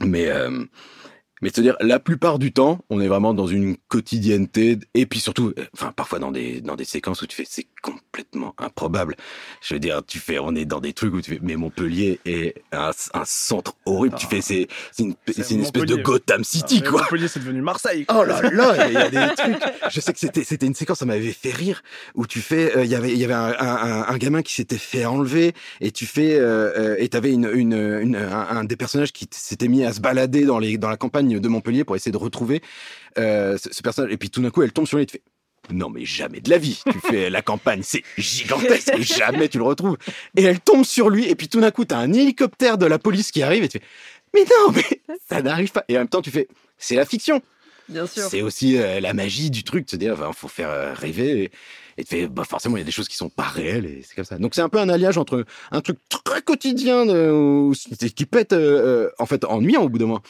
Mais 0.00 0.30
mais 1.42 1.50
te 1.50 1.60
dire, 1.60 1.76
la 1.80 1.98
plupart 1.98 2.38
du 2.38 2.52
temps, 2.52 2.78
on 2.90 3.00
est 3.00 3.08
vraiment 3.08 3.34
dans 3.34 3.46
une 3.46 3.76
quotidienneté, 3.88 4.78
et 4.94 5.06
puis 5.06 5.20
surtout, 5.20 5.52
euh, 5.58 5.64
enfin, 5.74 5.92
parfois 5.94 6.18
dans 6.18 6.30
des, 6.30 6.60
dans 6.60 6.76
des 6.76 6.84
séquences 6.84 7.22
où 7.22 7.26
tu 7.26 7.36
fais, 7.36 7.44
c'est 7.48 7.66
complètement 7.82 8.54
improbable. 8.58 9.16
Je 9.60 9.74
veux 9.74 9.80
dire, 9.80 10.02
tu 10.06 10.18
fais, 10.18 10.38
on 10.38 10.54
est 10.54 10.64
dans 10.64 10.80
des 10.80 10.92
trucs 10.92 11.12
où 11.14 11.20
tu 11.20 11.32
fais, 11.32 11.40
mais 11.42 11.56
Montpellier 11.56 12.20
est 12.24 12.54
un, 12.72 12.90
un 13.12 13.22
centre 13.24 13.74
horrible. 13.84 14.16
tu 14.18 14.26
Ah. 14.26 14.30
fais, 14.30 14.40
c'est, 14.40 14.68
c'est 14.92 15.02
une, 15.02 15.14
C'est 15.26 15.42
c'est 15.42 15.54
une 15.54 15.62
espèce 15.62 15.84
de. 15.84 15.96
Gotham 15.96 16.44
City, 16.44 16.82
Ah, 16.84 16.88
quoi. 16.90 17.00
Montpellier, 17.02 17.28
c'est 17.28 17.40
devenu 17.40 17.60
Marseille. 17.62 18.04
Oh 18.14 18.24
là 18.24 18.40
là, 18.42 18.86
il 18.88 18.92
y 18.94 18.96
a 18.96 19.10
des 19.10 19.34
trucs. 19.34 19.56
Je 19.90 20.00
sais 20.00 20.12
que 20.12 20.18
c'était 20.18 20.44
c'était 20.44 20.66
une 20.66 20.74
séquence, 20.74 20.98
ça 20.98 21.04
m'avait 21.06 21.32
fait 21.32 21.50
rire 21.52 21.82
où 22.14 22.26
tu 22.26 22.40
fais, 22.40 22.76
euh, 22.76 22.84
il 22.84 22.90
y 22.90 22.94
avait 22.94 23.12
il 23.12 23.18
y 23.18 23.24
avait 23.24 23.34
un, 23.34 23.54
un, 24.08 24.16
gamin 24.18 24.42
qui 24.42 24.54
s'était 24.54 24.78
fait 24.78 25.04
enlever 25.04 25.52
et 25.80 25.90
tu 25.90 26.06
fais 26.06 26.36
euh, 26.38 26.96
et 26.98 27.08
t'avais 27.08 27.32
une, 27.32 27.50
une, 27.52 27.74
une 27.74 28.16
un, 28.16 28.46
un 28.48 28.64
des 28.64 28.76
personnages 28.76 29.12
qui 29.12 29.26
s'était 29.30 29.68
mis 29.68 29.84
à 29.84 29.92
se 29.92 30.00
balader 30.00 30.44
dans 30.44 30.58
les 30.58 30.78
dans 30.78 30.88
la 30.88 30.96
campagne 30.96 31.23
de 31.28 31.48
Montpellier 31.48 31.84
pour 31.84 31.96
essayer 31.96 32.12
de 32.12 32.16
retrouver 32.16 32.62
euh, 33.18 33.56
ce, 33.58 33.72
ce 33.72 33.82
personnage 33.82 34.12
et 34.12 34.16
puis 34.16 34.30
tout 34.30 34.42
d'un 34.42 34.50
coup 34.50 34.62
elle 34.62 34.72
tombe 34.72 34.86
sur 34.86 34.98
lui 34.98 35.04
et 35.04 35.06
tu 35.06 35.16
fais 35.16 35.22
non 35.72 35.88
mais 35.88 36.04
jamais 36.04 36.40
de 36.40 36.50
la 36.50 36.58
vie. 36.58 36.82
Tu 36.92 36.98
fais 37.00 37.30
la 37.30 37.40
campagne, 37.40 37.80
c'est 37.82 38.02
gigantesque 38.18 38.92
et 38.96 39.02
jamais 39.02 39.48
tu 39.48 39.58
le 39.58 39.64
retrouves. 39.64 39.96
Et 40.36 40.42
elle 40.42 40.60
tombe 40.60 40.84
sur 40.84 41.08
lui 41.08 41.26
et 41.28 41.34
puis 41.34 41.48
tout 41.48 41.60
d'un 41.60 41.70
coup 41.70 41.84
t'as 41.84 41.98
un 41.98 42.12
hélicoptère 42.12 42.78
de 42.78 42.86
la 42.86 42.98
police 42.98 43.32
qui 43.32 43.42
arrive 43.42 43.64
et 43.64 43.68
tu 43.68 43.78
fais 43.78 43.84
mais 44.34 44.44
non 44.44 44.72
mais 44.74 45.18
ça 45.28 45.42
n'arrive 45.42 45.72
pas. 45.72 45.84
Et 45.88 45.96
en 45.96 46.00
même 46.00 46.08
temps 46.08 46.22
tu 46.22 46.30
fais 46.30 46.48
c'est 46.78 46.96
la 46.96 47.06
fiction. 47.06 47.40
Bien 47.88 48.06
sûr. 48.06 48.24
C'est 48.24 48.42
aussi 48.42 48.78
euh, 48.78 49.00
la 49.00 49.12
magie 49.12 49.50
du 49.50 49.62
truc, 49.62 49.84
de 49.84 49.90
se 49.90 49.96
dire, 49.96 50.16
il 50.18 50.34
faut 50.34 50.48
faire 50.48 50.70
euh, 50.70 50.94
rêver. 50.94 51.44
Et, 51.44 51.50
et 51.96 52.02
de 52.02 52.08
faire, 52.08 52.30
bah, 52.30 52.44
forcément, 52.44 52.76
il 52.76 52.80
y 52.80 52.82
a 52.82 52.86
des 52.86 52.90
choses 52.90 53.08
qui 53.08 53.16
sont 53.16 53.28
pas 53.28 53.44
réelles 53.44 53.86
et 53.86 54.02
c'est 54.02 54.14
comme 54.14 54.24
ça. 54.24 54.38
Donc 54.38 54.54
c'est 54.54 54.62
un 54.62 54.68
peu 54.68 54.78
un 54.78 54.88
alliage 54.88 55.18
entre 55.18 55.44
un 55.70 55.80
truc 55.80 55.98
très 56.08 56.42
quotidien 56.42 57.04
qui 57.06 58.26
euh, 58.52 59.10
en 59.18 59.26
fait 59.26 59.44
ennuyant 59.44 59.82
au 59.82 59.88
bout 59.88 59.98
d'un 59.98 60.06
moment 60.06 60.22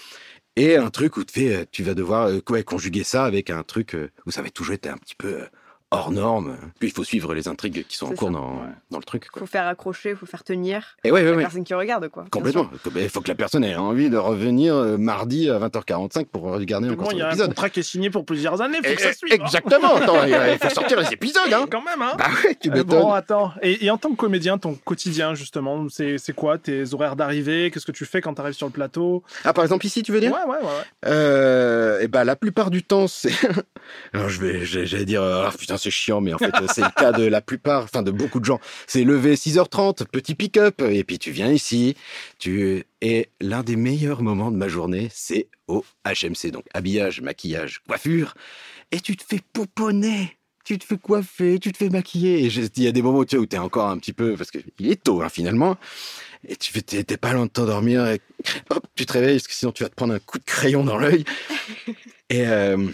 et 0.56 0.76
un 0.76 0.90
truc 0.90 1.16
où 1.16 1.24
tu 1.24 1.32
fais, 1.32 1.56
euh, 1.56 1.64
tu 1.70 1.82
vas 1.82 1.94
devoir 1.94 2.28
euh, 2.28 2.40
ouais, 2.50 2.62
conjuguer 2.62 3.04
ça 3.04 3.24
avec 3.24 3.50
un 3.50 3.62
truc 3.62 3.94
euh, 3.94 4.10
où 4.26 4.30
ça 4.30 4.42
va 4.42 4.50
toujours 4.50 4.74
être 4.74 4.86
un 4.86 4.96
petit 4.96 5.14
peu 5.16 5.46
hors 5.90 6.10
norme. 6.10 6.56
Puis 6.80 6.88
il 6.88 6.92
faut 6.92 7.04
suivre 7.04 7.34
les 7.34 7.46
intrigues 7.46 7.84
qui 7.86 7.96
sont 7.96 8.06
en 8.06 8.14
cours 8.14 8.30
dans, 8.30 8.54
Ouais. 8.54 8.68
dans 8.90 8.98
le 8.98 9.04
truc. 9.04 9.28
Quoi. 9.28 9.40
Faut 9.40 9.46
faire 9.46 9.66
accrocher, 9.68 10.14
faut 10.16 10.26
faire 10.26 10.42
tenir 10.42 10.96
Et 11.04 11.12
ouais, 11.12 11.20
ouais, 11.22 11.30
la 11.30 11.36
ouais. 11.36 11.42
personne 11.42 11.62
qui 11.64 11.72
regarde, 11.74 12.08
quoi. 12.08 12.24
Complètement. 12.30 12.68
Il 12.96 13.08
faut 13.08 13.20
que 13.20 13.28
la 13.28 13.34
personne 13.36 13.62
ait 13.64 13.76
envie 13.76 14.10
de 14.10 14.16
revenir 14.16 14.74
euh, 14.74 14.96
mardi 14.96 15.48
à 15.50 15.58
20h45 15.60 16.26
pour 16.26 16.42
regarder 16.42 16.88
encore 16.90 17.04
bon, 17.04 17.10
son 17.10 17.16
il 17.16 17.18
y 17.20 17.22
a 17.22 17.26
un 17.26 17.30
épisode. 17.30 17.48
contrat 17.48 17.70
qui 17.70 17.80
est 17.80 17.84
signé 17.84 18.10
pour 18.10 18.24
plusieurs 18.24 18.60
années, 18.60 18.78
faut 18.78 18.90
Eh, 18.90 18.94
que 18.96 19.02
ça 19.02 19.10
eh, 19.10 19.14
suive. 19.14 19.32
hein. 19.32 19.44
Exactement. 19.44 19.94
Attends, 19.94 20.24
il 20.24 20.30
il 20.30 20.58
faut 20.58 20.70
sortir 20.74 20.98
les 21.00 21.12
épisodes, 21.12 21.52
hein. 21.52 21.66
Quand 21.70 21.82
même, 21.82 22.02
hein. 22.02 22.14
Bah 22.18 22.26
ouais, 22.44 22.56
tu 22.60 22.70
Euh, 22.70 22.72
m'étonnes. 22.72 22.86
Bon, 23.00 23.12
attends. 23.12 23.52
Et, 23.62 23.84
et 23.84 23.90
en 23.90 23.96
tant 23.98 24.10
que 24.10 24.16
comédien, 24.16 24.58
ton 24.58 24.74
quotidien, 24.74 25.34
justement, 25.34 25.86
c'est 25.90 26.18
c'est 26.18 26.32
quoi 26.32 26.58
tes 26.58 26.92
horaires 26.92 27.14
d'arrivée? 27.16 27.70
Qu'est-ce 27.72 27.86
que 27.86 27.92
tu 27.92 28.04
fais 28.04 28.20
quand 28.20 28.34
tu 28.34 28.40
arrives 28.40 28.54
sur 28.54 28.66
le 28.66 28.72
plateau? 28.72 29.22
Ah, 29.44 29.52
par 29.52 29.62
exemple, 29.64 29.86
ici, 29.86 30.02
tu 30.02 30.10
veux 30.12 30.20
dire? 30.20 30.32
Ouais, 30.32 30.50
ouais. 30.52 30.58
ouais. 30.60 30.84
euh, 31.06 32.00
Et 32.00 32.08
bah, 32.08 32.24
la 32.24 32.36
plupart 32.36 32.70
du 32.70 32.82
temps, 32.82 33.06
c'est. 33.06 33.32
Alors, 34.12 34.28
je 34.28 34.40
vais, 34.40 34.64
j'allais 34.64 35.04
dire, 35.04 35.22
ah 35.22 35.50
putain, 35.58 35.73
c'est 35.78 35.90
chiant, 35.90 36.20
mais 36.20 36.34
en 36.34 36.38
fait, 36.38 36.52
c'est 36.72 36.82
le 36.82 36.94
cas 36.94 37.12
de 37.12 37.24
la 37.24 37.40
plupart, 37.40 37.84
enfin, 37.84 38.02
de 38.02 38.10
beaucoup 38.10 38.40
de 38.40 38.44
gens. 38.44 38.60
C'est 38.86 39.04
lever 39.04 39.34
6h30, 39.34 40.06
petit 40.06 40.34
pick-up, 40.34 40.82
et 40.82 41.04
puis 41.04 41.18
tu 41.18 41.30
viens 41.30 41.50
ici, 41.50 41.96
tu. 42.38 42.84
Et 43.00 43.28
l'un 43.40 43.62
des 43.62 43.76
meilleurs 43.76 44.22
moments 44.22 44.50
de 44.50 44.56
ma 44.56 44.68
journée, 44.68 45.08
c'est 45.12 45.48
au 45.68 45.84
HMC. 46.06 46.50
Donc, 46.50 46.64
habillage, 46.72 47.20
maquillage, 47.20 47.82
coiffure. 47.86 48.34
Et 48.92 49.00
tu 49.00 49.16
te 49.16 49.24
fais 49.24 49.40
pouponner. 49.52 50.38
Tu 50.64 50.78
te 50.78 50.84
fais 50.84 50.96
coiffer, 50.96 51.58
tu 51.58 51.72
te 51.72 51.76
fais 51.76 51.90
maquiller. 51.90 52.44
Et 52.44 52.46
il 52.46 52.82
y 52.82 52.86
a 52.86 52.92
des 52.92 53.02
moments 53.02 53.18
où 53.18 53.24
tu 53.26 53.36
es 53.36 53.58
encore 53.58 53.88
un 53.88 53.98
petit 53.98 54.14
peu, 54.14 54.34
parce 54.34 54.50
qu'il 54.50 54.90
est 54.90 55.02
tôt, 55.02 55.20
hein, 55.20 55.28
finalement. 55.28 55.76
Et 56.48 56.56
tu 56.56 56.82
t'es 56.82 57.16
pas 57.18 57.34
loin 57.34 57.44
de 57.44 57.50
t'endormir. 57.50 58.06
Et 58.06 58.20
hop, 58.70 58.86
tu 58.94 59.04
te 59.04 59.12
réveilles, 59.12 59.36
parce 59.36 59.48
que 59.48 59.52
sinon 59.52 59.72
tu 59.72 59.82
vas 59.82 59.90
te 59.90 59.94
prendre 59.94 60.14
un 60.14 60.18
coup 60.18 60.38
de 60.38 60.44
crayon 60.44 60.82
dans 60.82 60.96
l'œil. 60.96 61.24
Et, 62.30 62.46
euh, 62.46 62.88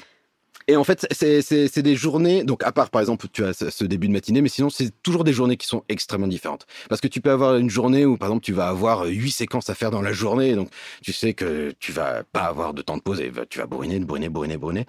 et 0.70 0.76
en 0.76 0.84
fait, 0.84 1.06
c'est- 1.10 1.80
des 1.82 1.96
journées, 1.96 2.44
donc 2.44 2.62
à 2.64 2.72
part 2.72 2.90
par 2.90 3.00
exemple, 3.00 3.26
tu 3.32 3.44
as 3.44 3.52
ce 3.52 3.84
début 3.84 4.06
de 4.08 4.12
matinée, 4.12 4.40
mais 4.42 4.48
sinon, 4.48 4.70
c'est 4.70 4.90
toujours 5.02 5.24
des 5.24 5.32
journées 5.32 5.56
qui 5.56 5.66
sont 5.66 5.82
extrêmement 5.88 6.26
différentes. 6.28 6.66
Parce 6.88 7.00
que 7.00 7.08
tu 7.08 7.20
peux 7.20 7.30
avoir 7.30 7.56
une 7.56 7.70
journée 7.70 8.04
où, 8.04 8.16
par 8.16 8.28
exemple, 8.28 8.44
tu 8.44 8.52
vas 8.52 8.68
avoir 8.68 9.04
huit 9.06 9.30
séquences 9.32 9.70
à 9.70 9.74
faire 9.74 9.90
dans 9.90 10.02
la 10.02 10.12
journée, 10.12 10.54
donc 10.54 10.68
tu 11.02 11.12
sais 11.12 11.34
que 11.34 11.72
tu 11.80 11.92
vas 11.92 12.22
pas 12.24 12.42
avoir 12.42 12.74
de 12.74 12.82
temps 12.82 12.96
de 12.96 13.02
pause 13.02 13.20
et 13.20 13.32
tu 13.48 13.58
vas 13.58 13.66
bourriner, 13.66 13.98
bourriner, 14.00 14.28
bourriner, 14.28 14.56
bourriner. 14.58 14.86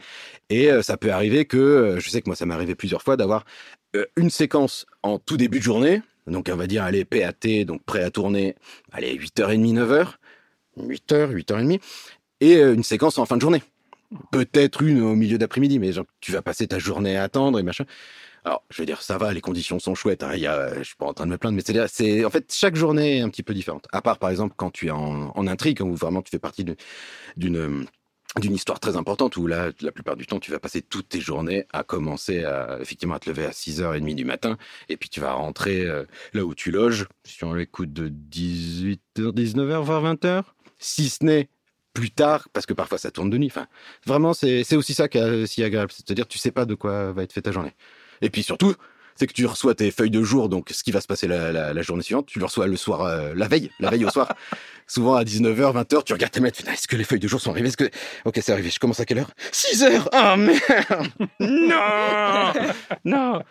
Et 0.49 0.71
euh, 0.71 0.81
ça 0.81 0.97
peut 0.97 1.11
arriver 1.11 1.45
que, 1.45 1.57
euh, 1.57 1.99
je 1.99 2.09
sais 2.09 2.21
que 2.21 2.29
moi, 2.29 2.35
ça 2.35 2.45
m'est 2.45 2.53
arrivé 2.53 2.75
plusieurs 2.75 3.01
fois 3.01 3.17
d'avoir 3.17 3.45
euh, 3.95 4.05
une 4.17 4.29
séquence 4.29 4.85
en 5.03 5.19
tout 5.19 5.37
début 5.37 5.59
de 5.59 5.63
journée, 5.63 6.01
donc 6.27 6.49
on 6.51 6.55
va 6.55 6.67
dire, 6.67 6.83
allez, 6.83 7.05
PAT, 7.05 7.65
donc 7.65 7.83
prêt 7.83 8.03
à 8.03 8.11
tourner, 8.11 8.55
allez, 8.91 9.13
8h30, 9.15 9.73
9h, 9.73 10.19
8h, 10.77 11.31
8h30, 11.31 11.79
et 12.41 12.57
euh, 12.57 12.73
une 12.73 12.83
séquence 12.83 13.17
en 13.17 13.25
fin 13.25 13.37
de 13.37 13.41
journée. 13.41 13.63
Peut-être 14.31 14.81
une 14.81 15.01
au 15.01 15.15
milieu 15.15 15.37
d'après-midi, 15.37 15.79
mais 15.79 15.91
tu 16.19 16.31
vas 16.31 16.41
passer 16.41 16.67
ta 16.67 16.79
journée 16.79 17.15
à 17.17 17.23
attendre 17.23 17.59
et 17.59 17.63
machin. 17.63 17.85
Alors, 18.43 18.63
je 18.69 18.81
veux 18.81 18.85
dire, 18.85 19.01
ça 19.01 19.17
va, 19.17 19.33
les 19.33 19.41
conditions 19.41 19.79
sont 19.79 19.93
chouettes. 19.93 20.23
Hein, 20.23 20.35
y 20.35 20.47
a, 20.47 20.77
je 20.79 20.83
suis 20.83 20.95
pas 20.95 21.05
en 21.05 21.13
train 21.13 21.25
de 21.25 21.31
me 21.31 21.37
plaindre, 21.37 21.55
mais 21.55 21.63
c'est, 21.65 21.87
c'est 21.87 22.25
en 22.25 22.29
fait 22.29 22.51
chaque 22.51 22.75
journée 22.75 23.17
est 23.17 23.21
un 23.21 23.29
petit 23.29 23.43
peu 23.43 23.53
différente. 23.53 23.87
À 23.91 24.01
part, 24.01 24.17
par 24.17 24.31
exemple, 24.31 24.55
quand 24.57 24.71
tu 24.71 24.87
es 24.87 24.91
en, 24.91 25.47
intrigue, 25.47 25.81
où 25.81 25.95
vraiment 25.95 26.21
tu 26.21 26.31
fais 26.31 26.39
partie 26.39 26.65
d'une 27.37 27.85
d'une 28.39 28.53
histoire 28.53 28.79
très 28.79 28.95
importante 28.95 29.35
où 29.35 29.45
là, 29.45 29.71
la 29.81 29.91
plupart 29.91 30.15
du 30.15 30.25
temps, 30.25 30.39
tu 30.39 30.51
vas 30.51 30.59
passer 30.59 30.81
toutes 30.81 31.09
tes 31.09 31.19
journées 31.19 31.67
à 31.73 31.83
commencer 31.83 32.45
à, 32.45 32.77
effectivement, 32.79 33.19
te 33.19 33.29
lever 33.29 33.45
à 33.45 33.49
6h30 33.49 34.15
du 34.15 34.23
matin, 34.23 34.57
et 34.87 34.95
puis 34.95 35.09
tu 35.09 35.19
vas 35.19 35.33
rentrer 35.33 35.85
euh, 35.85 36.05
là 36.33 36.45
où 36.45 36.55
tu 36.55 36.71
loges, 36.71 37.07
sur 37.25 37.53
l'écoute 37.53 37.91
de 37.91 38.07
18h, 38.07 38.97
19h, 39.17 39.83
voire 39.83 40.01
20h, 40.01 40.43
si 40.79 41.09
ce 41.09 41.25
n'est 41.25 41.49
plus 41.93 42.11
tard, 42.11 42.47
parce 42.53 42.65
que 42.65 42.73
parfois 42.73 42.97
ça 42.97 43.11
tourne 43.11 43.29
de 43.29 43.37
nuit. 43.37 43.47
Enfin, 43.51 43.67
vraiment, 44.05 44.33
c'est 44.33 44.75
aussi 44.75 44.93
ça 44.93 45.07
qui 45.07 45.17
est 45.17 45.45
si 45.45 45.63
agréable, 45.63 45.91
c'est-à-dire 45.91 46.27
tu 46.27 46.37
sais 46.37 46.51
pas 46.51 46.65
de 46.65 46.75
quoi 46.75 47.11
va 47.11 47.23
être 47.23 47.33
faite 47.33 47.45
ta 47.45 47.51
journée. 47.51 47.73
Et 48.21 48.29
puis 48.29 48.43
surtout, 48.43 48.75
c'est 49.15 49.27
que 49.27 49.33
tu 49.33 49.45
reçois 49.45 49.75
tes 49.75 49.91
feuilles 49.91 50.09
de 50.09 50.23
jour, 50.23 50.47
donc 50.47 50.69
ce 50.71 50.83
qui 50.83 50.91
va 50.91 51.01
se 51.01 51.07
passer 51.07 51.27
la, 51.27 51.51
la- 51.51 51.73
la 51.73 51.81
journée 51.81 52.01
suivante, 52.01 52.27
tu 52.27 52.39
le 52.39 52.45
reçois 52.45 52.65
le 52.67 52.77
soir, 52.77 53.01
euh, 53.01 53.33
la 53.35 53.47
veille, 53.47 53.69
la 53.79 53.89
veille 53.89 54.05
au 54.05 54.09
soir. 54.09 54.33
Souvent 54.87 55.15
à 55.15 55.23
19h, 55.23 55.73
20h, 55.83 56.03
tu 56.05 56.13
regardes 56.13 56.31
tes 56.33 56.39
mails, 56.39 56.53
est-ce 56.71 56.87
que 56.87 56.95
les 56.95 57.03
feuilles 57.03 57.19
de 57.19 57.27
jour 57.27 57.39
sont 57.39 57.51
arrivées? 57.51 57.67
Est-ce 57.69 57.77
que... 57.77 57.89
Ok, 58.25 58.39
c'est 58.41 58.51
arrivé, 58.51 58.69
je 58.69 58.79
commence 58.79 58.99
à 58.99 59.05
quelle 59.05 59.19
heure? 59.19 59.31
6h 59.51 60.07
Ah 60.11 60.35
merde 60.37 61.07
Non 61.39 62.53
Non 63.05 63.43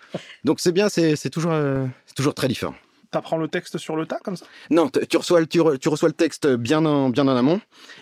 Donc 0.45 0.61
c'est 0.61 0.73
bien, 0.73 0.89
c'est 0.89 1.31
toujours, 1.31 1.53
euh, 1.53 1.87
c'est 2.07 2.15
toujours 2.15 2.35
très 2.35 2.49
différent. 2.49 2.75
T'apprends 3.11 3.39
le 3.39 3.49
texte 3.49 3.77
sur 3.79 3.97
le 3.97 4.07
tas 4.07 4.21
comme 4.23 4.37
ça? 4.37 4.47
Non, 4.71 4.89
tu 4.89 5.17
reçois, 5.17 5.41
le- 5.41 5.47
tu, 5.47 5.59
re- 5.61 5.79
tu 5.79 5.89
reçois 5.89 6.09
le 6.09 6.15
texte 6.15 6.47
bien 6.47 6.85
en, 6.85 7.11
bien 7.11 7.27
en 7.27 7.37
amont. 7.37 7.61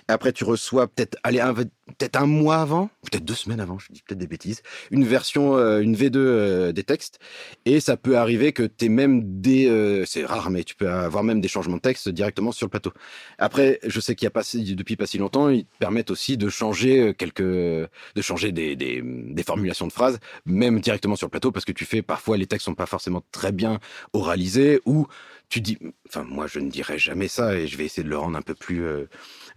Et 0.09 0.13
après, 0.13 0.33
tu 0.33 0.45
reçois 0.45 0.87
peut-être 0.87 1.17
allez, 1.23 1.41
peut-être 1.89 2.17
un 2.17 2.27
mois 2.27 2.57
avant, 2.57 2.91
peut-être 3.11 3.25
deux 3.25 3.35
semaines 3.35 3.61
avant, 3.61 3.79
je 3.79 3.89
dis 3.91 4.03
peut-être 4.03 4.19
des 4.19 4.27
bêtises, 4.27 4.63
une 4.91 5.05
version, 5.05 5.57
euh, 5.57 5.81
une 5.81 5.95
V2 5.95 6.17
euh, 6.17 6.73
des 6.73 6.85
textes. 6.85 7.19
Et 7.65 7.81
ça 7.81 7.97
peut 7.97 8.17
arriver 8.17 8.53
que 8.53 8.63
tu 8.63 8.89
même 8.89 9.41
des... 9.41 9.67
euh, 9.67 10.05
c'est 10.07 10.25
rare, 10.25 10.51
mais 10.51 10.65
tu 10.65 10.75
peux 10.75 10.89
avoir 10.89 11.25
même 11.25 11.41
des 11.41 11.49
changements 11.49 11.77
de 11.77 11.83
texte 11.83 12.09
directement 12.09 12.53
sur 12.53 12.67
le 12.67 12.71
plateau. 12.71 12.93
Après, 13.39 13.79
je 13.85 14.01
sais 14.01 14.15
qu'il 14.15 14.27
y 14.27 14.29
a 14.29 14.31
pas, 14.31 14.43
depuis 14.55 14.97
pas 14.97 15.07
si 15.07 15.19
longtemps, 15.19 15.49
ils 15.49 15.65
te 15.65 15.79
permettent 15.79 16.11
aussi 16.11 16.37
de 16.37 16.49
changer 16.49 17.15
quelques... 17.17 17.43
de 17.43 17.89
changer 18.21 18.53
des, 18.53 18.77
des, 18.77 19.03
des 19.05 19.43
formulations 19.43 19.87
de 19.87 19.93
phrases, 19.93 20.19
même 20.47 20.81
directement 20.81 21.17
sur 21.17 21.27
le 21.27 21.31
plateau, 21.31 21.53
parce 21.53 21.65
que 21.65 21.73
tu 21.73 21.85
fais... 21.85 22.03
Parfois, 22.03 22.37
les 22.37 22.47
textes 22.47 22.65
sont 22.67 22.75
pas 22.75 22.87
forcément 22.87 23.23
très 23.33 23.53
bien 23.53 23.79
oralisés, 24.13 24.81
ou 24.87 25.07
tu 25.49 25.61
dis, 25.61 25.79
enfin 26.07 26.25
moi 26.25 26.47
je 26.47 26.59
ne 26.59 26.71
dirais 26.71 26.99
jamais 26.99 27.29
ça 27.29 27.57
et 27.57 27.67
je 27.67 27.77
vais 27.79 27.87
essayer 27.87 28.03
de 28.03 28.11
le 28.11 28.19
rendre 28.19 28.37
un 28.37 28.43
peu 28.43 28.55
plus 28.55 28.87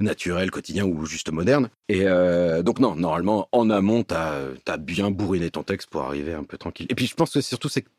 naturel, 0.01 0.51
quotidien 0.51 0.85
ou 0.85 1.05
juste 1.05 1.31
moderne. 1.31 1.69
Et 1.89 2.01
euh, 2.05 2.63
donc 2.63 2.79
non, 2.79 2.95
normalement 2.95 3.47
en 3.51 3.69
amont 3.69 4.03
t'as 4.03 4.39
as 4.67 4.77
bien 4.77 5.11
bourriné 5.11 5.49
ton 5.49 5.63
texte 5.63 5.89
pour 5.89 6.01
arriver 6.01 6.33
un 6.33 6.43
peu 6.43 6.57
tranquille. 6.57 6.87
Et 6.89 6.95
puis 6.95 7.07
je 7.07 7.15
pense 7.15 7.31
que 7.31 7.41
surtout 7.41 7.69
c'est 7.69 7.81
que 7.81 7.89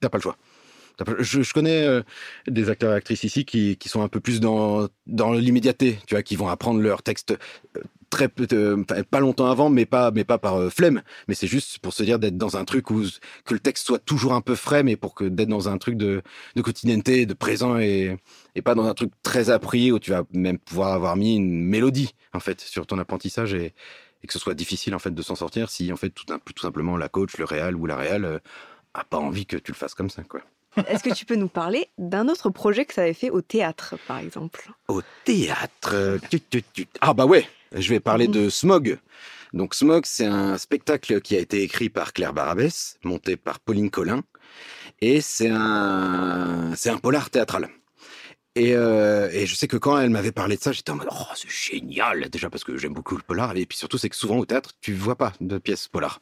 t'as 0.00 0.08
pas 0.08 0.18
le 0.18 0.22
choix. 0.22 0.36
Je 1.18 1.52
connais 1.52 1.84
euh, 1.84 2.02
des 2.46 2.68
acteurs 2.68 2.92
et 2.92 2.96
actrices 2.96 3.24
ici 3.24 3.44
qui, 3.44 3.76
qui 3.76 3.88
sont 3.88 4.02
un 4.02 4.08
peu 4.08 4.20
plus 4.20 4.40
dans, 4.40 4.88
dans 5.06 5.32
l'immédiateté, 5.32 5.98
tu 6.06 6.14
vois, 6.14 6.22
qui 6.22 6.36
vont 6.36 6.48
apprendre 6.48 6.80
leur 6.80 7.02
texte 7.02 7.36
euh, 7.76 7.80
très 8.12 8.28
peu, 8.28 8.46
euh, 8.52 8.84
pas 9.10 9.20
longtemps 9.20 9.50
avant, 9.50 9.70
mais 9.70 9.86
pas, 9.86 10.10
mais 10.10 10.22
pas 10.24 10.36
par 10.36 10.56
euh, 10.56 10.68
flemme. 10.68 11.02
Mais 11.28 11.34
c'est 11.34 11.46
juste 11.46 11.78
pour 11.78 11.94
se 11.94 12.02
dire 12.02 12.18
d'être 12.18 12.36
dans 12.36 12.58
un 12.58 12.64
truc 12.66 12.90
où 12.90 13.02
que 13.46 13.54
le 13.54 13.58
texte 13.58 13.86
soit 13.86 13.98
toujours 13.98 14.34
un 14.34 14.42
peu 14.42 14.54
frais, 14.54 14.82
mais 14.82 14.96
pour 14.96 15.14
que 15.14 15.24
d'être 15.24 15.48
dans 15.48 15.68
un 15.70 15.78
truc 15.78 15.96
de, 15.96 16.20
de 16.54 16.62
quotidienneté, 16.62 17.24
de 17.24 17.32
présent 17.34 17.78
et, 17.78 18.18
et 18.54 18.60
pas 18.62 18.74
dans 18.74 18.84
un 18.84 18.92
truc 18.94 19.10
très 19.22 19.48
appris 19.48 19.90
où 19.92 19.98
tu 19.98 20.10
vas 20.10 20.24
même 20.34 20.58
pouvoir 20.58 20.92
avoir 20.92 21.16
mis 21.16 21.36
une 21.36 21.64
mélodie 21.64 22.14
en 22.34 22.40
fait 22.40 22.60
sur 22.60 22.86
ton 22.86 22.98
apprentissage 22.98 23.54
et, 23.54 23.72
et 24.22 24.26
que 24.26 24.32
ce 24.34 24.38
soit 24.38 24.54
difficile 24.54 24.94
en 24.94 24.98
fait 24.98 25.14
de 25.14 25.22
s'en 25.22 25.34
sortir 25.34 25.70
si 25.70 25.90
en 25.90 25.96
fait 25.96 26.10
tout, 26.10 26.30
un- 26.32 26.38
tout 26.38 26.60
simplement 26.62 26.98
la 26.98 27.08
coach, 27.08 27.38
le 27.38 27.44
réal 27.46 27.74
ou 27.76 27.86
la 27.86 27.96
réal 27.96 28.24
euh, 28.26 28.38
a 28.92 29.04
pas 29.04 29.16
envie 29.18 29.46
que 29.46 29.56
tu 29.56 29.72
le 29.72 29.76
fasses 29.76 29.94
comme 29.94 30.10
ça 30.10 30.22
quoi. 30.22 30.40
Est-ce 30.88 31.02
que 31.02 31.12
tu 31.14 31.26
peux 31.26 31.36
nous 31.36 31.48
parler 31.48 31.88
d'un 31.98 32.28
autre 32.28 32.48
projet 32.50 32.84
que 32.86 32.94
ça 32.94 33.02
avait 33.02 33.12
fait 33.12 33.28
au 33.28 33.42
théâtre, 33.42 33.94
par 34.08 34.18
exemple? 34.18 34.70
Au 34.88 35.02
théâtre. 35.24 35.90
euh, 35.92 36.18
tu, 36.30 36.40
tu, 36.40 36.62
tu. 36.72 36.86
Ah 37.02 37.12
bah 37.12 37.26
ouais, 37.26 37.46
je 37.74 37.88
vais 37.88 38.00
parler 38.00 38.28
de 38.28 38.48
Smog. 38.48 38.98
Donc 39.52 39.74
Smog, 39.74 40.04
c'est 40.06 40.26
un 40.26 40.56
spectacle 40.58 41.20
qui 41.20 41.36
a 41.36 41.40
été 41.40 41.62
écrit 41.62 41.90
par 41.90 42.12
Claire 42.12 42.32
Barabès, 42.32 42.98
monté 43.04 43.36
par 43.36 43.60
Pauline 43.60 43.90
Collin, 43.90 44.22
et 45.00 45.20
c'est 45.20 45.50
un 45.50 46.74
c'est 46.76 46.90
un 46.90 46.98
polar 46.98 47.30
théâtral. 47.30 47.68
Et, 48.54 48.74
euh, 48.76 49.30
et 49.32 49.46
je 49.46 49.54
sais 49.54 49.66
que 49.66 49.78
quand 49.78 49.98
elle 49.98 50.10
m'avait 50.10 50.32
parlé 50.32 50.56
de 50.56 50.62
ça, 50.62 50.72
j'étais 50.72 50.90
en 50.90 50.96
mode 50.96 51.08
oh 51.10 51.24
c'est 51.34 51.48
génial 51.50 52.28
déjà 52.28 52.50
parce 52.50 52.64
que 52.64 52.76
j'aime 52.76 52.92
beaucoup 52.92 53.16
le 53.16 53.22
polar 53.22 53.56
et 53.56 53.64
puis 53.64 53.78
surtout 53.78 53.96
c'est 53.96 54.10
que 54.10 54.16
souvent 54.16 54.36
au 54.36 54.44
théâtre 54.44 54.72
tu 54.82 54.92
vois 54.92 55.16
pas 55.16 55.32
de 55.40 55.58
pièces 55.58 55.88
polar. 55.88 56.20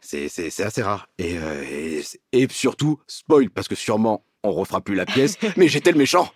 C'est 0.00 0.28
c'est 0.28 0.48
c'est 0.50 0.62
assez 0.64 0.82
rare 0.82 1.08
et, 1.18 1.38
euh, 1.38 1.62
et 1.64 2.02
et 2.32 2.48
surtout 2.50 3.00
spoil 3.06 3.50
parce 3.50 3.68
que 3.68 3.74
sûrement 3.74 4.24
on 4.44 4.52
refera 4.52 4.80
plus 4.80 4.94
la 4.94 5.06
pièce, 5.06 5.36
mais 5.56 5.68
j'étais 5.68 5.92
le 5.92 5.98
méchant. 5.98 6.30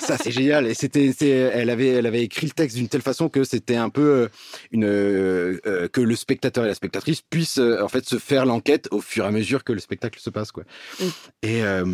Ça 0.00 0.18
c'est 0.18 0.30
génial 0.30 0.66
et 0.66 0.74
c'était 0.74 1.14
c'est 1.16 1.30
elle 1.30 1.70
avait 1.70 1.88
elle 1.88 2.04
avait 2.04 2.22
écrit 2.22 2.46
le 2.46 2.52
texte 2.52 2.76
d'une 2.76 2.88
telle 2.88 3.00
façon 3.00 3.30
que 3.30 3.42
c'était 3.42 3.76
un 3.76 3.88
peu 3.88 4.02
euh, 4.02 4.28
une 4.70 4.84
euh, 4.84 5.60
euh, 5.66 5.88
que 5.88 6.02
le 6.02 6.14
spectateur 6.14 6.64
et 6.64 6.68
la 6.68 6.74
spectatrice 6.74 7.22
puissent 7.22 7.58
euh, 7.58 7.82
en 7.82 7.88
fait 7.88 8.04
se 8.04 8.18
faire 8.18 8.44
l'enquête 8.44 8.88
au 8.90 9.00
fur 9.00 9.24
et 9.24 9.28
à 9.28 9.30
mesure 9.30 9.64
que 9.64 9.72
le 9.72 9.78
spectacle 9.80 10.20
se 10.20 10.28
passe 10.28 10.52
quoi. 10.52 10.64
Mm. 11.00 11.04
Et 11.42 11.62
euh, 11.62 11.86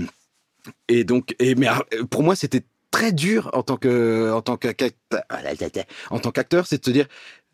et 0.89 1.05
donc 1.05 1.37
et 1.39 1.55
mais 1.55 1.69
pour 2.11 2.25
moi 2.25 2.35
c'était 2.35 2.65
très 2.91 3.13
dur 3.13 3.51
en 3.53 3.63
tant 3.63 3.77
que 3.77 4.33
en 4.33 4.43
tant 4.43 4.57
qu'acteur 4.57 5.23
en 6.11 6.19
tant 6.19 6.33
qu'acteur 6.33 6.67
c'est 6.67 6.81
de 6.81 6.85
se 6.85 6.91
dire 6.91 7.07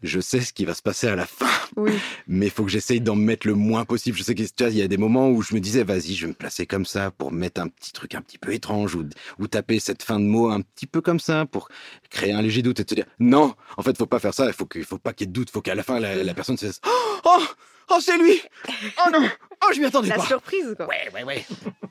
je 0.03 0.21
sais 0.21 0.41
ce 0.41 0.53
qui 0.53 0.65
va 0.65 0.75
se 0.75 0.83
passer 0.83 1.07
à 1.09 1.17
la 1.17 1.27
fin 1.27 1.47
Oui. 1.77 1.93
mais 2.27 2.47
il 2.47 2.53
faut 2.53 2.65
que 2.65 2.71
j'essaye 2.71 3.01
d'en 3.01 3.17
mettre 3.17 3.47
le 3.47 3.55
moins 3.55 3.85
possible. 3.85 4.17
Je 4.17 4.23
sais 4.23 4.35
que 4.35 4.43
tu 4.43 4.49
vois, 4.59 4.69
il 4.71 4.77
y 4.77 4.83
a 4.83 4.89
des 4.89 4.97
moments 4.99 5.31
où 5.31 5.43
je 5.43 5.55
me 5.55 5.61
disais, 5.61 5.85
vas-y, 5.85 6.15
je 6.15 6.23
vais 6.27 6.29
me 6.33 6.35
placer 6.37 6.67
comme 6.67 6.85
ça 6.87 7.11
pour 7.11 7.33
mettre 7.33 7.61
un 7.61 7.69
petit 7.69 7.93
truc 7.93 8.15
un 8.15 8.21
petit 8.21 8.39
peu 8.39 8.53
étrange 8.53 8.95
ou, 8.95 9.05
ou 9.39 9.47
taper 9.49 9.79
cette 9.81 10.03
fin 10.03 10.21
de 10.21 10.25
mot 10.25 10.51
un 10.51 10.61
petit 10.61 10.87
peu 10.87 11.01
comme 11.01 11.21
ça 11.21 11.47
pour 11.47 11.69
créer 12.11 12.33
un 12.33 12.43
léger 12.43 12.63
doute 12.63 12.81
et 12.81 12.85
te 12.85 12.95
dire, 12.95 13.07
non, 13.19 13.55
en 13.77 13.83
fait, 13.83 13.97
faut 13.97 14.07
pas 14.07 14.19
faire 14.21 14.35
ça. 14.35 14.47
Il 14.47 14.53
faut 14.53 14.67
qu'il 14.67 14.85
faut 14.85 14.99
pas 14.99 15.13
qu'il 15.13 15.27
y 15.27 15.29
ait 15.29 15.33
de 15.33 15.33
doute. 15.33 15.49
Il 15.51 15.53
faut 15.53 15.63
qu'à 15.63 15.75
la 15.75 15.83
fin, 15.83 15.99
la, 15.99 16.23
la 16.23 16.35
personne 16.35 16.57
se 16.57 16.67
dise, 16.67 16.81
oh, 17.25 17.43
oh, 17.91 17.99
c'est 18.01 18.19
lui. 18.19 18.41
Oh 19.05 19.11
non, 19.13 19.29
oh, 19.65 19.71
je 19.75 19.81
m'y 19.81 19.87
attendais 19.87 20.09
La 20.09 20.17
pas. 20.17 20.27
surprise, 20.27 20.75
quoi. 20.77 20.87
Ouais, 20.89 21.09
ouais, 21.15 21.25
ouais. 21.25 21.45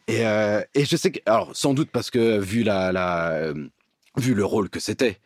et, 0.07 0.25
euh, 0.25 0.61
et 0.73 0.85
je 0.85 0.95
sais 0.95 1.11
que, 1.11 1.19
alors, 1.25 1.55
sans 1.55 1.73
doute 1.73 1.89
parce 1.91 2.09
que 2.11 2.37
vu 2.39 2.63
la, 2.63 2.91
la 2.91 3.31
euh, 3.31 3.67
vu 4.17 4.33
le 4.33 4.45
rôle 4.45 4.69
que 4.69 4.79
c'était, 4.79 5.19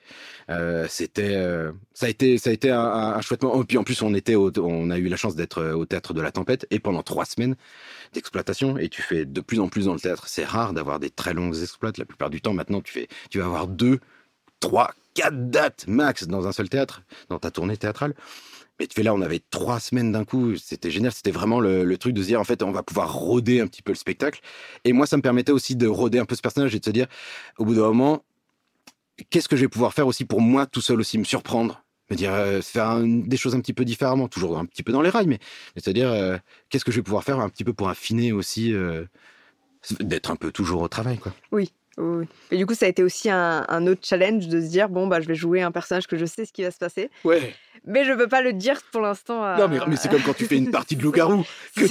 euh, 0.49 0.87
c'était, 0.89 1.35
euh, 1.35 1.71
ça 1.93 2.07
a 2.07 2.09
été, 2.09 2.37
ça 2.37 2.49
a 2.49 2.53
été 2.53 2.71
un, 2.71 2.79
un, 2.79 3.21
chouette 3.21 3.43
moment. 3.43 3.61
Et 3.61 3.65
puis 3.65 3.77
en 3.77 3.83
plus, 3.83 4.01
on 4.01 4.13
était, 4.15 4.35
on 4.35 4.89
a 4.89 4.97
eu 4.97 5.07
la 5.07 5.17
chance 5.17 5.35
d'être 5.35 5.59
euh, 5.59 5.73
au 5.73 5.85
théâtre 5.85 6.13
de 6.13 6.21
la 6.21 6.31
Tempête 6.31 6.65
et 6.71 6.79
pendant 6.79 7.03
trois 7.03 7.25
semaines 7.25 7.55
d'exploitation. 8.13 8.77
Et 8.77 8.89
tu 8.89 9.01
fais 9.01 9.25
de 9.25 9.41
plus 9.41 9.59
en 9.59 9.67
plus 9.67 9.85
dans 9.85 9.93
le 9.93 9.99
théâtre. 9.99 10.27
C'est 10.27 10.45
rare 10.45 10.73
d'avoir 10.73 10.99
des 10.99 11.11
très 11.11 11.33
longues 11.33 11.55
exploites. 11.55 11.97
La 11.97 12.05
plupart 12.05 12.31
du 12.31 12.41
temps, 12.41 12.53
maintenant, 12.53 12.81
tu 12.81 12.91
fais, 12.91 13.07
tu 13.29 13.39
vas 13.39 13.45
avoir 13.45 13.67
deux, 13.67 13.99
trois, 14.59 14.91
quatre 15.13 15.49
dates 15.51 15.85
max 15.87 16.27
dans 16.27 16.47
un 16.47 16.51
seul 16.51 16.67
théâtre, 16.67 17.03
dans 17.29 17.37
ta 17.37 17.51
tournée 17.51 17.77
théâtrale. 17.77 18.15
Mais 18.79 18.87
tu 18.87 18.95
fais 18.95 19.03
là, 19.03 19.13
on 19.13 19.21
avait 19.21 19.41
trois 19.51 19.79
semaines 19.79 20.11
d'un 20.11 20.25
coup. 20.25 20.55
C'était 20.55 20.89
génial. 20.89 21.11
C'était 21.11 21.31
vraiment 21.31 21.59
le, 21.59 21.83
le, 21.83 21.97
truc 21.97 22.13
de 22.13 22.21
se 22.23 22.27
dire, 22.27 22.39
en 22.39 22.45
fait, 22.45 22.63
on 22.63 22.71
va 22.71 22.81
pouvoir 22.81 23.13
roder 23.13 23.59
un 23.59 23.67
petit 23.67 23.81
peu 23.81 23.91
le 23.91 23.97
spectacle. 23.97 24.39
Et 24.83 24.93
moi, 24.93 25.05
ça 25.05 25.17
me 25.17 25.21
permettait 25.21 25.51
aussi 25.51 25.75
de 25.75 25.85
roder 25.85 26.17
un 26.17 26.25
peu 26.25 26.35
ce 26.35 26.41
personnage 26.41 26.73
et 26.73 26.79
de 26.79 26.85
se 26.85 26.89
dire, 26.89 27.07
au 27.57 27.65
bout 27.65 27.75
d'un 27.75 27.81
moment, 27.81 28.23
qu'est-ce 29.29 29.49
que 29.49 29.55
je 29.55 29.61
vais 29.61 29.67
pouvoir 29.67 29.93
faire 29.93 30.07
aussi 30.07 30.25
pour 30.25 30.41
moi 30.41 30.65
tout 30.65 30.81
seul 30.81 30.99
aussi, 30.99 31.17
me 31.17 31.23
surprendre, 31.23 31.83
me 32.09 32.15
dire, 32.15 32.33
euh, 32.33 32.61
faire 32.61 32.89
un, 32.89 33.07
des 33.07 33.37
choses 33.37 33.55
un 33.55 33.61
petit 33.61 33.73
peu 33.73 33.85
différemment, 33.85 34.27
toujours 34.27 34.57
un 34.57 34.65
petit 34.65 34.83
peu 34.83 34.91
dans 34.91 35.01
les 35.01 35.09
rails, 35.09 35.27
mais, 35.27 35.39
mais 35.75 35.81
c'est-à-dire, 35.81 36.11
euh, 36.11 36.37
qu'est-ce 36.69 36.85
que 36.85 36.91
je 36.91 36.97
vais 36.97 37.03
pouvoir 37.03 37.23
faire 37.23 37.39
un 37.39 37.49
petit 37.49 37.63
peu 37.63 37.73
pour 37.73 37.89
affiner 37.89 38.31
aussi, 38.31 38.73
euh, 38.73 39.05
d'être 39.99 40.31
un 40.31 40.35
peu 40.35 40.51
toujours 40.51 40.81
au 40.81 40.87
travail, 40.87 41.17
quoi. 41.17 41.33
Oui. 41.51 41.71
Oui. 41.97 42.25
Et 42.49 42.57
du 42.57 42.65
coup, 42.65 42.75
ça 42.75 42.85
a 42.85 42.89
été 42.89 43.03
aussi 43.03 43.29
un, 43.29 43.65
un, 43.67 43.85
autre 43.85 43.99
challenge 44.03 44.47
de 44.47 44.61
se 44.61 44.67
dire 44.67 44.87
bon, 44.87 45.07
bah, 45.07 45.19
je 45.19 45.27
vais 45.27 45.35
jouer 45.35 45.61
un 45.61 45.71
personnage 45.71 46.07
que 46.07 46.17
je 46.17 46.25
sais 46.25 46.45
ce 46.45 46.53
qui 46.53 46.63
va 46.63 46.71
se 46.71 46.77
passer. 46.77 47.09
Ouais. 47.25 47.53
Mais 47.85 48.05
je 48.05 48.13
peux 48.13 48.27
pas 48.27 48.41
le 48.41 48.53
dire 48.53 48.81
pour 48.91 49.01
l'instant. 49.01 49.43
À... 49.43 49.57
Non, 49.57 49.67
mais, 49.67 49.79
mais 49.87 49.95
c'est 49.95 50.09
comme 50.09 50.21
quand 50.21 50.35
tu 50.35 50.45
fais 50.45 50.57
une 50.57 50.71
partie 50.71 50.95
de 50.95 51.03
loup-garou, 51.03 51.43
que 51.75 51.85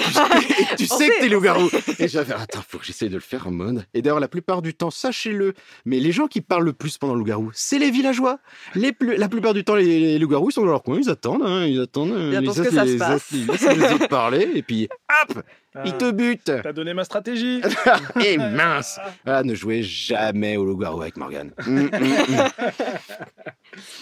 tu, 0.76 0.86
sais 0.86 1.08
que 1.08 1.20
t'es 1.20 1.28
loup-garou. 1.28 1.68
Et 1.98 2.08
je 2.08 2.18
vais 2.18 2.24
faire, 2.24 2.40
attends, 2.40 2.62
faut 2.66 2.78
que 2.78 2.84
j'essaye 2.84 3.08
de 3.08 3.14
le 3.14 3.20
faire 3.20 3.46
en 3.46 3.50
mode. 3.50 3.84
Et 3.94 4.02
d'ailleurs, 4.02 4.20
la 4.20 4.28
plupart 4.28 4.62
du 4.62 4.74
temps, 4.74 4.90
sachez-le, 4.90 5.54
mais 5.84 6.00
les 6.00 6.12
gens 6.12 6.26
qui 6.26 6.40
parlent 6.40 6.64
le 6.64 6.72
plus 6.72 6.98
pendant 6.98 7.14
le 7.14 7.20
loup-garou, 7.20 7.50
c'est 7.54 7.78
les 7.78 7.90
villageois. 7.90 8.38
Les 8.74 8.92
plus, 8.92 9.16
la 9.16 9.28
plupart 9.28 9.54
du 9.54 9.64
temps, 9.64 9.74
les, 9.74 9.84
les 9.84 10.18
loups-garous, 10.18 10.50
ils 10.50 10.52
sont 10.52 10.62
dans 10.62 10.70
leur 10.70 10.82
coin, 10.82 10.98
ils 11.00 11.10
attendent, 11.10 11.42
hein, 11.44 11.64
ils 11.66 11.80
attendent. 11.80 12.14
Ils 12.16 12.36
attendent 12.36 12.64
que 12.64 12.70
ça 12.70 12.84
les, 12.84 12.92
se 12.92 12.98
passe. 12.98 13.28
Ils 13.32 13.46
laissent 13.46 13.76
les 13.76 13.92
autres 13.92 14.08
parler, 14.08 14.48
et 14.54 14.62
puis, 14.62 14.88
hop, 15.22 15.42
Ah, 15.74 15.82
ils 15.84 15.96
te 15.96 16.10
butent. 16.10 16.52
T'as 16.62 16.72
donné 16.72 16.94
ma 16.94 17.04
stratégie. 17.04 17.60
et 18.24 18.38
mince. 18.38 18.98
Ah, 19.26 19.42
ne 19.42 19.54
jouez 19.54 19.82
jamais 19.82 20.56
au 20.56 20.64
loup-garou 20.64 21.02
avec 21.02 21.16
Morgane. 21.16 21.52
Mm, 21.68 21.82
mm, 21.82 21.90
mm. 21.90 22.48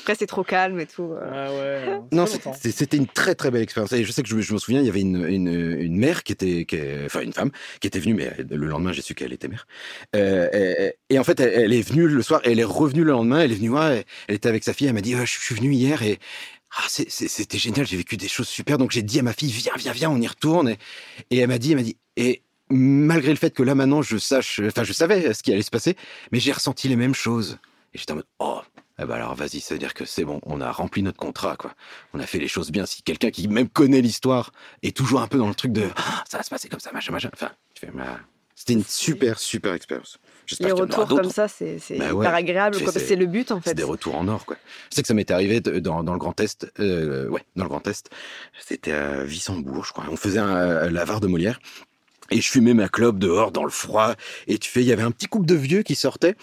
Après, 0.03 0.15
c'est 0.15 0.27
trop 0.27 0.45
calme 0.45 0.79
et 0.79 0.87
tout. 0.87 1.13
Ah 1.21 1.51
ouais. 1.51 1.76
Non, 2.13 2.25
c'était 2.27 2.97
une 2.97 3.07
très 3.07 3.35
très 3.35 3.51
belle 3.51 3.63
expérience. 3.63 3.93
Et 3.93 4.05
je 4.05 4.13
sais 4.13 4.23
que 4.23 4.29
je, 4.29 4.41
je 4.41 4.53
me 4.53 4.59
souviens, 4.59 4.81
il 4.81 4.87
y 4.87 4.89
avait 4.89 5.01
une, 5.01 5.25
une, 5.27 5.49
une 5.49 5.97
mère 5.97 6.23
qui 6.23 6.33
était, 6.33 6.65
qui, 6.65 6.79
enfin 7.05 7.21
une 7.21 7.33
femme, 7.33 7.51
qui 7.81 7.87
était 7.87 7.99
venue, 7.99 8.15
mais 8.15 8.33
le 8.49 8.67
lendemain, 8.67 8.93
j'ai 8.93 9.03
su 9.03 9.15
qu'elle 9.15 9.33
était 9.33 9.49
mère. 9.49 9.67
Euh, 10.15 10.49
et, 10.53 11.15
et, 11.15 11.19
en 11.19 11.25
fait, 11.25 11.41
elle, 11.41 11.65
elle, 11.65 11.73
est 11.73 11.89
venue 11.89 12.09
le 12.09 12.23
soir, 12.23 12.41
elle 12.45 12.61
est 12.61 12.65
revenue 12.65 13.05
le 13.05 13.13
lendemain, 13.13 13.41
elle 13.41 13.53
est 13.53 13.57
venue 13.57 13.69
voir, 13.69 13.91
elle, 13.91 14.05
elle 14.29 14.35
était 14.37 14.49
avec 14.49 14.65
sa 14.65 14.73
fille, 14.73 14.87
elle 14.87 14.95
m'a 14.95 15.01
dit, 15.01 15.15
oh, 15.15 15.25
je 15.25 15.31
suis 15.39 15.55
venue 15.55 15.73
hier 15.73 16.03
et 16.03 16.19
ah, 16.79 16.85
c'était 16.89 17.59
génial, 17.59 17.87
j'ai 17.87 17.97
vécu 17.97 18.17
des 18.17 18.29
choses 18.29 18.49
super. 18.49 18.79
Donc 18.79 18.91
j'ai 18.91 19.03
dit 19.03 19.19
à 19.19 19.23
ma 19.23 19.33
fille, 19.33 19.51
viens, 19.51 19.73
viens, 19.77 19.93
viens, 19.93 20.11
on 20.11 20.21
y 20.21 20.27
retourne. 20.27 20.69
Et, 20.69 20.79
et 21.31 21.39
elle 21.39 21.49
m'a 21.49 21.59
dit, 21.59 21.71
elle 21.71 21.79
m'a 21.79 21.83
dit, 21.83 21.97
et 22.17 22.43
malgré 22.69 23.31
le 23.31 23.37
fait 23.37 23.55
que 23.55 23.63
là 23.63 23.75
maintenant 23.75 24.03
je 24.03 24.17
sache, 24.19 24.61
enfin 24.65 24.85
je 24.85 24.93
savais 24.93 25.33
ce 25.33 25.43
qui 25.43 25.53
allait 25.53 25.63
se 25.63 25.71
passer, 25.71 25.97
mais 26.33 26.41
j'ai 26.41 26.53
ressenti 26.53 26.89
les 26.89 26.97
mêmes 26.97 27.15
choses. 27.15 27.59
Et 27.95 27.99
j'étais 27.99 28.13
en 28.13 28.17
mode, 28.17 28.27
oh, 28.41 28.61
eh 28.99 29.05
ben 29.05 29.15
alors 29.15 29.35
vas-y, 29.35 29.61
ça 29.61 29.75
veut 29.75 29.79
dire 29.79 29.95
que 29.95 30.05
c'est 30.05 30.25
bon, 30.25 30.41
on 30.45 30.61
a 30.61 30.73
rempli 30.73 31.03
notre 31.03 31.19
contrat, 31.19 31.57
quoi. 31.57 31.75
On 32.15 32.21
a 32.21 32.27
fait 32.27 32.39
les 32.39 32.49
choses 32.49 32.71
bien. 32.71 32.87
Si 32.87 33.03
quelqu'un 33.03 33.31
qui 33.31 33.47
même 33.49 33.69
connaît 33.69 34.01
l'histoire 34.01 34.53
est 34.83 34.97
toujours 34.97 35.21
un 35.21 35.29
peu 35.29 35.39
dans 35.39 35.49
le 35.49 35.55
truc 35.55 35.73
de, 35.73 35.89
ah, 35.97 36.25
ça 36.29 36.39
va 36.39 36.43
se 36.43 36.51
passer 36.51 36.69
comme 36.69 36.81
ça, 36.81 36.93
machin, 36.93 37.13
machin. 37.13 37.31
Enfin, 37.33 37.51
tu 37.75 37.87
fais, 37.87 37.93
bah, 37.93 38.19
c'était 38.55 38.73
une 38.73 38.85
super, 38.85 39.39
super 39.39 39.75
expérience. 39.75 40.19
Les 40.61 40.73
retours 40.73 41.07
comme 41.07 41.31
ça, 41.31 41.47
c'est 41.47 41.79
bah 41.91 42.13
ouais. 42.13 42.25
hyper 42.25 42.35
agréable. 42.35 42.77
C'est 42.91 43.17
le 43.17 43.27
but, 43.27 43.51
en 43.51 43.61
fait. 43.61 43.71
C'est 43.71 43.75
des 43.75 43.83
retours 43.83 44.17
en 44.17 44.29
or, 44.29 44.47
quoi. 44.47 44.57
Je 44.91 44.97
sais 44.97 45.03
que 45.03 45.09
ça 45.09 45.15
m'était 45.15 45.35
arrivé 45.35 45.61
dans, 45.61 46.03
dans, 46.03 46.13
le 46.13 46.19
Grand 46.19 46.39
Est. 46.41 46.67
Euh, 46.79 47.29
ouais, 47.29 47.45
dans 47.57 47.65
le 47.65 47.69
Grand 47.69 47.87
Est. 47.87 48.09
C'était 48.61 48.93
à 48.93 49.25
Wissembourg, 49.25 49.85
je 49.85 49.93
crois. 49.93 50.05
On 50.11 50.17
faisait 50.17 50.39
un, 50.39 50.89
l'avare 50.89 51.21
de 51.21 51.27
Molière. 51.27 51.61
Et 52.31 52.41
je 52.41 52.51
fumais 52.51 52.75
ma 52.75 52.89
clope 52.89 53.19
dehors 53.19 53.53
dans 53.53 53.65
le 53.65 53.71
froid. 53.71 54.15
Et 54.47 54.59
tu 54.59 54.71
fais, 54.71 54.81
il 54.81 54.87
y 54.87 54.93
avait 54.93 55.03
un 55.03 55.11
petit 55.11 55.27
couple 55.27 55.47
de 55.47 55.55
vieux 55.55 55.83
qui 55.83 55.95
sortaient. 55.95 56.37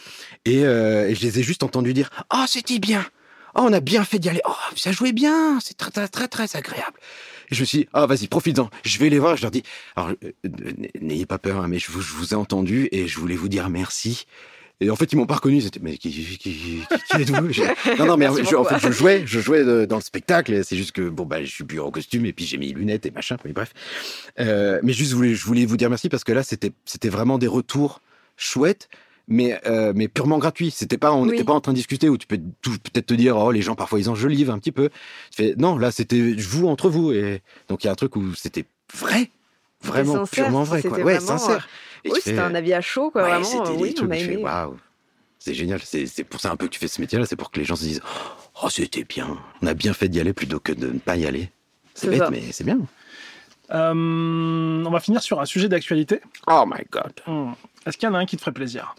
Et, 0.45 0.65
euh, 0.65 1.09
et 1.09 1.15
je 1.15 1.21
les 1.21 1.39
ai 1.39 1.43
juste 1.43 1.63
entendus 1.63 1.93
dire 1.93 2.09
Oh, 2.33 2.43
c'était 2.47 2.79
bien. 2.79 3.05
Oh, 3.55 3.61
on 3.63 3.73
a 3.73 3.79
bien 3.79 4.03
fait 4.03 4.19
d'y 4.19 4.29
aller. 4.29 4.41
Oh, 4.47 4.53
ça 4.75 4.91
jouait 4.91 5.11
bien. 5.11 5.59
C'est 5.61 5.77
très, 5.77 5.91
très, 5.91 6.07
très, 6.07 6.27
très 6.27 6.55
agréable. 6.55 6.97
Et 7.51 7.55
je 7.55 7.61
me 7.61 7.65
suis 7.65 7.77
dit, 7.79 7.87
ah, 7.93 8.05
vas-y, 8.07 8.27
profites-en. 8.27 8.69
Je 8.83 8.97
vais 8.97 9.09
les 9.09 9.19
voir. 9.19 9.37
Je 9.37 9.43
leur 9.43 9.51
dis, 9.51 9.63
alors, 9.95 10.11
euh, 10.23 10.51
n'ayez 10.99 11.25
pas 11.25 11.37
peur, 11.37 11.61
hein, 11.61 11.67
mais 11.67 11.77
je 11.77 11.91
vous, 11.91 12.01
je 12.01 12.13
vous 12.13 12.33
ai 12.33 12.35
entendu 12.35 12.89
et 12.91 13.07
je 13.07 13.19
voulais 13.19 13.35
vous 13.35 13.49
dire 13.49 13.69
merci. 13.69 14.25
Et 14.81 14.89
en 14.89 14.95
fait, 14.95 15.11
ils 15.13 15.15
m'ont 15.15 15.25
pas 15.25 15.35
reconnu. 15.35 15.57
Ils 15.57 15.67
étaient, 15.67 15.79
mais 15.81 15.97
qui, 15.97 16.11
qui, 16.11 16.37
qui, 16.37 16.49
qui 17.11 17.21
êtes-vous? 17.21 17.51
Je- 17.53 17.97
Non, 17.99 18.05
non, 18.05 18.17
mais 18.17 18.25
je- 18.27 18.55
en 18.55 18.63
fait, 18.65 18.79
je 18.79 18.91
jouais, 18.91 19.23
je 19.25 19.39
jouais 19.39 19.63
de- 19.63 19.85
dans 19.85 19.95
le 19.97 20.01
spectacle. 20.01 20.63
C'est 20.65 20.75
juste 20.75 20.91
que, 20.91 21.07
bon, 21.09 21.25
bah, 21.25 21.43
je 21.43 21.49
suis 21.51 21.63
plus 21.63 21.79
en 21.79 21.91
costume 21.91 22.25
et 22.25 22.33
puis 22.33 22.45
j'ai 22.45 22.57
mis 22.57 22.73
lunettes 22.73 23.05
et 23.05 23.11
machin. 23.11 23.37
Mais 23.45 23.53
bref. 23.53 23.73
Euh, 24.39 24.79
mais 24.83 24.91
juste, 24.93 25.11
je 25.11 25.15
voulais, 25.15 25.35
je 25.35 25.45
voulais 25.45 25.65
vous 25.65 25.77
dire 25.77 25.89
merci 25.89 26.09
parce 26.09 26.23
que 26.23 26.31
là, 26.33 26.43
c'était, 26.43 26.71
c'était 26.85 27.09
vraiment 27.09 27.37
des 27.37 27.47
retours 27.47 28.01
chouettes. 28.35 28.89
Mais, 29.29 29.57
euh, 29.67 29.93
mais 29.95 30.09
purement 30.09 30.37
gratuits. 30.37 30.69
C'était 30.69 30.97
pas, 30.97 31.13
on 31.13 31.23
Oui. 31.23 31.31
n'était 31.31 31.45
pas 31.45 31.53
en 31.53 31.61
train 31.61 31.71
de 31.71 31.77
discuter 31.77 32.09
où 32.09 32.17
tu 32.17 32.27
peux 32.27 32.37
peut-être 32.37 33.05
te 33.05 33.13
dire, 33.13 33.37
oh, 33.37 33.51
les 33.53 33.61
gens 33.61 33.73
parfois 33.75 33.99
ils 34.01 34.09
enjolivent 34.09 34.49
un 34.49 34.59
petit 34.59 34.73
peu. 34.73 34.89
Tu 35.33 35.43
fais, 35.43 35.55
non, 35.57 35.77
là, 35.77 35.91
c'était 35.91 36.33
vous 36.33 36.67
entre 36.67 36.89
vous. 36.89 37.13
Et 37.13 37.41
donc, 37.69 37.83
il 37.83 37.87
y 37.87 37.89
a 37.89 37.93
un 37.93 37.95
truc 37.95 38.17
où 38.17 38.33
c'était 38.35 38.65
vrai. 38.93 39.29
Vraiment, 39.83 40.13
sincère, 40.25 40.45
purement 40.45 40.63
vrai, 40.63 40.81
quoi. 40.81 40.91
Ouais, 40.97 41.03
vraiment, 41.17 41.37
sincère. 41.37 41.67
Et 42.03 42.09
Oui, 42.11 42.19
c'était 42.23 42.35
fais, 42.37 42.41
un 42.41 42.55
avis 42.55 42.73
à 42.73 42.81
chaud, 42.81 43.11
quoi. 43.11 43.23
ouais, 43.23 43.29
vraiment, 43.29 43.45
c'était 43.45 43.69
euh, 43.69 43.77
oui, 43.79 43.93
trucs 43.93 44.09
on 44.09 44.11
a 44.11 44.17
aimé. 44.17 44.37
waouh. 44.37 44.77
C'est 45.39 45.53
génial. 45.53 45.81
C'est 45.83 46.05
c'est 46.05 46.23
pour 46.23 46.39
ça 46.39 46.51
un 46.51 46.55
peu 46.55 46.67
que 46.67 46.71
tu 46.71 46.79
fais 46.79 46.87
ce 46.87 47.01
métier-là. 47.01 47.25
C'est 47.25 47.35
pour 47.35 47.51
que 47.51 47.59
les 47.59 47.65
gens 47.65 47.75
se 47.75 47.83
disent, 47.83 48.01
oh, 48.63 48.69
c'était 48.69 49.03
bien. 49.03 49.37
On 49.61 49.67
a 49.67 49.73
bien 49.73 49.93
fait 49.93 50.07
d'y 50.09 50.19
aller 50.19 50.33
plutôt 50.33 50.59
que 50.59 50.71
de 50.71 50.87
ne 50.87 50.99
pas 50.99 51.15
y 51.17 51.25
aller. 51.25 51.49
C'est 51.93 52.05
C'est 52.05 52.11
bête, 52.11 52.19
ça. 52.19 52.29
mais 52.29 52.41
c'est 52.51 52.63
bien. 52.63 52.79
Euh, 53.71 54.83
on 54.85 54.89
va 54.89 54.99
finir 54.99 55.21
sur 55.21 55.39
un 55.41 55.45
sujet 55.45 55.67
d'actualité. 55.69 56.21
Oh 56.47 56.65
my 56.67 56.83
god. 56.91 57.13
Hmm. 57.27 57.51
Est-ce 57.85 57.97
qu'il 57.97 58.07
y 58.07 58.11
en 58.11 58.15
a 58.15 58.19
un 58.19 58.25
qui 58.25 58.35
te 58.37 58.41
ferait 58.41 58.51
plaisir? 58.53 58.95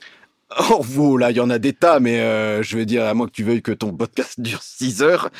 Oh, 0.71 0.85
wow, 0.97 1.17
là, 1.17 1.31
il 1.31 1.37
y 1.37 1.41
en 1.41 1.51
a 1.51 1.59
des 1.59 1.73
tas, 1.73 2.01
mais 2.01 2.21
euh, 2.21 2.63
je 2.63 2.77
veux 2.77 2.85
dire, 2.87 3.05
à 3.05 3.15
moins 3.15 3.27
que 3.27 3.33
tu 3.33 3.43
veuilles 3.45 3.63
que 3.63 3.73
ton 3.73 3.93
podcast 3.93 4.39
dure 4.41 4.63
6 4.63 5.03
heures. 5.03 5.31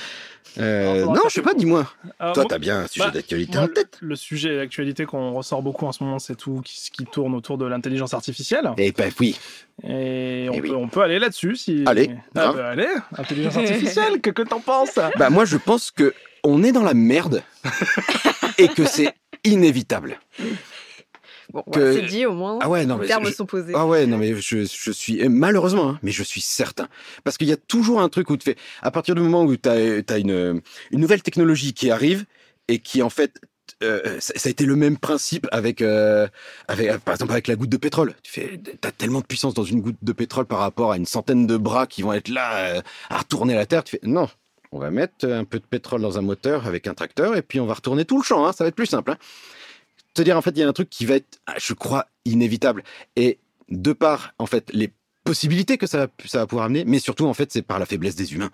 Euh, 0.59 1.05
non, 1.07 1.23
je 1.29 1.35
sais 1.35 1.43
pas, 1.43 1.53
dis-moi. 1.55 1.87
Alors, 2.21 2.35
Toi, 2.35 2.45
t'as 2.49 2.59
bien 2.59 2.81
un 2.81 2.87
sujet 2.87 3.07
bah, 3.07 3.11
d'actualité 3.11 3.59
en 3.59 3.67
tête. 3.67 3.99
Le 4.01 4.15
sujet 4.15 4.57
d'actualité 4.57 5.05
qu'on 5.05 5.33
ressort 5.33 5.63
beaucoup 5.63 5.85
en 5.87 5.91
ce 5.93 6.05
moment, 6.05 6.21
c'est 6.21 6.37
tout 6.37 6.63
ce 6.65 6.93
qui 6.93 7.05
tourne 7.07 7.35
autour 7.35 7.59
de 7.59 7.65
l'intelligence 7.67 8.15
artificielle. 8.15 8.71
Eh 8.79 8.93
ben 8.93 9.11
oui. 9.19 9.37
Et 9.83 10.47
on, 10.49 10.55
Eh 10.55 10.61
oui. 10.61 10.69
peut, 10.69 10.77
on 10.77 10.87
peut 10.89 11.03
aller 11.03 11.19
là-dessus. 11.19 11.57
Si... 11.57 11.83
Allez, 11.87 12.11
Ah, 12.37 12.53
grave. 12.53 12.57
bah, 12.57 12.69
allez, 12.69 12.87
intelligence 13.19 13.57
artificielle, 13.59 14.21
que, 14.21 14.31
que 14.31 14.43
t'en 14.43 14.61
penses? 14.61 14.95
Bah, 15.19 15.29
moi, 15.29 15.45
je 15.45 15.57
pense 15.57 15.91
que 15.91 16.15
on 16.45 16.63
est 16.63 16.73
dans 16.73 16.85
la 16.85 16.95
merde 16.95 17.43
et 18.59 18.69
que 18.69 18.85
c'est 18.85 19.13
inévitable. 19.43 20.21
Bon, 21.53 21.63
que- 21.63 21.93
c'est 21.93 22.03
dit 22.07 22.27
au 22.27 22.33
moins. 22.33 22.59
Ah 22.63 22.69
ouais, 22.69 22.87
non, 22.87 22.99
les 22.99 23.07
termes 23.07 23.27
je- 23.27 23.33
sont 23.33 23.47
posés. 23.47 23.73
Ah 23.77 23.87
ouais, 23.87 24.07
non, 24.07 24.19
mais 24.19 24.35
je, 24.41 24.65
je 24.65 24.91
suis, 24.91 25.21
et 25.21 25.29
malheureusement, 25.29 25.91
hein, 25.91 25.99
mais 26.03 26.11
je 26.11 26.23
suis 26.23 26.41
certain. 26.41 26.89
Parce 27.23 27.37
qu'il 27.37 27.49
y 27.49 27.53
a 27.53 27.57
toujours 27.57 28.01
un 28.01 28.09
truc 28.09 28.31
où 28.31 28.37
tu 28.37 28.45
fais, 28.45 28.57
à 28.83 28.91
partir 28.91 29.15
du 29.15 29.21
moment 29.21 29.43
où 29.45 29.57
tu 29.57 29.69
as, 29.69 30.19
une, 30.19 30.61
une 30.91 31.01
nouvelle 31.01 31.23
technologie 31.23 31.73
qui 31.75 31.91
arrive 31.91 32.25
et 32.69 32.79
qui, 32.79 33.03
en 33.03 33.11
fait, 33.11 33.41
euh, 33.83 34.19
ça, 34.21 34.33
ça 34.37 34.49
a 34.49 34.51
été 34.51 34.65
le 34.65 34.77
même 34.77 34.97
principe 34.97 35.47
avec, 35.53 35.83
euh, 35.83 36.27
avec, 36.69 36.89
euh, 36.89 36.99
par 36.99 37.15
exemple, 37.15 37.33
avec 37.33 37.49
la 37.49 37.57
goutte 37.57 37.71
de 37.71 37.77
pétrole. 37.77 38.15
Tu 38.23 38.33
fais, 38.33 38.61
t'as 38.81 38.91
tellement 38.93 39.21
de 39.21 39.27
puissance 39.27 39.53
dans 39.55 39.65
une 39.65 39.81
goutte 39.81 39.97
de 40.01 40.13
pétrole 40.13 40.47
par 40.47 40.61
rapport 40.61 40.93
à 40.93 40.97
une 40.97 41.07
centaine 41.07 41.47
de 41.47 41.57
bras 41.57 41.87
qui 41.87 42.03
vont 42.03 42.13
être 42.13 42.29
là 42.29 42.57
euh, 42.77 42.81
à 43.11 43.19
retourner 43.19 43.55
la 43.55 43.67
terre. 43.67 43.85
Tu 43.85 43.93
fais, 43.93 44.01
non. 44.07 44.29
On 44.73 44.79
va 44.81 44.91
mettre 44.91 45.29
un 45.29 45.45
peu 45.45 45.61
de 45.61 45.65
pétrole 45.65 46.01
dans 46.01 46.19
un 46.19 46.23
moteur 46.23 46.67
avec 46.67 46.89
un 46.89 46.95
tracteur 46.95 47.37
et 47.37 47.43
puis 47.43 47.61
on 47.61 47.67
va 47.67 47.75
retourner 47.75 48.05
tout 48.05 48.17
le 48.19 48.25
champ. 48.25 48.45
hein, 48.45 48.53
ça 48.53 48.65
va 48.65 48.69
être 48.69 48.75
plus 48.75 48.87
simple. 48.87 49.13
Hein. 49.13 49.19
Te 50.15 50.23
dire, 50.23 50.37
en 50.37 50.43
fait, 50.43 50.51
il 50.51 50.59
y 50.59 50.63
a 50.63 50.69
un 50.69 50.73
truc 50.73 50.89
qui 50.91 51.07
va 51.07 51.17
être, 51.17 51.41
ah, 51.47 51.55
je 51.59 51.75
crois, 51.75 52.07
inévitable. 52.25 52.85
Et 53.17 53.39
de 53.69 53.93
par, 53.93 54.33
en 54.39 54.47
fait, 54.47 54.71
les 54.73 54.93
possibilités 55.25 55.79
que 55.79 55.87
ça 55.87 55.99
va, 55.99 56.07
ça 56.25 56.39
va 56.39 56.47
pouvoir 56.47 56.67
amener, 56.67 56.85
mais 56.85 56.99
surtout, 56.99 57.27
en 57.27 57.35
fait, 57.35 57.53
c'est 57.53 57.63
par 57.63 57.79
la 57.79 57.87
faiblesse 57.87 58.15
des 58.15 58.33
humains. 58.35 58.51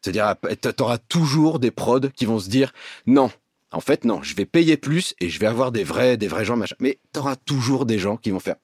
C'est-à-dire, 0.00 0.34
t'auras 0.76 0.98
toujours 0.98 1.58
des 1.58 1.70
prods 1.70 2.08
qui 2.14 2.24
vont 2.24 2.38
se 2.38 2.48
dire, 2.48 2.72
non, 3.06 3.30
en 3.72 3.80
fait, 3.80 4.04
non, 4.04 4.22
je 4.22 4.34
vais 4.34 4.46
payer 4.46 4.76
plus 4.76 5.14
et 5.20 5.28
je 5.28 5.38
vais 5.38 5.46
avoir 5.46 5.72
des 5.72 5.84
vrais, 5.84 6.16
des 6.16 6.28
vrais 6.28 6.44
gens, 6.44 6.56
machin. 6.56 6.76
Mais 6.80 6.98
t'auras 7.12 7.36
toujours 7.36 7.84
des 7.86 7.98
gens 7.98 8.16
qui 8.16 8.30
vont 8.30 8.40
faire, 8.40 8.56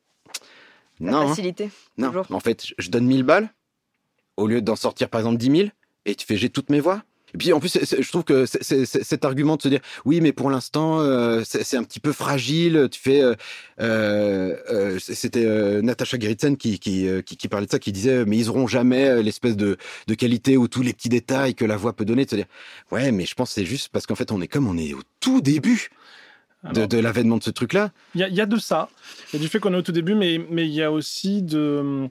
La 1.01 1.13
non, 1.13 1.19
hein, 1.19 1.29
facilité. 1.29 1.71
non, 1.99 2.13
en 2.31 2.41
fait, 2.41 2.67
je 2.79 2.91
donne 2.91 3.07
1000 3.07 3.23
balles 3.23 3.53
au 4.37 4.47
lieu 4.47 4.63
d'en 4.63 4.77
sortir, 4.77 5.09
par 5.09 5.21
exemple, 5.21 5.39
10 5.39 5.57
000 5.57 5.69
et 6.05 6.15
tu 6.15 6.27
fais, 6.27 6.37
j'ai 6.37 6.51
toutes 6.51 6.71
mes 6.71 6.81
voix. 6.81 7.03
Et 7.37 7.39
puis 7.39 7.53
en 7.53 7.61
plus, 7.61 7.77
je 7.79 8.09
trouve 8.09 8.25
que 8.25 8.47
c'est- 8.47 8.87
cet 8.87 9.27
argument 9.27 9.57
de 9.57 9.63
se 9.63 9.69
dire 9.69 9.81
oui, 10.07 10.23
mais 10.23 10.33
pour 10.33 10.49
l'instant, 10.51 11.01
euh, 11.01 11.43
c'est 11.45 11.77
un 11.77 11.83
petit 11.85 12.01
peu 12.01 12.13
fragile. 12.13 12.89
Tu 12.91 12.99
fais, 12.99 13.21
euh, 13.21 13.35
euh, 13.81 14.99
c'était 14.99 15.45
Natacha 15.83 16.19
Gerritsen 16.19 16.57
qui, 16.57 16.79
qui, 16.79 17.07
qui, 17.27 17.37
qui 17.37 17.49
parlait 17.49 17.67
de 17.67 17.71
ça, 17.71 17.79
qui 17.79 17.93
disait 17.93 18.25
mais 18.25 18.39
ils 18.39 18.49
auront 18.49 18.67
jamais 18.67 19.23
l'espèce 19.23 19.55
de, 19.55 19.77
de 20.07 20.15
qualité 20.15 20.57
ou 20.57 20.67
tous 20.67 20.81
les 20.81 20.95
petits 20.95 21.11
détails 21.11 21.55
que 21.55 21.67
la 21.67 21.77
voix 21.77 21.93
peut 21.93 22.07
donner. 22.07 22.25
De 22.25 22.31
se 22.31 22.37
dire 22.37 22.47
ouais, 22.91 23.13
mais 23.13 23.27
je 23.27 23.35
pense 23.35 23.51
que 23.51 23.55
c'est 23.57 23.67
juste 23.67 23.91
parce 23.93 24.07
qu'en 24.07 24.15
fait 24.15 24.33
on 24.33 24.41
est 24.41 24.49
comme 24.49 24.67
on 24.67 24.79
est 24.79 24.95
au 24.95 25.03
tout 25.21 25.43
début 25.43 25.91
de, 26.65 26.71
Alors, 26.79 26.89
de 26.89 26.99
l'avènement 26.99 27.37
de 27.37 27.43
ce 27.45 27.51
truc-là. 27.51 27.93
Il 28.15 28.23
y, 28.23 28.25
a- 28.25 28.29
il 28.29 28.35
y 28.35 28.41
a 28.41 28.47
de 28.47 28.57
ça. 28.57 28.89
Il 29.33 29.37
y 29.37 29.39
a 29.39 29.43
du 29.43 29.49
fait 29.49 29.59
qu'on 29.61 29.75
est 29.75 29.77
au 29.77 29.83
tout 29.83 29.93
début, 29.93 30.15
mais 30.15 30.41
mais 30.51 30.65
il 30.67 30.73
y 30.73 30.83
a 30.83 30.91
aussi 30.91 31.43
de. 31.43 32.09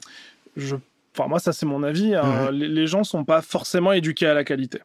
Je, 0.56 0.76
enfin, 1.18 1.28
moi, 1.30 1.40
ça, 1.40 1.54
c'est 1.54 1.66
mon 1.66 1.84
avis. 1.84 2.14
hein, 2.16 2.50
les, 2.52 2.68
les 2.68 2.88
gens 2.88 3.04
sont 3.04 3.24
pas 3.24 3.42
forcément 3.42 3.94
éduqués 3.94 4.28
à 4.28 4.34
la 4.34 4.44
qualité. 4.44 4.80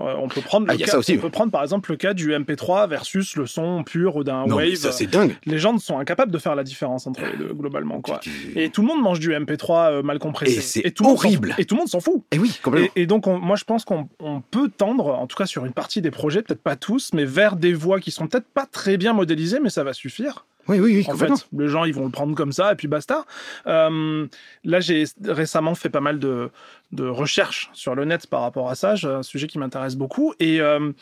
Euh, 0.00 0.14
on 0.18 0.28
peut 0.28 0.40
prendre. 0.40 0.66
Ah, 0.68 0.72
le 0.72 0.78
il 0.78 0.80
y 0.80 0.84
a 0.84 0.86
cas- 0.86 0.92
ça 0.92 0.98
aussi, 0.98 1.12
On 1.12 1.14
ouais. 1.16 1.20
peut 1.22 1.30
prendre 1.30 1.50
par 1.52 1.62
exemple 1.62 1.90
le 1.90 1.96
cas 1.96 2.14
du 2.14 2.32
MP3 2.32 2.88
versus 2.88 3.36
le 3.36 3.46
son 3.46 3.82
pur 3.84 4.24
d'un 4.24 4.44
Wave. 4.44 4.74
ça 4.76 4.92
c'est 4.92 5.06
dingue. 5.06 5.36
les 5.44 5.58
gens 5.58 5.76
sont 5.78 5.98
incapables 5.98 6.32
de 6.32 6.38
faire 6.38 6.54
la 6.54 6.64
différence 6.64 7.06
entre 7.06 7.20
les 7.24 7.36
deux 7.36 7.52
globalement, 7.54 8.00
quoi. 8.00 8.20
Et 8.56 8.70
tout 8.70 8.82
le 8.82 8.88
monde 8.88 9.02
mange 9.02 9.20
du 9.20 9.32
MP3 9.32 9.90
euh, 9.92 10.02
mal 10.02 10.18
compressé. 10.18 10.58
Et 10.58 10.60
c'est 10.60 11.00
horrible. 11.00 11.54
Et 11.58 11.64
tout 11.64 11.74
le 11.74 11.80
monde 11.80 11.88
s'en 11.88 12.00
fout. 12.00 12.22
Eh 12.32 12.38
oui, 12.38 12.58
complètement. 12.62 12.88
Et, 12.96 13.02
et 13.02 13.06
donc, 13.06 13.26
on- 13.26 13.38
moi, 13.38 13.56
je 13.56 13.64
pense 13.64 13.84
qu'on 13.84 14.08
on 14.20 14.40
peut 14.40 14.68
tendre, 14.68 15.06
en 15.14 15.26
tout 15.26 15.36
cas 15.36 15.46
sur 15.46 15.64
une 15.66 15.72
partie 15.72 16.00
des 16.02 16.10
projets, 16.10 16.42
peut-être 16.42 16.62
pas 16.62 16.76
tous, 16.76 17.10
mais 17.14 17.24
vers 17.24 17.56
des 17.56 17.72
voix 17.72 18.00
qui 18.00 18.10
sont 18.10 18.26
peut-être 18.26 18.48
pas 18.52 18.66
très 18.66 18.96
bien 18.96 19.12
modélisées, 19.12 19.60
mais 19.60 19.70
ça 19.70 19.84
va 19.84 19.92
suffire. 19.92 20.46
Oui, 20.68 20.78
oui, 20.78 20.96
oui, 20.98 21.04
En 21.08 21.16
fait, 21.16 21.30
les 21.56 21.68
gens, 21.68 21.84
ils 21.84 21.94
vont 21.94 22.04
le 22.04 22.10
prendre 22.10 22.34
comme 22.36 22.52
ça, 22.52 22.72
et 22.72 22.76
puis 22.76 22.86
basta. 22.88 23.24
Euh, 23.66 24.26
là, 24.64 24.80
j'ai 24.80 25.04
récemment 25.24 25.74
fait 25.74 25.88
pas 25.90 26.00
mal 26.00 26.18
de, 26.18 26.50
de 26.92 27.06
recherches 27.08 27.70
sur 27.72 27.94
le 27.94 28.04
net 28.04 28.26
par 28.28 28.42
rapport 28.42 28.70
à 28.70 28.74
ça. 28.74 28.96
C'est 28.96 29.06
un 29.06 29.22
sujet 29.22 29.46
qui 29.46 29.58
m'intéresse 29.58 29.96
beaucoup. 29.96 30.32
Et, 30.38 30.60
euh, 30.60 30.92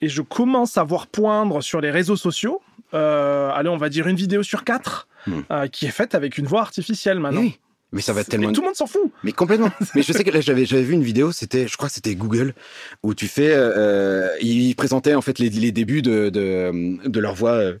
et 0.00 0.08
je 0.08 0.22
commence 0.22 0.78
à 0.78 0.84
voir 0.84 1.06
poindre 1.08 1.60
sur 1.60 1.80
les 1.80 1.90
réseaux 1.90 2.16
sociaux, 2.16 2.60
euh, 2.94 3.50
allez, 3.54 3.68
on 3.68 3.76
va 3.76 3.88
dire 3.88 4.06
une 4.06 4.16
vidéo 4.16 4.42
sur 4.42 4.64
quatre, 4.64 5.06
Hmm. 5.26 5.40
euh, 5.50 5.66
qui 5.66 5.84
est 5.84 5.90
faite 5.90 6.14
avec 6.14 6.38
une 6.38 6.46
voix 6.46 6.62
artificielle 6.62 7.20
maintenant. 7.20 7.42
oui. 7.42 7.58
Mais 7.92 8.02
ça 8.02 8.12
va 8.12 8.22
tellement. 8.22 8.52
tout 8.52 8.60
le 8.60 8.66
monde 8.66 8.76
s'en 8.76 8.86
fout. 8.86 9.10
Mais 9.24 9.32
complètement. 9.32 9.70
Mais 9.94 10.02
je 10.02 10.12
sais 10.12 10.22
que 10.22 10.30
là, 10.30 10.40
j'avais 10.40 10.64
j'avais 10.64 10.82
vu 10.82 10.94
une 10.94 11.02
vidéo, 11.02 11.32
c'était, 11.32 11.66
je 11.66 11.76
crois 11.76 11.88
que 11.88 11.94
c'était 11.94 12.14
Google, 12.14 12.54
où 13.02 13.14
tu 13.14 13.26
fais, 13.26 13.50
euh, 13.52 14.28
ils 14.40 14.74
présentaient 14.76 15.14
en 15.14 15.22
fait 15.22 15.38
les, 15.38 15.50
les 15.50 15.72
débuts 15.72 16.02
de, 16.02 16.28
de, 16.28 17.08
de 17.08 17.20
leur 17.20 17.34
voix 17.34 17.54
euh, 17.54 17.78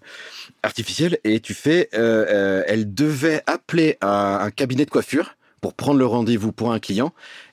artificielle 0.62 1.18
et 1.24 1.40
tu 1.40 1.54
fais, 1.54 1.88
euh, 1.94 2.26
euh, 2.28 2.64
elle 2.66 2.92
devait 2.92 3.42
appeler 3.46 3.98
un, 4.00 4.38
un 4.40 4.50
cabinet 4.50 4.84
de 4.84 4.90
coiffure 4.90 5.36
pour 5.60 5.74
prendre 5.74 5.98
le 5.98 6.06
rendez-vous 6.06 6.52
pour 6.52 6.72
un 6.72 6.80
client 6.80 7.12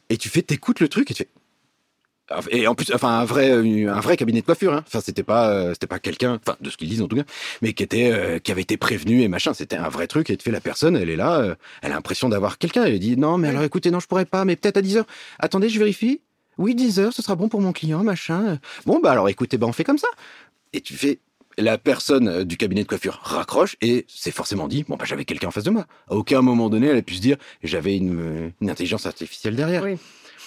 et 0.09 0.17
tu 0.17 0.29
fais, 0.29 0.41
t'écoutes 0.41 0.79
le 0.79 0.87
truc 0.87 1.11
et 1.11 1.13
tu 1.13 1.23
fais. 1.23 1.29
Et 2.51 2.67
en 2.67 2.75
plus, 2.75 2.91
enfin 2.93 3.19
un 3.19 3.25
vrai, 3.25 3.51
un 3.51 3.99
vrai 3.99 4.17
cabinet 4.17 4.41
de 4.41 4.45
coiffure. 4.45 4.73
Hein. 4.73 4.83
Enfin, 4.85 4.99
c'était 5.01 5.23
pas, 5.23 5.49
euh, 5.49 5.73
c'était 5.73 5.87
pas 5.87 5.99
quelqu'un, 5.99 6.39
enfin 6.41 6.57
de 6.59 6.69
ce 6.69 6.77
qu'ils 6.77 6.89
disent 6.89 7.01
en 7.01 7.07
tout 7.07 7.15
cas, 7.15 7.23
mais 7.61 7.73
qui 7.73 7.83
était, 7.83 8.11
euh, 8.11 8.39
qui 8.39 8.51
avait 8.51 8.61
été 8.61 8.77
prévenu 8.77 9.21
et 9.21 9.27
machin. 9.27 9.53
C'était 9.53 9.77
un 9.77 9.89
vrai 9.89 10.07
truc. 10.07 10.29
Et 10.29 10.37
tu 10.37 10.43
fais 10.43 10.51
la 10.51 10.59
personne, 10.59 10.97
elle 10.97 11.09
est 11.09 11.15
là, 11.15 11.39
euh, 11.39 11.55
elle 11.81 11.91
a 11.91 11.95
l'impression 11.95 12.27
d'avoir 12.29 12.57
quelqu'un. 12.57 12.83
Elle 12.83 12.99
dit 12.99 13.17
non, 13.17 13.37
mais 13.37 13.47
alors 13.49 13.63
écoutez, 13.63 13.91
non, 13.91 13.99
je 13.99 14.07
pourrais 14.07 14.25
pas, 14.25 14.45
mais 14.45 14.55
peut-être 14.55 14.77
à 14.77 14.81
10 14.81 14.97
heures. 14.97 15.07
Attendez, 15.39 15.69
je 15.69 15.79
vérifie. 15.79 16.21
Oui, 16.57 16.75
10 16.75 16.99
heures, 16.99 17.13
ce 17.13 17.21
sera 17.21 17.35
bon 17.35 17.49
pour 17.49 17.61
mon 17.61 17.71
client, 17.71 18.03
machin. 18.03 18.59
Bon, 18.85 18.99
bah 18.99 19.11
alors 19.11 19.29
écoutez, 19.29 19.57
bah 19.57 19.67
on 19.67 19.73
fait 19.73 19.83
comme 19.83 19.99
ça. 19.99 20.07
Et 20.73 20.81
tu 20.81 20.95
fais, 20.95 21.19
la 21.57 21.77
personne 21.77 22.27
euh, 22.27 22.43
du 22.45 22.57
cabinet 22.57 22.83
de 22.83 22.87
coiffure 22.87 23.19
raccroche 23.23 23.75
et 23.81 24.05
c'est 24.07 24.31
forcément 24.31 24.67
dit, 24.67 24.85
bon 24.87 24.95
bah 24.95 25.05
j'avais 25.05 25.25
quelqu'un 25.25 25.47
en 25.47 25.51
face 25.51 25.63
de 25.63 25.71
moi. 25.71 25.87
À 26.09 26.15
aucun 26.15 26.41
moment 26.41 26.69
donné, 26.69 26.87
elle 26.87 26.97
a 26.97 27.01
pu 27.01 27.15
se 27.15 27.21
dire, 27.21 27.37
j'avais 27.63 27.97
une, 27.97 28.19
euh, 28.19 28.49
une 28.61 28.69
intelligence 28.69 29.05
artificielle 29.05 29.55
derrière. 29.55 29.83
Oui. 29.83 29.97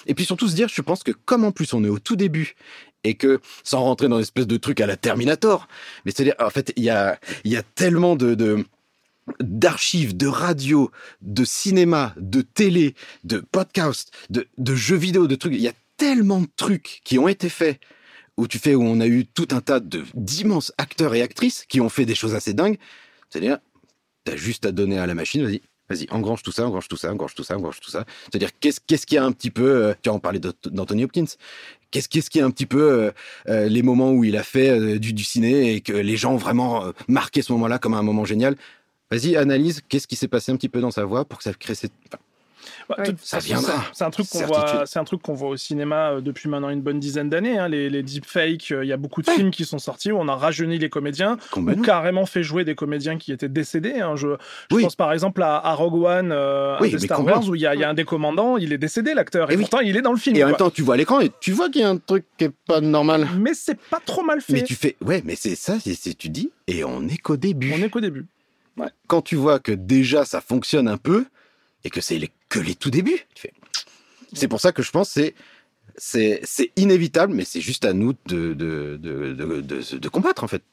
Et 0.07 0.13
puis 0.13 0.25
surtout 0.25 0.47
se 0.47 0.55
dire, 0.55 0.69
je 0.69 0.81
pense 0.81 1.03
que 1.03 1.11
comme 1.11 1.43
en 1.43 1.51
plus 1.51 1.73
on 1.73 1.83
est 1.83 1.89
au 1.89 1.99
tout 1.99 2.15
début 2.15 2.55
et 3.03 3.15
que 3.15 3.39
sans 3.63 3.81
rentrer 3.81 4.07
dans 4.07 4.17
une 4.17 4.23
espèce 4.23 4.47
de 4.47 4.57
truc 4.57 4.79
à 4.81 4.87
la 4.87 4.95
Terminator, 4.95 5.67
mais 6.05 6.11
c'est-à-dire 6.11 6.35
en 6.39 6.49
fait 6.49 6.73
il 6.75 6.83
y 6.83 6.89
a 6.89 7.19
il 7.43 7.51
y 7.51 7.57
a 7.57 7.63
tellement 7.63 8.15
de, 8.15 8.65
d'archives, 9.39 10.15
de 10.15 10.27
radio, 10.27 10.91
de 11.21 11.43
cinéma, 11.45 12.13
de 12.17 12.41
télé, 12.41 12.95
de 13.23 13.39
podcast, 13.39 14.11
de, 14.29 14.47
de 14.57 14.75
jeux 14.75 14.97
vidéo, 14.97 15.27
de 15.27 15.35
trucs. 15.35 15.53
Il 15.53 15.61
y 15.61 15.67
a 15.67 15.73
tellement 15.97 16.41
de 16.41 16.49
trucs 16.55 17.01
qui 17.03 17.19
ont 17.19 17.27
été 17.27 17.49
faits 17.49 17.79
où 18.37 18.47
tu 18.47 18.59
fais 18.59 18.75
où 18.75 18.83
on 18.83 18.99
a 18.99 19.07
eu 19.07 19.25
tout 19.25 19.47
un 19.51 19.61
tas 19.61 19.79
de 19.79 20.03
d'immenses 20.13 20.73
acteurs 20.77 21.13
et 21.13 21.21
actrices 21.21 21.65
qui 21.67 21.81
ont 21.81 21.89
fait 21.89 22.05
des 22.05 22.15
choses 22.15 22.33
assez 22.33 22.53
dingues. 22.53 22.77
C'est-à-dire, 23.29 23.59
t'as 24.23 24.35
juste 24.35 24.65
à 24.65 24.71
donner 24.71 24.97
à 24.97 25.05
la 25.05 25.13
machine, 25.13 25.43
vas-y, 25.43 25.61
vas-y, 25.91 26.07
engrange 26.11 26.41
tout 26.43 26.51
ça, 26.51 26.65
engrange 26.65 26.87
tout 26.87 26.97
ça, 26.97 27.11
engrange 27.11 27.35
tout 27.35 27.43
ça, 27.43 27.55
engrange 27.57 27.79
tout 27.79 27.91
ça. 27.91 28.05
C'est-à-dire, 28.25 28.49
qu'est-ce 28.59 28.79
qu'est-ce 28.85 29.05
qu'il 29.05 29.15
y 29.15 29.19
a 29.19 29.25
un 29.25 29.31
petit 29.31 29.51
peu, 29.51 29.69
euh, 29.69 29.93
tu 30.01 30.09
vois, 30.09 30.17
on 30.17 30.19
parlait 30.19 30.39
d'Ant- 30.39 30.53
d'Anthony 30.65 31.03
Hopkins. 31.03 31.25
Qu'est-ce 31.91 32.07
qu'est-ce 32.07 32.29
qui 32.29 32.39
est 32.39 32.41
un 32.41 32.51
petit 32.51 32.65
peu 32.65 32.81
euh, 32.81 33.11
euh, 33.49 33.67
les 33.67 33.83
moments 33.83 34.11
où 34.11 34.23
il 34.23 34.37
a 34.37 34.43
fait 34.43 34.69
euh, 34.69 34.97
du, 34.97 35.11
du 35.13 35.23
ciné 35.23 35.73
et 35.75 35.81
que 35.81 35.93
les 35.93 36.15
gens 36.15 36.33
ont 36.33 36.37
vraiment 36.37 36.91
marqué 37.07 37.41
ce 37.41 37.51
moment-là 37.51 37.79
comme 37.79 37.93
un 37.93 38.03
moment 38.03 38.25
génial? 38.25 38.55
Vas-y, 39.11 39.35
analyse. 39.35 39.81
Qu'est-ce 39.89 40.07
qui 40.07 40.15
s'est 40.15 40.29
passé 40.29 40.53
un 40.53 40.55
petit 40.55 40.69
peu 40.69 40.79
dans 40.79 40.91
sa 40.91 41.03
voix 41.03 41.25
pour 41.25 41.39
que 41.39 41.43
ça 41.43 41.53
crée 41.53 41.75
cette. 41.75 41.91
Bah, 42.89 42.97
Ça 43.21 43.39
viendra. 43.39 43.83
c'est- 43.93 44.03
un 44.03 44.09
truc 44.09 44.27
qu'on 44.29 44.45
voit, 44.45 44.83
c'est 44.85 44.99
un 44.99 45.03
truc 45.03 45.21
qu'on 45.21 45.33
voit 45.33 45.49
au 45.49 45.57
cinéma 45.57 46.11
euh, 46.11 46.21
depuis 46.21 46.49
maintenant 46.49 46.69
une 46.69 46.81
bonne 46.81 46.99
dizaine 46.99 47.29
d'années. 47.29 47.57
hein, 47.57 47.67
les, 47.67 47.89
les 47.89 48.03
deepfakes, 48.03 48.71
euh, 48.71 48.83
il 48.83 48.87
y 48.87 48.93
a 48.93 48.97
beaucoup 48.97 49.21
de 49.21 49.29
Ouais. 49.29 49.35
films 49.35 49.51
qui 49.51 49.65
sont 49.65 49.79
sortis 49.79 50.11
où 50.11 50.17
on 50.17 50.27
a 50.27 50.35
rajeuni 50.35 50.77
les 50.77 50.89
comédiens 50.89 51.37
ou 51.55 51.81
carrément 51.81 52.25
fait 52.25 52.43
jouer 52.43 52.63
des 52.65 52.75
comédiens 52.75 53.17
qui 53.17 53.31
étaient 53.31 53.49
décédés. 53.49 53.99
hein. 54.01 54.15
Je, 54.15 54.27
je 54.69 54.75
Oui. 54.75 54.83
pense 54.83 54.95
par 54.95 55.13
exemple 55.13 55.41
à, 55.43 55.57
à 55.57 55.73
Rogue 55.73 56.03
One, 56.03 56.31
euh, 56.31 56.77
mais 56.81 56.97
Star. 56.99 57.23
Wars, 57.23 57.47
où 57.47 57.55
il 57.55 57.61
y, 57.61 57.65
a, 57.65 57.75
il 57.75 57.81
y 57.81 57.83
a 57.83 57.89
un 57.89 57.93
des 57.93 58.05
commandants, 58.05 58.57
il 58.57 58.73
est 58.73 58.77
décédé 58.77 59.13
l'acteur, 59.13 59.49
et, 59.49 59.53
Et 59.53 59.57
oui. 59.57 59.63
pourtant 59.63 59.79
il 59.79 59.95
est 59.97 60.01
dans 60.01 60.11
le 60.13 60.17
film. 60.17 60.35
Et 60.35 60.43
en 60.43 60.47
même 60.47 60.55
quoi. 60.55 60.67
temps, 60.67 60.71
tu 60.71 60.81
vois 60.81 60.97
l'écran 60.97 61.19
et 61.19 61.31
tu 61.39 61.51
vois 61.51 61.69
qu'il 61.69 61.81
y 61.81 61.83
a 61.83 61.89
un 61.89 61.97
truc 61.97 62.25
qui 62.37 62.45
est 62.45 62.51
pas 62.67 62.81
normal. 62.81 63.27
Mais 63.37 63.53
c'est 63.53 63.79
pas 63.79 63.99
trop 64.05 64.23
mal 64.23 64.41
fait. 64.41 64.53
Mais 64.53 64.63
tu 64.63 64.75
fais, 64.75 64.95
ouais, 65.03 65.21
mais 65.25 65.35
c'est 65.35 65.55
ça, 65.55 65.77
c'est 65.79 65.93
c'est- 65.93 66.17
tu 66.17 66.29
dis, 66.29 66.51
et 66.67 66.83
on 66.83 67.07
est 67.07 67.17
qu'au 67.17 67.37
début. 67.37 67.71
On 67.75 67.81
est 67.83 67.89
qu'au 67.89 67.99
début. 68.01 68.25
Quand 69.07 69.21
tu 69.21 69.35
vois 69.35 69.59
que 69.59 69.71
déjà 69.71 70.25
ça 70.25 70.41
fonctionne 70.41 70.87
un 70.87 70.97
peu 70.97 71.25
et 71.83 71.89
que 71.89 72.01
c'est 72.01 72.17
les- 72.17 72.31
que 72.49 72.59
les 72.59 72.75
tout 72.75 72.89
débuts. 72.91 73.19
C'est 74.33 74.47
pour 74.47 74.61
ça 74.61 74.71
que 74.71 74.81
je 74.81 74.91
pense 74.91 75.13
que 75.13 75.33
c'est 75.97 76.39
c'est 76.43 76.71
inévitable, 76.77 77.33
mais 77.33 77.43
c'est 77.43 77.59
juste 77.61 77.83
à 77.85 77.93
nous 77.93 78.13
de 78.25 78.53
de, 78.53 78.97
de, 79.01 79.33
de, 79.61 79.97
de- 79.97 80.09
combattre 80.09 80.43
en 80.43 80.47
fait. 80.47 80.63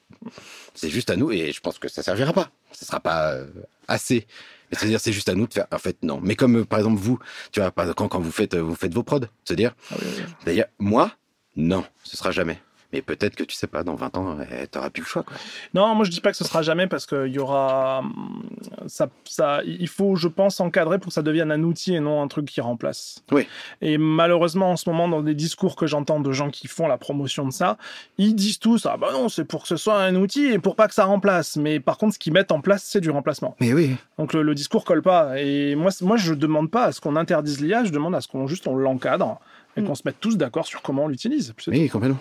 C'est 0.75 0.91
juste 0.91 1.11
à 1.11 1.17
nous 1.17 1.33
et 1.33 1.53
je 1.53 1.61
pense 1.61 1.79
que 1.79 1.89
ça 1.89 2.03
servira 2.03 2.33
pas. 2.33 2.51
Ce 2.73 2.85
sera 2.85 3.01
pas 3.01 3.33
euh, 3.33 3.47
assez. 3.89 4.27
C'est-à-dire, 4.71 5.01
c'est 5.01 5.13
juste 5.13 5.29
à 5.31 5.35
nous 5.35 5.47
de 5.47 5.55
faire. 5.55 5.67
En 5.73 5.79
fait, 5.79 5.97
non. 6.03 6.21
Mais 6.23 6.37
comme 6.37 6.59
euh, 6.59 6.65
par 6.65 6.79
exemple 6.79 6.99
vous, 7.01 7.19
tu 7.53 7.61
vois, 7.61 7.71
quand, 7.95 8.09
quand 8.09 8.21
vous 8.21 8.31
faites 8.31 8.55
euh, 8.55 8.61
vous 8.63 8.75
faites 8.75 8.93
vos 8.95 9.03
prods, 9.03 9.21
se 9.45 9.55
dire, 9.55 9.75
Ah 9.91 9.97
oui, 10.01 10.07
oui. 10.19 10.23
d'ailleurs, 10.45 10.69
moi, 10.79 11.13
non, 11.57 11.85
ce 12.05 12.17
sera 12.17 12.31
jamais. 12.31 12.61
Mais 12.93 13.03
peut-être 13.03 13.37
que 13.37 13.45
tu 13.45 13.55
sais 13.55 13.67
pas, 13.67 13.83
dans 13.85 13.95
20 13.97 14.17
ans, 14.17 14.37
tu 14.63 14.69
t'auras 14.69 14.89
plus 14.89 15.03
le 15.03 15.07
choix. 15.07 15.23
Quoi. 15.23 15.37
Non, 15.75 15.95
moi 15.95 16.07
je 16.07 16.11
dis 16.11 16.23
pas 16.23 16.31
que 16.31 16.39
ce 16.39 16.45
sera 16.45 16.63
jamais 16.63 16.87
parce 16.87 17.05
qu'il 17.05 17.27
y 17.27 17.39
aura. 17.39 17.99
hum, 17.99 18.43
Ça, 18.87 19.09
ça, 19.25 19.61
il 19.67 19.89
faut, 19.89 20.17
je 20.17 20.27
pense, 20.29 20.59
encadrer 20.61 20.99
pour 20.99 21.09
que 21.09 21.13
ça 21.13 21.21
devienne 21.21 21.53
un 21.53 21.63
outil 21.65 21.95
et 21.95 22.01
non 22.01 22.23
un 22.23 22.29
truc 22.29 22.47
qui 22.47 22.63
remplace. 22.63 23.23
Oui. 23.31 23.47
Et 23.83 23.99
malheureusement, 23.99 24.71
en 24.73 24.77
ce 24.77 24.89
moment, 24.89 25.07
dans 25.07 25.21
des 25.21 25.35
discours 25.35 25.77
que 25.77 25.87
j'entends 25.87 26.21
de 26.21 26.33
gens 26.33 26.49
qui 26.49 26.67
font 26.67 26.89
la 26.89 26.97
promotion 26.97 27.47
de 27.47 27.53
ça, 27.53 27.77
ils 28.17 28.35
disent 28.35 28.59
tous 28.59 28.87
Ah 28.87 28.97
bah 28.97 29.09
non, 29.13 29.29
c'est 29.29 29.45
pour 29.45 29.63
que 29.63 29.69
ce 29.69 29.77
soit 29.77 30.01
un 30.01 30.15
outil 30.17 30.47
et 30.47 30.59
pour 30.59 30.75
pas 30.75 30.89
que 30.89 30.95
ça 30.95 31.05
remplace. 31.05 31.57
Mais 31.57 31.81
par 31.81 31.99
contre, 31.99 32.15
ce 32.15 32.19
qu'ils 32.19 32.33
mettent 32.33 32.53
en 32.53 32.63
place, 32.63 32.85
c'est 32.85 33.03
du 33.03 33.11
remplacement. 33.11 33.55
Mais 33.61 33.75
oui. 33.75 33.97
Donc 34.19 34.33
le, 34.33 34.41
le 34.43 34.55
discours 34.55 34.87
colle 34.87 35.03
pas. 35.03 35.39
Et 35.39 35.75
moi, 35.75 35.91
moi, 36.01 36.17
je 36.17 36.33
demande 36.33 36.71
pas 36.71 36.85
à 36.87 36.93
ce 36.93 37.03
qu'on 37.03 37.17
interdise 37.17 37.61
l'IA, 37.61 37.85
je 37.85 37.91
demande 37.91 38.15
à 38.15 38.23
ce 38.23 38.29
qu'on 38.29 38.47
juste 38.47 38.67
on 38.67 38.77
l'encadre 38.77 39.39
et 39.77 39.83
Mm. 39.83 39.85
qu'on 39.87 39.95
se 39.95 40.03
mette 40.07 40.19
tous 40.19 40.37
d'accord 40.39 40.67
sur 40.67 40.81
comment 40.81 41.05
on 41.05 41.09
l'utilise. 41.09 41.53
Oui, 41.69 41.89
complètement. 41.91 42.19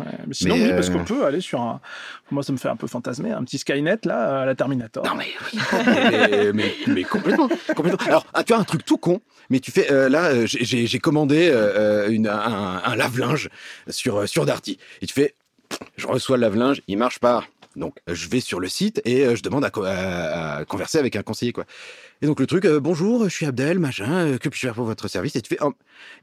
Ouais, 0.00 0.06
mais 0.26 0.34
sinon, 0.34 0.56
Mais, 0.56 0.64
oui, 0.64 0.70
parce 0.70 0.88
euh, 0.88 0.92
qu'on 0.92 1.04
peut 1.04 1.24
aller 1.24 1.40
sur 1.40 1.60
un. 1.60 1.80
Moi, 2.30 2.42
ça 2.42 2.52
me 2.52 2.58
fait 2.58 2.68
un 2.68 2.76
peu 2.76 2.86
fantasmer, 2.86 3.32
un 3.32 3.42
petit 3.44 3.58
Skynet, 3.58 3.98
là, 4.04 4.42
à 4.42 4.46
la 4.46 4.54
Terminator. 4.54 5.04
Non 5.04 5.14
mais, 5.16 5.26
mais, 6.10 6.52
mais, 6.52 6.74
mais 6.86 7.04
complètement, 7.04 7.48
complètement. 7.74 8.06
Alors, 8.06 8.26
ah, 8.34 8.44
tu 8.44 8.52
as 8.52 8.58
un 8.58 8.64
truc 8.64 8.84
tout 8.84 8.98
con, 8.98 9.20
mais 9.50 9.60
tu 9.60 9.70
fais 9.70 9.90
euh, 9.90 10.08
là, 10.08 10.26
euh, 10.30 10.46
j'ai- 10.46 10.98
commandé 10.98 11.48
euh, 11.50 12.06
euh, 12.06 12.10
une, 12.10 12.26
un, 12.28 12.80
un 12.84 12.96
lave-linge 12.96 13.48
sur 13.88 14.18
euh, 14.18 14.26
sur 14.26 14.46
Darty. 14.46 14.78
Et 15.02 15.06
tu 15.06 15.14
fais, 15.14 15.34
je 15.96 16.06
reçois 16.06 16.36
le 16.36 16.42
lave-linge, 16.42 16.82
il 16.88 16.96
marche 16.98 17.18
pas. 17.18 17.44
Donc, 17.76 17.96
euh, 18.08 18.14
je 18.14 18.28
vais 18.28 18.40
sur 18.40 18.58
le 18.60 18.68
site 18.68 19.00
et 19.04 19.24
euh, 19.24 19.36
je 19.36 19.42
demande 19.42 19.64
à, 19.64 19.70
co- 19.70 19.84
à- 19.84 20.56
à 20.58 20.64
converser 20.64 20.98
avec 20.98 21.14
un 21.16 21.22
conseiller 21.22 21.52
quoi. 21.52 21.64
Et 22.22 22.26
donc 22.26 22.40
le 22.40 22.46
truc, 22.46 22.64
euh, 22.64 22.80
bonjour, 22.80 23.24
je 23.24 23.28
suis 23.34 23.46
Abdel, 23.46 23.78
machin, 23.78 24.10
euh, 24.26 24.38
que 24.38 24.48
puis-je 24.48 24.66
faire 24.66 24.74
pour 24.74 24.84
votre 24.86 25.06
service? 25.06 25.36
Et 25.36 25.40
tu 25.42 25.50
fais, 25.50 25.58
oh, 25.60 25.72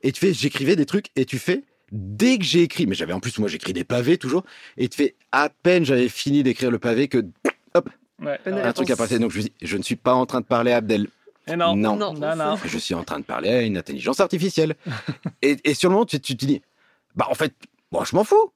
et 0.03 0.11
tu 0.11 0.19
fais, 0.19 0.34
j'écrivais 0.34 0.76
des 0.76 0.86
trucs 0.86 1.07
et 1.15 1.26
tu 1.26 1.39
fais. 1.39 1.63
Dès 1.92 2.38
que 2.38 2.44
j'ai 2.44 2.64
écrit, 2.64 2.88
mais 2.88 2.96
j'avais 2.96 3.14
en 3.14 3.20
plus 3.20 3.38
moi 3.40 3.48
j'écris 3.48 3.74
des 3.74 3.84
pavés 3.84 4.18
toujours, 4.18 4.44
et 4.78 4.88
tu 4.90 4.98
fais 4.98 5.16
à 5.32 5.50
peine 5.50 5.86
j'avais 5.86 6.10
fini 6.10 6.42
d'écrire 6.44 6.72
le 6.72 6.80
pavé 6.80 7.08
que 7.08 7.24
Ouais. 8.22 8.40
Bonne 8.46 8.54
un 8.54 8.58
réponse. 8.58 8.86
truc 8.86 8.98
passer. 8.98 9.20
Donc 9.20 9.32
je 9.32 9.38
me 9.38 9.44
dis, 9.44 9.52
je 9.62 9.76
ne 9.78 9.84
suis 9.84 9.98
pas 9.98 10.14
en 10.14 10.26
train 10.26 10.40
de 10.40 10.46
parler 10.46 10.72
à 10.72 10.78
Abdel. 10.78 11.08
Et 11.48 11.56
non. 11.56 11.76
Non. 11.76 11.96
Non. 11.96 12.14
Non, 12.14 12.36
non. 12.36 12.58
Je 12.66 12.78
suis 12.78 12.94
en 12.94 13.04
train 13.04 13.20
de 13.20 13.26
parler 13.26 13.50
à 13.50 13.62
une 13.62 13.78
intelligence 13.78 14.20
artificielle. 14.20 14.76
et, 15.42 15.58
et 15.64 15.74
sur 15.74 15.90
le 15.90 15.94
moment, 15.96 16.06
tu, 16.06 16.20
tu 16.20 16.36
te 16.38 16.46
dis, 16.46 16.62
bah 17.16 17.28
en 17.30 17.36
fait, 17.36 17.54
moi 17.92 18.04
je 18.10 18.16
m'en 18.16 18.24
fous. 18.24 18.52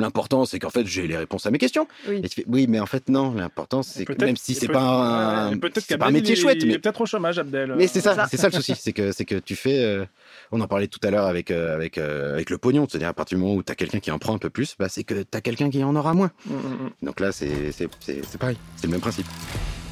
L'important, 0.00 0.44
c'est 0.44 0.60
qu'en 0.60 0.70
fait, 0.70 0.86
j'ai 0.86 1.08
les 1.08 1.16
réponses 1.16 1.44
à 1.46 1.50
mes 1.50 1.58
questions. 1.58 1.88
Oui. 2.08 2.20
Et 2.22 2.28
tu 2.28 2.36
fais, 2.36 2.44
oui, 2.46 2.66
mais 2.68 2.78
en 2.78 2.86
fait, 2.86 3.08
non. 3.08 3.32
L'important, 3.34 3.82
c'est 3.82 4.04
que 4.04 4.12
même 4.24 4.36
si 4.36 4.54
c'est 4.54 4.68
pas 4.68 5.48
un, 5.50 5.58
c'est 5.80 5.98
pas 5.98 6.06
un 6.06 6.10
métier 6.12 6.36
il 6.36 6.40
chouette, 6.40 6.58
Il 6.60 6.68
mais 6.68 6.74
est 6.74 6.78
peut-être 6.78 7.00
au 7.00 7.06
chômage, 7.06 7.38
Abdel. 7.38 7.74
mais 7.76 7.88
c'est 7.88 8.00
ça, 8.00 8.14
ça. 8.14 8.28
c'est 8.30 8.36
ça 8.36 8.48
le 8.48 8.52
souci, 8.54 8.74
c'est 8.78 8.92
que 8.92 9.10
c'est 9.10 9.24
que 9.24 9.34
tu 9.34 9.56
fais. 9.56 9.82
euh, 9.82 10.04
on 10.52 10.60
en 10.60 10.68
parlait 10.68 10.86
tout 10.86 11.00
à 11.02 11.10
l'heure 11.10 11.26
avec 11.26 11.50
euh, 11.50 11.74
avec 11.74 11.98
euh, 11.98 12.34
avec 12.34 12.50
le 12.50 12.58
pognon, 12.58 12.86
c'est-à-dire 12.88 13.08
à 13.08 13.12
partir 13.12 13.36
du 13.38 13.42
moment 13.42 13.56
où 13.56 13.62
t'as 13.64 13.74
quelqu'un 13.74 13.98
qui 13.98 14.10
en 14.12 14.18
prend 14.20 14.34
un 14.34 14.38
peu 14.38 14.50
plus, 14.50 14.76
bah 14.78 14.88
c'est 14.88 15.02
que 15.04 15.22
t'as 15.24 15.40
quelqu'un 15.40 15.68
qui 15.68 15.82
en 15.82 15.94
aura 15.96 16.14
moins. 16.14 16.30
Mm, 16.46 16.54
mm, 16.54 16.56
mm. 16.56 16.90
Donc 17.06 17.18
là, 17.20 17.32
c'est 17.32 17.72
c'est 17.72 17.88
c'est 17.98 18.24
c'est 18.24 18.38
pareil, 18.38 18.56
c'est 18.76 18.86
le 18.86 18.92
même 18.92 19.00
principe. 19.00 19.26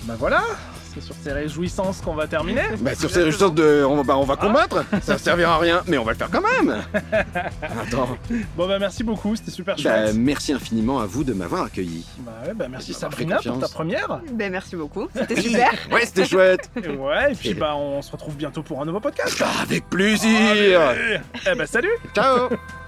Bah 0.05 0.15
voilà, 0.19 0.45
c'est 0.97 1.05
sur 1.05 1.15
ces 1.23 1.33
réjouissances 1.33 2.01
qu'on 2.01 2.15
va 2.15 2.27
terminer. 2.27 2.63
Bah 2.81 2.95
sur 2.95 3.11
ces 3.11 3.31
sortes 3.33 3.55
de, 3.55 3.85
on 3.89 3.97
va 3.97 4.03
bah, 4.03 4.17
on 4.17 4.25
va 4.25 4.37
combattre, 4.37 4.85
ça 5.03 5.19
servira 5.19 5.55
à 5.55 5.59
rien, 5.59 5.83
mais 5.87 5.99
on 5.99 6.05
va 6.05 6.13
le 6.13 6.19
faire 6.19 6.31
quand 6.31 6.41
même. 6.43 6.83
Attends. 7.63 8.17
Bon 8.57 8.67
bah 8.67 8.79
merci 8.79 9.05
beaucoup, 9.05 9.37
c'était 9.37 9.51
super 9.51 9.77
Bah, 9.77 9.83
chouette. 9.83 10.15
merci 10.17 10.53
infiniment 10.53 11.01
à 11.01 11.07
vous 11.07 11.25
de 11.25 11.33
m'avoir 11.35 11.65
accueilli. 11.65 12.05
Bah 12.21 12.33
ouais, 12.47 12.55
bah 12.55 12.67
merci 12.71 12.95
Sabrina 12.95 13.39
pour 13.45 13.59
ta 13.61 13.69
première. 13.69 14.21
Ben, 14.33 14.51
merci 14.51 14.77
beaucoup. 14.77 15.09
C'était 15.15 15.41
super. 15.41 15.71
Ouais, 15.93 16.05
c'était 16.07 16.25
chouette. 16.29 16.71
Et 16.83 16.89
ouais, 16.89 17.33
et 17.33 17.35
puis 17.35 17.51
Et- 17.51 17.55
bah 17.55 17.75
on 17.77 18.01
se 18.03 18.11
retrouve 18.13 18.37
bientôt 18.37 18.63
pour 18.63 18.81
un 18.81 18.85
nouveau 18.87 19.01
podcast. 19.01 19.43
Avec 19.63 19.89
plaisir. 19.91 20.81
Eh 21.51 21.55
bah 21.57 21.67
salut 21.67 21.91
Ciao. 22.15 22.49